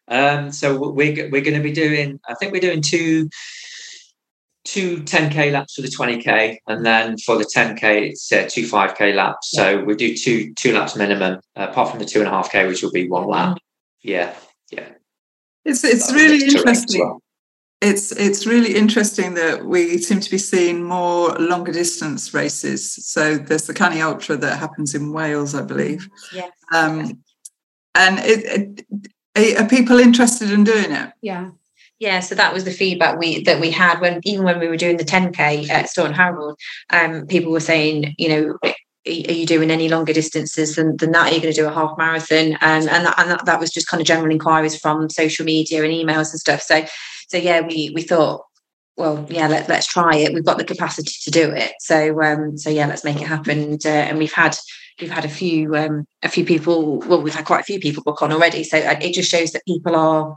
Um, 0.09 0.53
so 0.53 0.79
we're 0.79 1.29
we're 1.31 1.43
going 1.43 1.57
to 1.57 1.63
be 1.63 1.73
doing. 1.73 2.21
I 2.29 2.35
think 2.35 2.53
we're 2.53 2.61
doing 2.61 2.81
two 2.81 3.29
two 4.65 4.99
10k 5.03 5.53
laps 5.53 5.75
for 5.75 5.83
the 5.83 5.89
20k, 5.89 6.59
and 6.67 6.85
then 6.85 7.17
for 7.19 7.37
the 7.37 7.45
10k 7.45 8.11
it's 8.11 8.31
uh, 8.33 8.49
two 8.51 8.65
5k 8.65 9.15
laps. 9.15 9.51
So 9.53 9.83
we 9.83 9.95
do 9.95 10.17
two 10.17 10.53
two 10.55 10.73
laps 10.73 10.97
minimum, 10.97 11.41
uh, 11.57 11.69
apart 11.71 11.91
from 11.91 11.99
the 11.99 12.05
two 12.05 12.21
and 12.21 12.29
a 12.29 12.31
half 12.31 12.51
k, 12.51 12.67
which 12.67 12.83
will 12.83 12.93
be 12.93 13.09
one 13.09 13.27
lap. 13.27 13.59
Yeah, 14.03 14.35
yeah. 14.71 14.89
It's 15.65 15.83
it's 15.85 16.07
That's 16.07 16.13
really 16.13 16.45
interesting. 16.45 17.01
well. 17.01 17.23
It's 17.83 18.11
it's 18.13 18.47
really 18.47 18.75
interesting 18.75 19.35
that 19.35 19.67
we 19.67 19.99
seem 19.99 20.21
to 20.21 20.31
be 20.31 20.39
seeing 20.39 20.83
more 20.83 21.35
longer 21.35 21.73
distance 21.73 22.33
races. 22.33 22.95
So 23.07 23.37
there's 23.37 23.67
the 23.67 23.75
Canny 23.75 24.01
Ultra 24.01 24.37
that 24.39 24.59
happens 24.59 24.95
in 24.95 25.13
Wales, 25.13 25.55
I 25.55 25.63
believe. 25.63 26.09
Yes. 26.33 26.51
Um, 26.73 27.23
and 27.95 28.19
it, 28.21 28.85
it, 29.35 29.61
are 29.61 29.69
people 29.69 29.99
interested 29.99 30.51
in 30.51 30.65
doing 30.65 30.91
it? 30.93 31.13
Yeah. 31.21 31.51
Yeah, 31.99 32.21
so 32.21 32.35
that 32.35 32.53
was 32.53 32.65
the 32.65 32.71
feedback 32.71 33.19
we 33.19 33.43
that 33.45 33.59
we 33.59 33.71
had 33.71 34.01
when 34.01 34.21
even 34.25 34.45
when 34.45 34.59
we 34.59 34.69
were 34.69 34.77
doing 34.77 34.99
the 34.99 35.05
10k 35.05 35.71
at 35.71 35.89
Staunton 35.89 36.15
Harold, 36.15 36.59
um, 36.91 37.27
people 37.27 37.53
were 37.53 37.61
saying, 37.61 38.15
you 38.19 38.29
know, 38.29 38.59
are 39.07 39.11
you 39.11 39.47
doing 39.47 39.71
any 39.71 39.89
longer 39.89 40.13
distances 40.13 40.75
than, 40.75 40.97
than 40.97 41.13
that? 41.13 41.31
Are 41.31 41.35
you 41.35 41.41
going 41.41 41.55
to 41.55 41.61
do 41.61 41.67
a 41.67 41.73
half 41.73 41.97
marathon? 41.97 42.53
Um, 42.55 42.59
and 42.61 43.07
that, 43.07 43.15
and 43.19 43.31
that, 43.31 43.47
that 43.47 43.61
was 43.61 43.71
just 43.71 43.89
kind 43.89 44.01
of 44.01 44.07
general 44.07 44.31
inquiries 44.31 44.79
from 44.79 45.09
social 45.09 45.45
media 45.45 45.85
and 45.85 45.93
emails 45.93 46.33
and 46.33 46.41
stuff. 46.41 46.61
So, 46.61 46.85
so 47.27 47.37
yeah, 47.37 47.61
we 47.61 47.91
we 47.95 48.03
thought, 48.03 48.45
well, 48.97 49.27
yeah, 49.29 49.49
let, 49.49 49.69
let's 49.69 49.87
try 49.87 50.17
it. 50.17 50.33
We've 50.33 50.45
got 50.45 50.59
the 50.59 50.65
capacity 50.65 51.13
to 51.23 51.31
do 51.31 51.51
it. 51.51 51.75
So, 51.81 52.23
um, 52.23 52.57
so 52.57 52.71
yeah, 52.71 52.87
let's 52.87 53.05
make 53.05 53.21
it 53.21 53.27
happen. 53.27 53.59
And, 53.59 53.87
uh, 53.87 53.89
and 53.89 54.19
we've 54.19 54.33
had 54.33 54.57
we've 55.01 55.11
had 55.11 55.25
a 55.25 55.29
few 55.29 55.77
um, 55.77 56.07
a 56.23 56.29
few 56.29 56.45
people. 56.45 56.99
Well, 57.01 57.23
we've 57.23 57.35
had 57.35 57.45
quite 57.45 57.61
a 57.61 57.65
few 57.65 57.79
people 57.79 58.03
book 58.03 58.23
on 58.23 58.33
already. 58.33 58.65
So 58.65 58.79
uh, 58.79 58.99
it 59.01 59.13
just 59.13 59.31
shows 59.31 59.53
that 59.53 59.67
people 59.67 59.95
are 59.95 60.37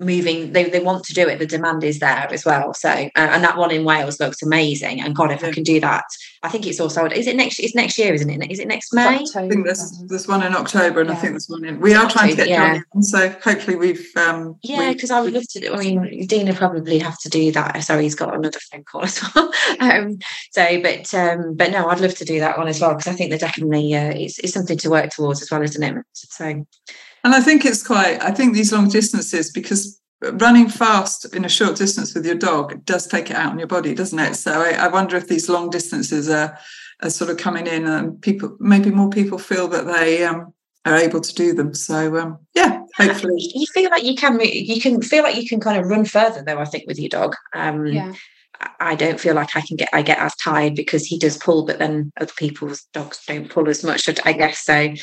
moving 0.00 0.52
they, 0.52 0.68
they 0.68 0.80
want 0.80 1.04
to 1.04 1.14
do 1.14 1.28
it 1.28 1.38
the 1.38 1.46
demand 1.46 1.84
is 1.84 2.00
there 2.00 2.28
as 2.32 2.44
well 2.44 2.74
so 2.74 2.88
uh, 2.88 3.08
and 3.14 3.44
that 3.44 3.56
one 3.56 3.70
in 3.70 3.84
wales 3.84 4.20
looks 4.20 4.42
amazing 4.42 5.00
and 5.00 5.14
god 5.14 5.30
if 5.30 5.44
i 5.44 5.50
can 5.52 5.62
do 5.62 5.80
that 5.80 6.04
i 6.42 6.48
think 6.48 6.66
it's 6.66 6.80
also 6.80 7.06
is 7.06 7.26
it 7.26 7.36
next 7.36 7.58
it's 7.58 7.74
next 7.74 7.98
year 7.98 8.12
isn't 8.14 8.30
it 8.30 8.50
is 8.50 8.58
it 8.58 8.68
next 8.68 8.92
may 8.92 9.02
I 9.02 9.48
think 9.48 9.64
there's 9.64 10.02
there's 10.08 10.28
one 10.28 10.42
in 10.42 10.54
October, 10.54 11.00
and 11.00 11.10
I 11.10 11.14
think 11.14 11.32
there's 11.32 11.48
one 11.48 11.64
in. 11.64 11.80
We 11.80 11.94
are 11.94 12.08
trying 12.08 12.30
to 12.30 12.36
get 12.36 12.48
Yeah. 12.48 12.74
Johnny 12.74 12.84
on, 12.94 13.02
so 13.02 13.28
hopefully 13.42 13.76
we've. 13.76 14.06
Um, 14.16 14.56
yeah 14.62 14.92
because 14.92 15.10
i 15.10 15.20
would 15.20 15.32
love 15.32 15.48
to 15.48 15.60
do 15.60 15.72
i 15.74 15.78
mean 15.78 16.26
dean 16.26 16.46
will 16.46 16.54
probably 16.54 16.98
have 16.98 17.18
to 17.20 17.28
do 17.28 17.52
that 17.52 17.82
sorry 17.82 18.02
he's 18.02 18.14
got 18.14 18.34
another 18.34 18.58
phone 18.70 18.84
call 18.84 19.04
as 19.04 19.20
well 19.34 19.50
um 19.80 20.18
so 20.52 20.80
but 20.82 21.12
um 21.14 21.54
but 21.54 21.70
no 21.70 21.88
i'd 21.88 22.00
love 22.00 22.14
to 22.14 22.24
do 22.24 22.40
that 22.40 22.58
one 22.58 22.68
as 22.68 22.80
well 22.80 22.94
because 22.94 23.08
i 23.08 23.12
think 23.12 23.30
they're 23.30 23.38
definitely 23.38 23.94
uh, 23.94 24.12
it's, 24.14 24.38
it's 24.40 24.52
something 24.52 24.78
to 24.78 24.90
work 24.90 25.10
towards 25.10 25.42
as 25.42 25.50
well 25.50 25.62
isn't 25.62 25.82
it 25.82 26.04
so 26.12 26.64
And 27.24 27.34
I 27.34 27.40
think 27.40 27.64
it's 27.64 27.86
quite, 27.86 28.20
I 28.20 28.32
think 28.32 28.54
these 28.54 28.72
long 28.72 28.88
distances, 28.88 29.50
because 29.52 30.00
running 30.32 30.68
fast 30.68 31.34
in 31.34 31.44
a 31.44 31.48
short 31.48 31.76
distance 31.76 32.14
with 32.14 32.24
your 32.26 32.34
dog 32.36 32.84
does 32.84 33.06
take 33.06 33.30
it 33.30 33.36
out 33.36 33.52
on 33.52 33.58
your 33.58 33.68
body, 33.68 33.94
doesn't 33.94 34.18
it? 34.18 34.34
So 34.34 34.52
I, 34.52 34.70
I 34.72 34.88
wonder 34.88 35.16
if 35.16 35.28
these 35.28 35.48
long 35.48 35.70
distances 35.70 36.28
are, 36.30 36.56
are 37.02 37.10
sort 37.10 37.30
of 37.30 37.36
coming 37.38 37.66
in 37.66 37.86
and 37.86 38.20
people, 38.22 38.56
maybe 38.60 38.90
more 38.90 39.10
people 39.10 39.38
feel 39.38 39.68
that 39.68 39.86
they 39.86 40.24
um, 40.24 40.52
are 40.84 40.96
able 40.96 41.20
to 41.20 41.34
do 41.34 41.52
them. 41.54 41.74
So 41.74 42.16
um, 42.18 42.38
yeah, 42.54 42.80
hopefully. 42.96 43.34
you 43.36 43.66
feel 43.74 43.90
like 43.90 44.04
you 44.04 44.14
can 44.14 44.38
you 44.40 44.80
can 44.80 45.00
feel 45.02 45.22
like 45.22 45.36
you 45.36 45.48
can 45.48 45.60
kind 45.60 45.78
of 45.80 45.86
run 45.88 46.04
further 46.04 46.42
though 46.44 46.58
i 46.58 46.64
think 46.66 46.84
with 46.86 46.98
your 46.98 47.08
dog 47.08 47.34
um 47.54 47.86
Yeah. 47.86 48.12
I- 48.12 48.18
I 48.80 48.94
don't 48.94 49.18
feel 49.18 49.34
like 49.34 49.56
I 49.56 49.60
can 49.62 49.76
get 49.76 49.88
I 49.92 50.02
get 50.02 50.18
as 50.18 50.36
tired 50.36 50.76
because 50.76 51.04
he 51.04 51.18
does 51.18 51.36
pull, 51.36 51.66
but 51.66 51.80
then 51.80 52.12
other 52.20 52.32
people's 52.36 52.82
dogs 52.92 53.18
don't 53.26 53.50
pull 53.50 53.68
as 53.68 53.82
much. 53.82 54.08
I 54.24 54.32
guess 54.32 54.60
so. 54.64 54.94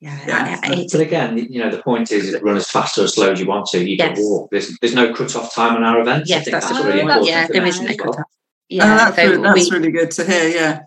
Yeah, 0.00 0.18
Yeah, 0.28 0.60
I- 0.62 0.72
it's, 0.74 0.92
But 0.92 1.00
again, 1.02 1.36
you 1.50 1.58
know, 1.60 1.70
the 1.70 1.82
point 1.82 2.12
is 2.12 2.36
run 2.40 2.56
as 2.56 2.70
fast 2.70 2.96
or 2.98 3.04
as 3.04 3.14
slow 3.14 3.32
as 3.32 3.40
you 3.40 3.46
want 3.46 3.66
to. 3.70 3.78
You 3.84 3.96
Yes. 3.98 4.16
can 4.18 4.24
walk. 4.28 4.50
There's 4.50 4.78
there's 4.78 4.94
no 4.94 5.12
cut 5.12 5.34
off 5.34 5.52
time 5.54 5.74
on 5.74 5.82
our 5.82 6.00
events. 6.00 6.30
I 6.30 6.34
yes, 6.36 6.44
think 6.44 6.52
that's, 6.52 6.68
that's 6.70 6.84
really 6.84 7.00
important. 7.00 7.26
yeah. 7.26 7.46
for 7.46 7.52
There 7.52 7.60
them 7.62 7.68
isn't 7.68 7.88
a 7.88 7.96
cut 7.96 8.08
off. 8.10 8.16
Oh, 8.18 8.20
uh, 8.20 8.24
Yeah, 8.68 8.96
that's, 8.96 9.16
so 9.16 9.22
really, 9.30 9.42
that's 9.42 9.70
we, 9.70 9.76
really 9.76 9.90
good 9.92 10.10
to 10.12 10.24
hear. 10.24 10.48
Yeah. 10.48 10.80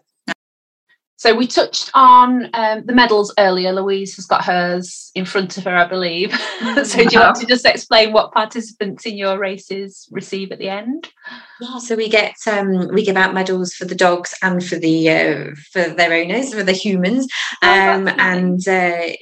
So 1.21 1.35
we 1.35 1.45
touched 1.45 1.91
on 1.93 2.49
um, 2.55 2.83
the 2.87 2.93
medals 2.93 3.31
earlier. 3.37 3.71
Louise 3.71 4.15
has 4.15 4.25
got 4.25 4.43
hers 4.43 5.11
in 5.13 5.23
front 5.23 5.55
of 5.55 5.65
her, 5.65 5.75
I 5.75 5.87
believe. 5.87 6.33
so 6.83 6.97
do 6.97 7.09
you 7.11 7.19
want 7.19 7.35
to 7.35 7.45
just 7.45 7.63
explain 7.63 8.11
what 8.11 8.31
participants 8.33 9.05
in 9.05 9.17
your 9.17 9.37
races 9.37 10.07
receive 10.09 10.51
at 10.51 10.57
the 10.57 10.69
end? 10.69 11.11
yeah, 11.59 11.77
so 11.77 11.95
we 11.95 12.09
get 12.09 12.33
um 12.47 12.87
we 12.87 13.05
give 13.05 13.17
out 13.17 13.35
medals 13.35 13.71
for 13.71 13.85
the 13.85 13.93
dogs 13.93 14.33
and 14.41 14.65
for 14.65 14.77
the 14.77 15.11
uh, 15.11 15.45
for 15.71 15.93
their 15.93 16.11
owners 16.11 16.55
for 16.55 16.63
the 16.63 16.71
humans 16.71 17.27
Oh, 17.61 17.69
um 17.69 18.05
nice. 18.05 18.15
and 18.17 18.67
uh, 18.67 19.13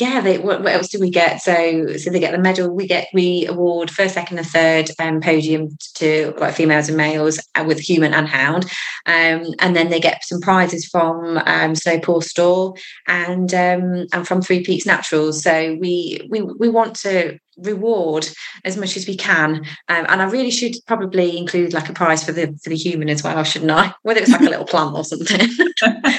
yeah, 0.00 0.20
they, 0.20 0.38
what, 0.38 0.62
what, 0.62 0.72
else 0.72 0.88
do 0.88 1.00
we 1.00 1.10
get? 1.10 1.42
So, 1.42 1.96
so 1.96 2.10
they 2.10 2.20
get 2.20 2.32
the 2.32 2.38
medal. 2.38 2.74
We 2.74 2.86
get 2.86 3.08
we 3.12 3.46
award 3.46 3.90
first, 3.90 4.14
second, 4.14 4.38
and 4.38 4.46
third 4.46 4.90
um, 4.98 5.20
podium 5.20 5.76
to 5.94 6.34
like 6.38 6.54
females 6.54 6.88
and 6.88 6.96
males 6.96 7.40
uh, 7.54 7.64
with 7.66 7.78
human 7.78 8.14
and 8.14 8.28
hound, 8.28 8.64
um, 9.06 9.44
and 9.58 9.76
then 9.76 9.90
they 9.90 10.00
get 10.00 10.24
some 10.24 10.40
prizes 10.40 10.86
from 10.86 11.38
um, 11.38 11.74
Snowpaw 11.74 12.22
Store 12.22 12.74
and 13.06 13.52
um, 13.54 14.06
and 14.12 14.26
from 14.26 14.42
Three 14.42 14.62
Peaks 14.62 14.86
Naturals. 14.86 15.42
So 15.42 15.76
we 15.80 16.26
we 16.30 16.42
we 16.42 16.68
want 16.68 16.96
to 17.00 17.38
reward 17.58 18.28
as 18.64 18.76
much 18.76 18.96
as 18.96 19.06
we 19.06 19.16
can. 19.16 19.56
Um, 19.88 20.06
and 20.08 20.22
i 20.22 20.24
really 20.24 20.50
should 20.50 20.74
probably 20.86 21.36
include 21.36 21.72
like 21.72 21.88
a 21.88 21.92
prize 21.92 22.24
for 22.24 22.32
the 22.32 22.58
for 22.62 22.70
the 22.70 22.76
human 22.76 23.08
as 23.08 23.22
well 23.22 23.42
shouldn't 23.44 23.70
i? 23.70 23.94
Whether 24.02 24.20
it's 24.20 24.30
like 24.30 24.40
a 24.40 24.44
little 24.44 24.66
plant 24.66 24.96
or 24.96 25.04
something. 25.04 25.38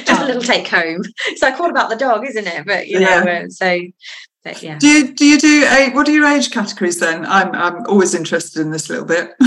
Just 0.06 0.22
a 0.22 0.26
little 0.26 0.42
take 0.42 0.68
home. 0.68 1.04
It's 1.28 1.42
like 1.42 1.60
all 1.60 1.70
about 1.70 1.90
the 1.90 1.96
dog 1.96 2.28
isn't 2.28 2.48
it? 2.48 2.66
But 2.66 2.88
you 2.88 3.00
yeah. 3.00 3.24
know 3.24 3.32
uh, 3.32 3.50
so 3.50 3.80
but, 4.44 4.62
yeah. 4.62 4.78
Do 4.78 4.88
you 4.88 5.14
do 5.14 5.26
you 5.26 5.40
do 5.40 5.66
a 5.66 5.90
what 5.92 6.08
are 6.08 6.12
your 6.12 6.26
age 6.26 6.52
categories 6.52 7.00
then? 7.00 7.26
I'm 7.26 7.54
i'm 7.56 7.86
always 7.88 8.14
interested 8.14 8.62
in 8.62 8.72
this 8.72 8.90
little 8.90 9.06
bit. 9.06 9.34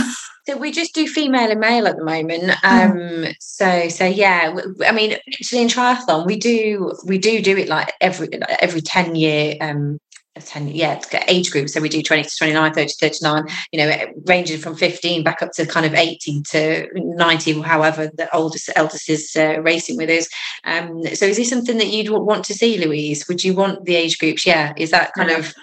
So 0.49 0.57
we 0.57 0.71
just 0.71 0.95
do 0.95 1.09
female 1.09 1.51
and 1.51 1.59
male 1.59 1.89
at 1.89 1.97
the 1.97 2.05
moment. 2.05 2.53
Um. 2.65 3.27
So 3.41 3.89
so 3.89 4.05
yeah, 4.05 4.57
I 4.87 4.93
mean, 4.93 5.15
actually 5.15 5.63
in 5.63 5.67
triathlon 5.67 6.25
we 6.25 6.37
do 6.37 6.93
we 7.05 7.19
do 7.19 7.43
do 7.43 7.57
it 7.57 7.69
like 7.69 7.93
every 8.01 8.29
every 8.61 8.81
ten 8.81 9.17
year 9.17 9.57
um, 9.61 9.99
10 10.41 10.69
yeah 10.69 11.01
age 11.29 11.51
group 11.51 11.69
so 11.69 11.81
we 11.81 11.89
do 11.89 12.03
20 12.03 12.25
to 12.25 12.37
29 12.37 12.75
30 12.75 12.87
to 12.89 12.95
39 13.01 13.45
you 13.73 13.79
know 13.79 14.07
ranging 14.27 14.59
from 14.59 14.77
15 14.77 15.23
back 15.23 15.43
up 15.43 15.53
to 15.53 15.67
kind 15.67 15.87
of 15.87 15.95
80 15.95 16.43
to 16.43 16.89
90 16.95 17.61
however 17.63 18.11
the 18.15 18.35
oldest 18.35 18.71
eldest 18.77 19.09
is 19.09 19.35
uh, 19.37 19.61
racing 19.63 19.97
with 19.97 20.11
us 20.11 20.29
um, 20.65 21.03
so 21.15 21.27
is 21.27 21.37
this 21.37 21.51
something 21.51 21.79
that 21.79 21.89
you'd 21.89 22.11
want 22.11 22.45
to 22.45 22.55
see 22.55 22.79
louise 22.79 23.27
would 23.29 23.45
you 23.45 23.55
want 23.55 23.85
the 23.85 23.97
age 23.97 24.19
groups 24.19 24.47
yeah 24.47 24.73
is 24.77 24.91
that 24.91 25.13
kind 25.15 25.31
yeah. 25.31 25.39
of 25.39 25.55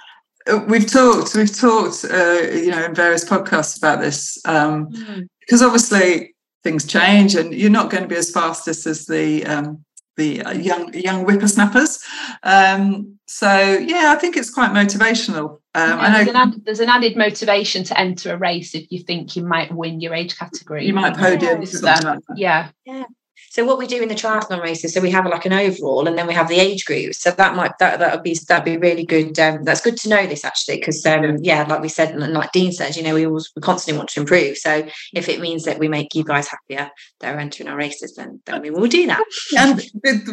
uh, 0.47 0.59
we've 0.67 0.89
talked 0.89 1.35
we've 1.35 1.55
talked 1.55 2.05
uh, 2.09 2.41
you 2.53 2.71
know 2.71 2.83
in 2.83 2.95
various 2.95 3.23
podcasts 3.23 3.77
about 3.77 4.01
this 4.01 4.37
um, 4.45 4.87
mm. 4.87 5.27
because 5.39 5.61
obviously 5.61 6.33
things 6.63 6.85
change 6.85 7.35
and 7.35 7.53
you're 7.53 7.69
not 7.69 7.89
going 7.89 8.03
to 8.03 8.09
be 8.09 8.15
as 8.15 8.31
fastest 8.31 8.87
as 8.87 9.05
the 9.05 9.45
um, 9.45 9.83
the 10.15 10.41
uh, 10.43 10.51
young 10.51 10.93
young 10.93 11.23
whippersnappers. 11.25 12.03
Um, 12.43 13.17
so 13.27 13.47
yeah, 13.47 14.13
I 14.15 14.19
think 14.19 14.37
it's 14.37 14.49
quite 14.49 14.71
motivational. 14.71 15.59
Um, 15.75 15.99
yeah, 15.99 16.13
there's, 16.13 16.27
an 16.27 16.35
added, 16.35 16.65
there's, 16.65 16.79
an 16.81 16.89
added 16.89 17.17
motivation 17.17 17.83
to 17.85 17.99
enter 17.99 18.33
a 18.33 18.37
race 18.37 18.75
if 18.75 18.91
you 18.91 18.99
think 18.99 19.35
you 19.35 19.43
might 19.43 19.71
win 19.73 20.01
your 20.01 20.13
age 20.13 20.37
category. 20.37 20.85
You 20.85 20.93
might 20.93 21.17
podium. 21.17 21.63
Yeah. 21.63 21.99
Like 22.03 22.19
yeah. 22.35 22.69
yeah. 22.85 23.05
So 23.49 23.65
what 23.65 23.77
we 23.77 23.87
do 23.87 24.01
in 24.01 24.09
the 24.09 24.15
triathlon 24.15 24.61
races, 24.61 24.93
so 24.93 25.01
we 25.01 25.11
have 25.11 25.25
like 25.25 25.45
an 25.45 25.53
overall, 25.53 26.07
and 26.07 26.17
then 26.17 26.27
we 26.27 26.33
have 26.33 26.47
the 26.47 26.59
age 26.59 26.85
groups. 26.85 27.19
So 27.19 27.31
that 27.31 27.55
might 27.55 27.77
that 27.79 27.99
that 27.99 28.13
would 28.13 28.23
be 28.23 28.37
that'd 28.47 28.65
be 28.65 28.77
really 28.77 29.05
good. 29.05 29.37
Um, 29.39 29.63
that's 29.63 29.81
good 29.81 29.97
to 29.97 30.09
know 30.09 30.25
this 30.25 30.43
actually, 30.43 30.77
because 30.77 31.05
um, 31.05 31.37
yeah, 31.41 31.63
like 31.63 31.81
we 31.81 31.89
said, 31.89 32.15
and 32.15 32.33
like 32.33 32.51
Dean 32.51 32.71
says, 32.71 32.97
you 32.97 33.03
know, 33.03 33.13
we 33.13 33.25
always 33.25 33.51
we 33.55 33.61
constantly 33.61 33.97
want 33.97 34.09
to 34.09 34.21
improve. 34.21 34.57
So 34.57 34.87
if 35.13 35.29
it 35.29 35.39
means 35.39 35.65
that 35.65 35.79
we 35.79 35.87
make 35.87 36.15
you 36.15 36.23
guys 36.23 36.47
happier 36.47 36.89
that 37.19 37.35
are 37.35 37.39
entering 37.39 37.69
our 37.69 37.77
races, 37.77 38.15
then 38.15 38.41
then 38.45 38.61
we 38.61 38.69
will 38.69 38.87
do 38.87 39.07
that. 39.07 39.23
and 39.57 39.81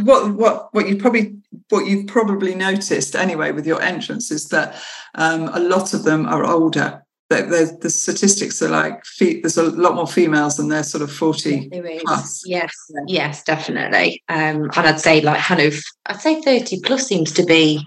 what 0.07 0.35
what 0.35 0.75
what 0.75 0.89
you 0.89 0.97
probably 0.97 1.37
what 1.69 1.87
you've 1.87 2.07
probably 2.07 2.55
noticed 2.55 3.15
anyway 3.15 3.53
with 3.53 3.67
your 3.67 3.81
entrance 3.83 4.31
is 4.31 4.49
that 4.49 4.81
um, 5.15 5.51
a 5.53 5.61
lot 5.61 5.95
of 5.95 6.05
them 6.05 6.27
are 6.27 6.45
older 6.45 7.03
the, 7.37 7.79
the 7.81 7.91
statistics 7.91 8.61
are 8.61 8.69
like 8.69 9.03
there's 9.21 9.57
a 9.57 9.63
lot 9.63 9.95
more 9.95 10.07
females 10.07 10.57
than 10.57 10.69
they're 10.69 10.83
sort 10.83 11.03
of 11.03 11.13
40 11.13 11.71
plus. 12.01 12.43
yes. 12.45 12.73
Yes 13.07 13.45
definitely. 13.45 14.23
Um 14.29 14.65
and 14.77 14.87
i'd 14.87 15.01
say 15.01 15.21
like 15.21 15.41
kind 15.41 15.61
of 15.61 15.75
i'd 16.07 16.21
say 16.21 16.41
30 16.41 16.81
plus 16.81 17.07
seems 17.07 17.33
to 17.33 17.45
be 17.45 17.87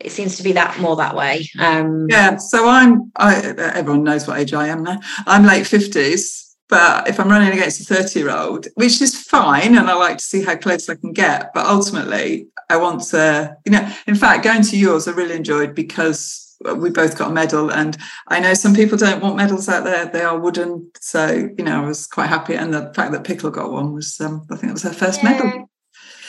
it 0.00 0.10
seems 0.10 0.36
to 0.36 0.42
be 0.42 0.52
that 0.52 0.78
more 0.80 0.96
that 0.96 1.14
way. 1.14 1.48
Um 1.58 2.06
yeah 2.08 2.36
so 2.36 2.68
i'm 2.68 3.12
i 3.16 3.36
everyone 3.36 4.04
knows 4.04 4.26
what 4.26 4.38
age 4.38 4.54
i 4.54 4.68
am 4.68 4.82
now. 4.82 5.00
I'm 5.26 5.44
late 5.44 5.64
50s 5.64 6.54
but 6.70 7.06
if 7.06 7.20
i'm 7.20 7.28
running 7.28 7.52
against 7.52 7.80
a 7.82 7.94
30 7.94 8.18
year 8.18 8.30
old 8.30 8.66
which 8.74 9.02
is 9.02 9.20
fine 9.20 9.76
and 9.76 9.90
i 9.90 9.94
like 9.94 10.16
to 10.18 10.24
see 10.24 10.42
how 10.42 10.56
close 10.56 10.88
i 10.88 10.94
can 10.94 11.12
get 11.12 11.52
but 11.52 11.66
ultimately 11.66 12.46
i 12.70 12.76
want 12.76 13.02
to 13.02 13.54
you 13.66 13.72
know 13.72 13.86
in 14.06 14.14
fact 14.14 14.42
going 14.42 14.62
to 14.62 14.78
yours 14.78 15.06
i 15.06 15.12
really 15.12 15.36
enjoyed 15.36 15.74
because 15.74 16.43
we 16.76 16.90
both 16.90 17.18
got 17.18 17.30
a 17.30 17.34
medal 17.34 17.70
and 17.70 17.96
i 18.28 18.40
know 18.40 18.54
some 18.54 18.74
people 18.74 18.96
don't 18.96 19.22
want 19.22 19.36
medals 19.36 19.68
out 19.68 19.84
there. 19.84 20.06
They 20.06 20.22
are 20.22 20.38
wooden 20.38 20.90
so 21.00 21.50
you 21.56 21.64
know 21.64 21.84
i 21.84 21.86
was 21.86 22.06
quite 22.06 22.28
happy. 22.28 22.54
And 22.54 22.72
the 22.72 22.92
fact 22.94 23.12
that 23.12 23.24
pickle 23.24 23.50
got 23.50 23.72
one 23.72 23.92
was 23.92 24.20
um, 24.20 24.46
i 24.50 24.56
think 24.56 24.70
it 24.70 24.74
was 24.74 24.82
her 24.82 24.92
first 24.92 25.22
yeah. 25.22 25.30
medal. 25.30 25.70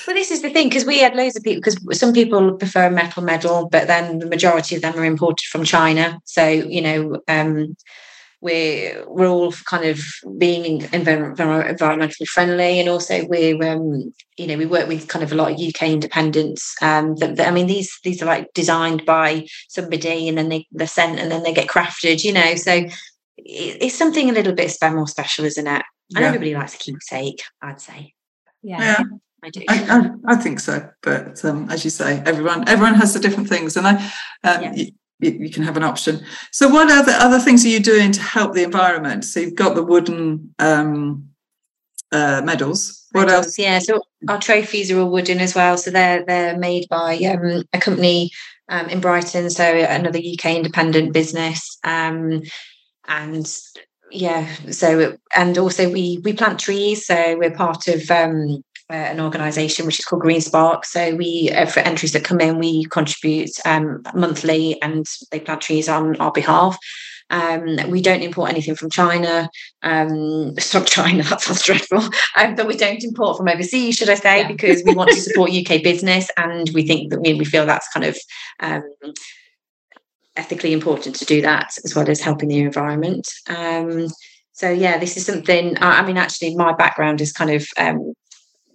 Well 0.08 0.16
this 0.16 0.32
is 0.32 0.42
the 0.42 0.50
thing 0.50 0.70
because 0.70 0.86
we 0.86 1.00
had 1.00 1.16
loads 1.16 1.36
of 1.36 1.44
people 1.44 1.62
because 1.62 2.00
some 2.00 2.14
people 2.14 2.54
prefer 2.54 2.88
a 2.88 2.92
metal 2.92 3.24
medal 3.24 3.70
but 3.70 3.88
then 3.88 4.20
the 4.20 4.28
majority 4.28 4.76
of 4.76 4.82
them 4.82 4.98
are 4.98 5.06
imported 5.06 5.46
from 5.48 5.64
china. 5.64 6.20
So 6.26 6.48
you 6.48 6.82
know 6.82 7.22
um, 7.28 7.76
we're 8.46 9.04
we're 9.08 9.28
all 9.28 9.52
kind 9.66 9.86
of 9.86 10.00
being 10.38 10.82
environmentally 10.82 12.28
friendly, 12.28 12.80
and 12.80 12.88
also 12.88 13.26
we're 13.26 13.62
um, 13.64 14.14
you 14.38 14.46
know 14.46 14.56
we 14.56 14.68
work 14.68 14.88
with 14.88 15.08
kind 15.08 15.24
of 15.24 15.32
a 15.32 15.36
lot 15.36 15.52
of 15.52 15.60
UK 15.60 15.90
independents. 15.90 16.76
Um, 16.82 17.16
that, 17.16 17.38
that, 17.38 17.48
I 17.48 17.52
mean, 17.52 17.66
these 17.66 17.98
these 18.04 18.22
are 18.22 18.28
like 18.28 18.54
designed 18.54 19.04
by 19.04 19.48
somebody, 19.68 20.30
and 20.30 20.38
then 20.38 20.50
they 20.50 20.68
they're 20.72 20.88
sent, 20.88 21.20
and 21.20 21.32
then 21.32 21.42
they 21.42 21.54
get 21.54 21.68
crafted. 21.68 22.24
You 22.24 22.34
know, 22.34 22.56
so 22.56 22.72
it, 22.72 22.92
it's 23.38 23.96
something 23.96 24.30
a 24.30 24.34
little 24.34 24.54
bit 24.54 24.72
more 24.84 25.08
special, 25.08 25.44
isn't 25.46 25.68
it? 25.68 25.84
And 26.14 26.22
yeah. 26.22 26.28
everybody 26.28 26.54
likes 26.54 26.76
a 26.76 26.78
keepsake, 26.78 27.42
I'd 27.64 27.82
say. 27.82 28.14
Yeah. 28.62 28.80
yeah. 28.80 29.04
I 29.44 29.50
do. 29.50 29.62
I, 29.68 29.76
I, 29.90 30.34
I, 30.34 30.36
think 30.36 30.60
so, 30.60 30.88
but 31.02 31.44
um, 31.44 31.70
as 31.72 31.84
you 31.84 31.90
say, 31.90 32.22
everyone 32.26 32.70
everyone 32.70 32.96
has 32.96 33.14
the 33.16 33.20
different 33.20 33.50
things, 33.50 33.76
and 33.76 33.88
I 33.88 33.96
um, 34.44 34.64
yeah 34.64 34.86
you, 35.20 35.32
you, 35.32 35.50
can 35.50 35.64
have 35.64 35.78
an 35.78 35.84
option. 35.84 36.24
So, 36.52 36.68
what 36.68 36.92
other 36.92 37.14
other 37.14 37.40
things 37.40 37.66
are 37.66 37.70
you 37.70 37.80
doing 37.80 38.12
to 38.12 38.22
help 38.22 38.54
the 38.54 38.64
environment? 38.64 39.26
So, 39.26 39.40
you've 39.40 39.56
got 39.56 39.76
the 39.76 39.84
wooden 39.84 40.54
um, 40.60 41.30
uh, 42.12 42.42
medals. 42.44 43.08
What 43.12 43.28
medals, 43.28 43.46
else? 43.46 43.60
Yeah, 43.60 43.80
so 43.80 44.02
our 44.28 44.40
trophies 44.40 44.92
are 44.92 45.00
all 45.00 45.10
wooden 45.10 45.40
as 45.40 45.56
well. 45.56 45.78
So 45.78 45.92
they're 45.92 46.24
they're 46.26 46.58
made 46.58 46.88
by 46.90 47.18
um, 47.18 47.64
a 47.74 47.80
company 47.80 48.32
um, 48.70 48.88
in 48.90 49.00
Brighton, 49.00 49.50
so 49.50 49.64
another 49.64 50.20
UK 50.20 50.56
independent 50.56 51.14
business, 51.14 51.78
um, 51.84 52.42
and 53.08 53.60
yeah. 54.12 54.54
So 54.72 55.18
and 55.36 55.58
also 55.58 55.90
we 55.92 56.20
we 56.24 56.34
plant 56.34 56.60
trees. 56.60 57.06
So 57.06 57.38
we're 57.38 57.52
part 57.52 57.88
of 57.88 58.10
um, 58.12 58.64
uh, 58.90 58.94
an 58.94 59.20
organisation 59.20 59.86
which 59.86 60.00
is 60.00 60.06
called 60.06 60.22
Greenspark. 60.22 60.86
So 60.86 61.16
we, 61.16 61.52
uh, 61.52 61.66
for 61.66 61.80
entries 61.80 62.14
that 62.14 62.24
come 62.24 62.40
in, 62.40 62.60
we 62.60 62.86
contribute 62.86 63.52
um, 63.66 64.04
monthly, 64.14 64.80
and 64.82 65.06
they 65.32 65.40
plant 65.40 65.62
trees 65.62 65.90
on 65.90 66.16
our 66.18 66.32
behalf. 66.32 66.78
Um, 67.32 67.78
we 67.90 68.02
don't 68.02 68.22
import 68.22 68.52
anything 68.52 68.76
from 68.76 68.92
China. 68.92 69.50
Um, 69.82 70.56
stop 70.60 70.86
China, 70.86 71.24
that 71.24 71.42
sounds 71.42 71.64
dreadful. 71.64 72.04
Um, 72.38 72.56
but 72.56 72.68
we 72.68 72.78
don't 72.78 73.04
import 73.04 73.38
from 73.38 73.48
overseas, 73.48 73.96
should 73.96 74.10
I 74.10 74.16
say, 74.16 74.42
yeah. 74.42 74.48
because 74.48 74.84
we 74.86 74.94
want 74.94 75.10
to 75.12 75.22
support 75.22 75.52
UK 75.52 75.82
business, 75.82 76.30
and 76.38 76.70
we 76.74 76.86
think 76.86 77.12
that 77.12 77.22
we, 77.22 77.34
we 77.34 77.46
feel 77.46 77.66
that's 77.66 77.92
kind 77.92 78.06
of 78.06 78.18
um, 78.60 78.84
ethically 80.36 80.74
important 80.74 81.16
to 81.16 81.26
do 81.26 81.42
that, 81.42 81.72
as 81.84 81.96
well 81.96 82.10
as 82.10 82.22
helping 82.22 82.50
the 82.50 82.60
environment. 82.60 83.28
Um, 83.48 84.08
so 84.52 84.70
yeah, 84.70 84.98
this 84.98 85.18
is 85.18 85.26
something. 85.26 85.76
I 85.82 86.06
mean, 86.06 86.18
actually, 86.18 86.56
my 86.56 86.74
background 86.74 87.20
is 87.20 87.34
kind 87.34 87.52
of 87.52 87.68
um, 87.78 88.14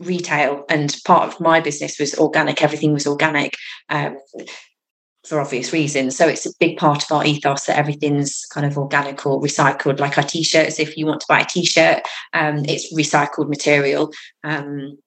retail 0.00 0.64
and 0.68 0.96
part 1.04 1.28
of 1.28 1.40
my 1.40 1.60
business 1.60 1.98
was 1.98 2.18
organic 2.18 2.62
everything 2.62 2.92
was 2.92 3.06
organic 3.06 3.54
um, 3.90 4.16
for 5.26 5.38
obvious 5.38 5.72
reasons. 5.72 6.16
So 6.16 6.26
it's 6.26 6.46
a 6.46 6.50
big 6.58 6.78
part 6.78 7.04
of 7.04 7.12
our 7.12 7.24
ethos 7.24 7.66
that 7.66 7.78
everything's 7.78 8.46
kind 8.52 8.66
of 8.66 8.78
organic 8.78 9.26
or 9.26 9.40
recycled 9.40 10.00
like 10.00 10.16
our 10.16 10.24
t-shirts. 10.24 10.80
If 10.80 10.96
you 10.96 11.04
want 11.04 11.20
to 11.20 11.26
buy 11.28 11.40
a 11.40 11.44
t-shirt 11.44 12.02
um, 12.32 12.64
it's 12.64 12.92
recycled 12.94 13.48
material. 13.48 14.10
Um, 14.44 14.98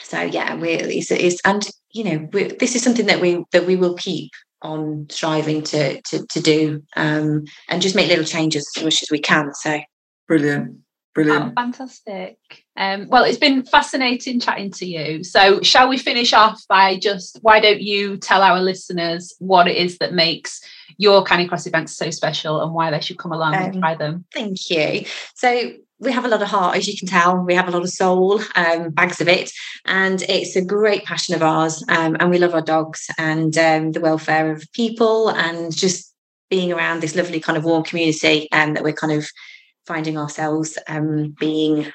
so 0.00 0.22
yeah 0.22 0.54
we're 0.54 0.78
it's, 0.80 1.10
it's 1.10 1.40
and 1.44 1.68
you 1.92 2.04
know 2.04 2.28
this 2.58 2.74
is 2.74 2.82
something 2.82 3.06
that 3.06 3.20
we 3.20 3.44
that 3.52 3.66
we 3.66 3.76
will 3.76 3.94
keep 3.94 4.30
on 4.62 5.06
striving 5.10 5.62
to 5.62 6.00
to, 6.02 6.26
to 6.26 6.40
do 6.40 6.82
um, 6.96 7.44
and 7.68 7.82
just 7.82 7.94
make 7.94 8.08
little 8.08 8.24
changes 8.24 8.66
as 8.76 8.84
much 8.84 9.02
as 9.02 9.10
we 9.10 9.20
can 9.20 9.52
so. 9.54 9.80
Brilliant 10.26 10.80
Brilliant. 11.24 11.52
Oh, 11.56 11.60
fantastic. 11.60 12.38
Um, 12.76 13.08
well, 13.08 13.24
it's 13.24 13.38
been 13.38 13.64
fascinating 13.64 14.38
chatting 14.38 14.70
to 14.70 14.86
you. 14.86 15.24
So, 15.24 15.60
shall 15.62 15.88
we 15.88 15.98
finish 15.98 16.32
off 16.32 16.62
by 16.68 16.96
just 16.96 17.40
why 17.42 17.58
don't 17.58 17.80
you 17.80 18.18
tell 18.18 18.40
our 18.40 18.60
listeners 18.60 19.34
what 19.40 19.66
it 19.66 19.76
is 19.76 19.98
that 19.98 20.12
makes 20.12 20.60
your 20.96 21.24
Canicross 21.24 21.66
events 21.66 21.96
so 21.96 22.10
special 22.10 22.62
and 22.62 22.72
why 22.72 22.92
they 22.92 23.00
should 23.00 23.18
come 23.18 23.32
along 23.32 23.56
um, 23.56 23.62
and 23.64 23.80
try 23.80 23.96
them? 23.96 24.26
Thank 24.32 24.70
you. 24.70 25.06
So, 25.34 25.72
we 25.98 26.12
have 26.12 26.24
a 26.24 26.28
lot 26.28 26.40
of 26.40 26.46
heart, 26.46 26.76
as 26.76 26.86
you 26.86 26.96
can 26.96 27.08
tell. 27.08 27.36
We 27.36 27.56
have 27.56 27.66
a 27.66 27.72
lot 27.72 27.82
of 27.82 27.90
soul, 27.90 28.40
um, 28.54 28.90
bags 28.90 29.20
of 29.20 29.26
it, 29.26 29.50
and 29.86 30.22
it's 30.22 30.54
a 30.54 30.64
great 30.64 31.04
passion 31.04 31.34
of 31.34 31.42
ours. 31.42 31.82
Um, 31.88 32.16
and 32.20 32.30
we 32.30 32.38
love 32.38 32.54
our 32.54 32.62
dogs 32.62 33.08
and 33.18 33.58
um, 33.58 33.90
the 33.90 34.00
welfare 34.00 34.52
of 34.52 34.70
people, 34.72 35.30
and 35.30 35.76
just 35.76 36.14
being 36.48 36.72
around 36.72 37.00
this 37.00 37.16
lovely 37.16 37.40
kind 37.40 37.58
of 37.58 37.64
warm 37.64 37.82
community, 37.82 38.46
and 38.52 38.68
um, 38.68 38.74
that 38.74 38.84
we're 38.84 38.92
kind 38.92 39.14
of 39.14 39.28
finding 39.88 40.18
ourselves 40.18 40.78
um, 40.86 41.34
being 41.40 41.90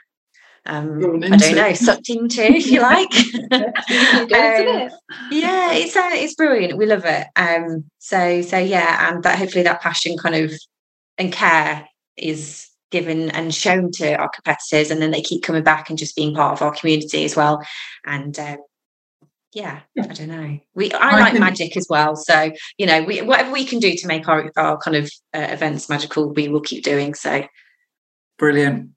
um, 0.65 1.23
I 1.23 1.35
don't 1.35 1.55
know, 1.55 1.73
sucked 1.73 2.09
into, 2.09 2.41
if 2.41 2.67
you 2.67 2.81
like. 2.81 3.13
um, 3.51 4.89
yeah, 5.29 5.73
it's 5.73 5.95
uh, 5.95 6.11
it's 6.13 6.35
brilliant. 6.35 6.77
We 6.77 6.85
love 6.85 7.05
it. 7.05 7.27
Um, 7.35 7.85
so 7.99 8.41
so 8.41 8.57
yeah, 8.57 9.09
and 9.09 9.23
that 9.23 9.37
hopefully 9.37 9.63
that 9.63 9.81
passion 9.81 10.17
kind 10.17 10.35
of 10.35 10.53
and 11.17 11.31
care 11.33 11.87
is 12.15 12.69
given 12.91 13.29
and 13.31 13.53
shown 13.53 13.91
to 13.93 14.15
our 14.15 14.29
competitors, 14.29 14.89
and 14.89 15.01
then 15.01 15.11
they 15.11 15.21
keep 15.21 15.43
coming 15.43 15.63
back 15.63 15.89
and 15.89 15.99
just 15.99 16.15
being 16.15 16.33
part 16.33 16.53
of 16.53 16.61
our 16.61 16.73
community 16.73 17.25
as 17.25 17.35
well. 17.35 17.61
And 18.05 18.37
uh, 18.39 18.57
yeah, 19.51 19.81
I 19.99 20.07
don't 20.07 20.29
know. 20.29 20.59
We 20.75 20.93
I, 20.93 21.17
I 21.17 21.19
like 21.19 21.31
can... 21.33 21.41
magic 21.41 21.75
as 21.75 21.87
well, 21.89 22.15
so 22.15 22.51
you 22.77 22.85
know, 22.85 23.03
we 23.03 23.21
whatever 23.21 23.51
we 23.51 23.65
can 23.65 23.79
do 23.79 23.95
to 23.97 24.07
make 24.07 24.29
our 24.29 24.49
our 24.55 24.77
kind 24.77 24.95
of 24.95 25.11
uh, 25.33 25.47
events 25.49 25.89
magical, 25.89 26.31
we 26.31 26.47
will 26.47 26.61
keep 26.61 26.85
doing. 26.85 27.15
So 27.15 27.43
brilliant. 28.43 28.89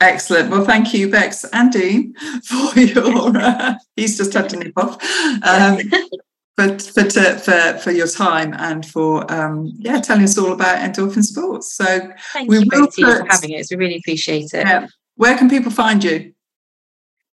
Excellent. 0.00 0.48
Well, 0.48 0.64
thank 0.64 0.94
you, 0.94 1.10
Bex 1.10 1.44
and 1.52 1.70
Dean, 1.72 2.14
for 2.44 2.78
your. 2.78 3.36
Uh, 3.36 3.74
he's 3.96 4.16
just 4.16 4.32
had 4.32 4.48
to 4.50 4.56
nip 4.56 4.72
off. 4.76 4.96
Um, 5.42 5.80
but 6.56 6.80
for, 6.82 7.02
to, 7.02 7.36
for 7.38 7.78
for 7.78 7.90
your 7.90 8.06
time 8.06 8.54
and 8.58 8.86
for 8.86 9.28
um, 9.32 9.72
yeah 9.78 10.00
telling 10.00 10.22
us 10.22 10.38
all 10.38 10.52
about 10.52 10.78
Endorphin 10.78 11.24
Sports. 11.24 11.74
So 11.74 12.12
thank 12.32 12.48
we 12.48 12.60
you 12.60 12.66
both 12.66 12.94
put, 12.94 13.18
for 13.18 13.26
having 13.28 13.58
us. 13.58 13.72
We 13.72 13.76
really 13.76 13.96
appreciate 13.96 14.54
it. 14.54 14.64
Yeah. 14.66 14.86
Where 15.16 15.36
can 15.36 15.50
people 15.50 15.72
find 15.72 16.04
you? 16.04 16.32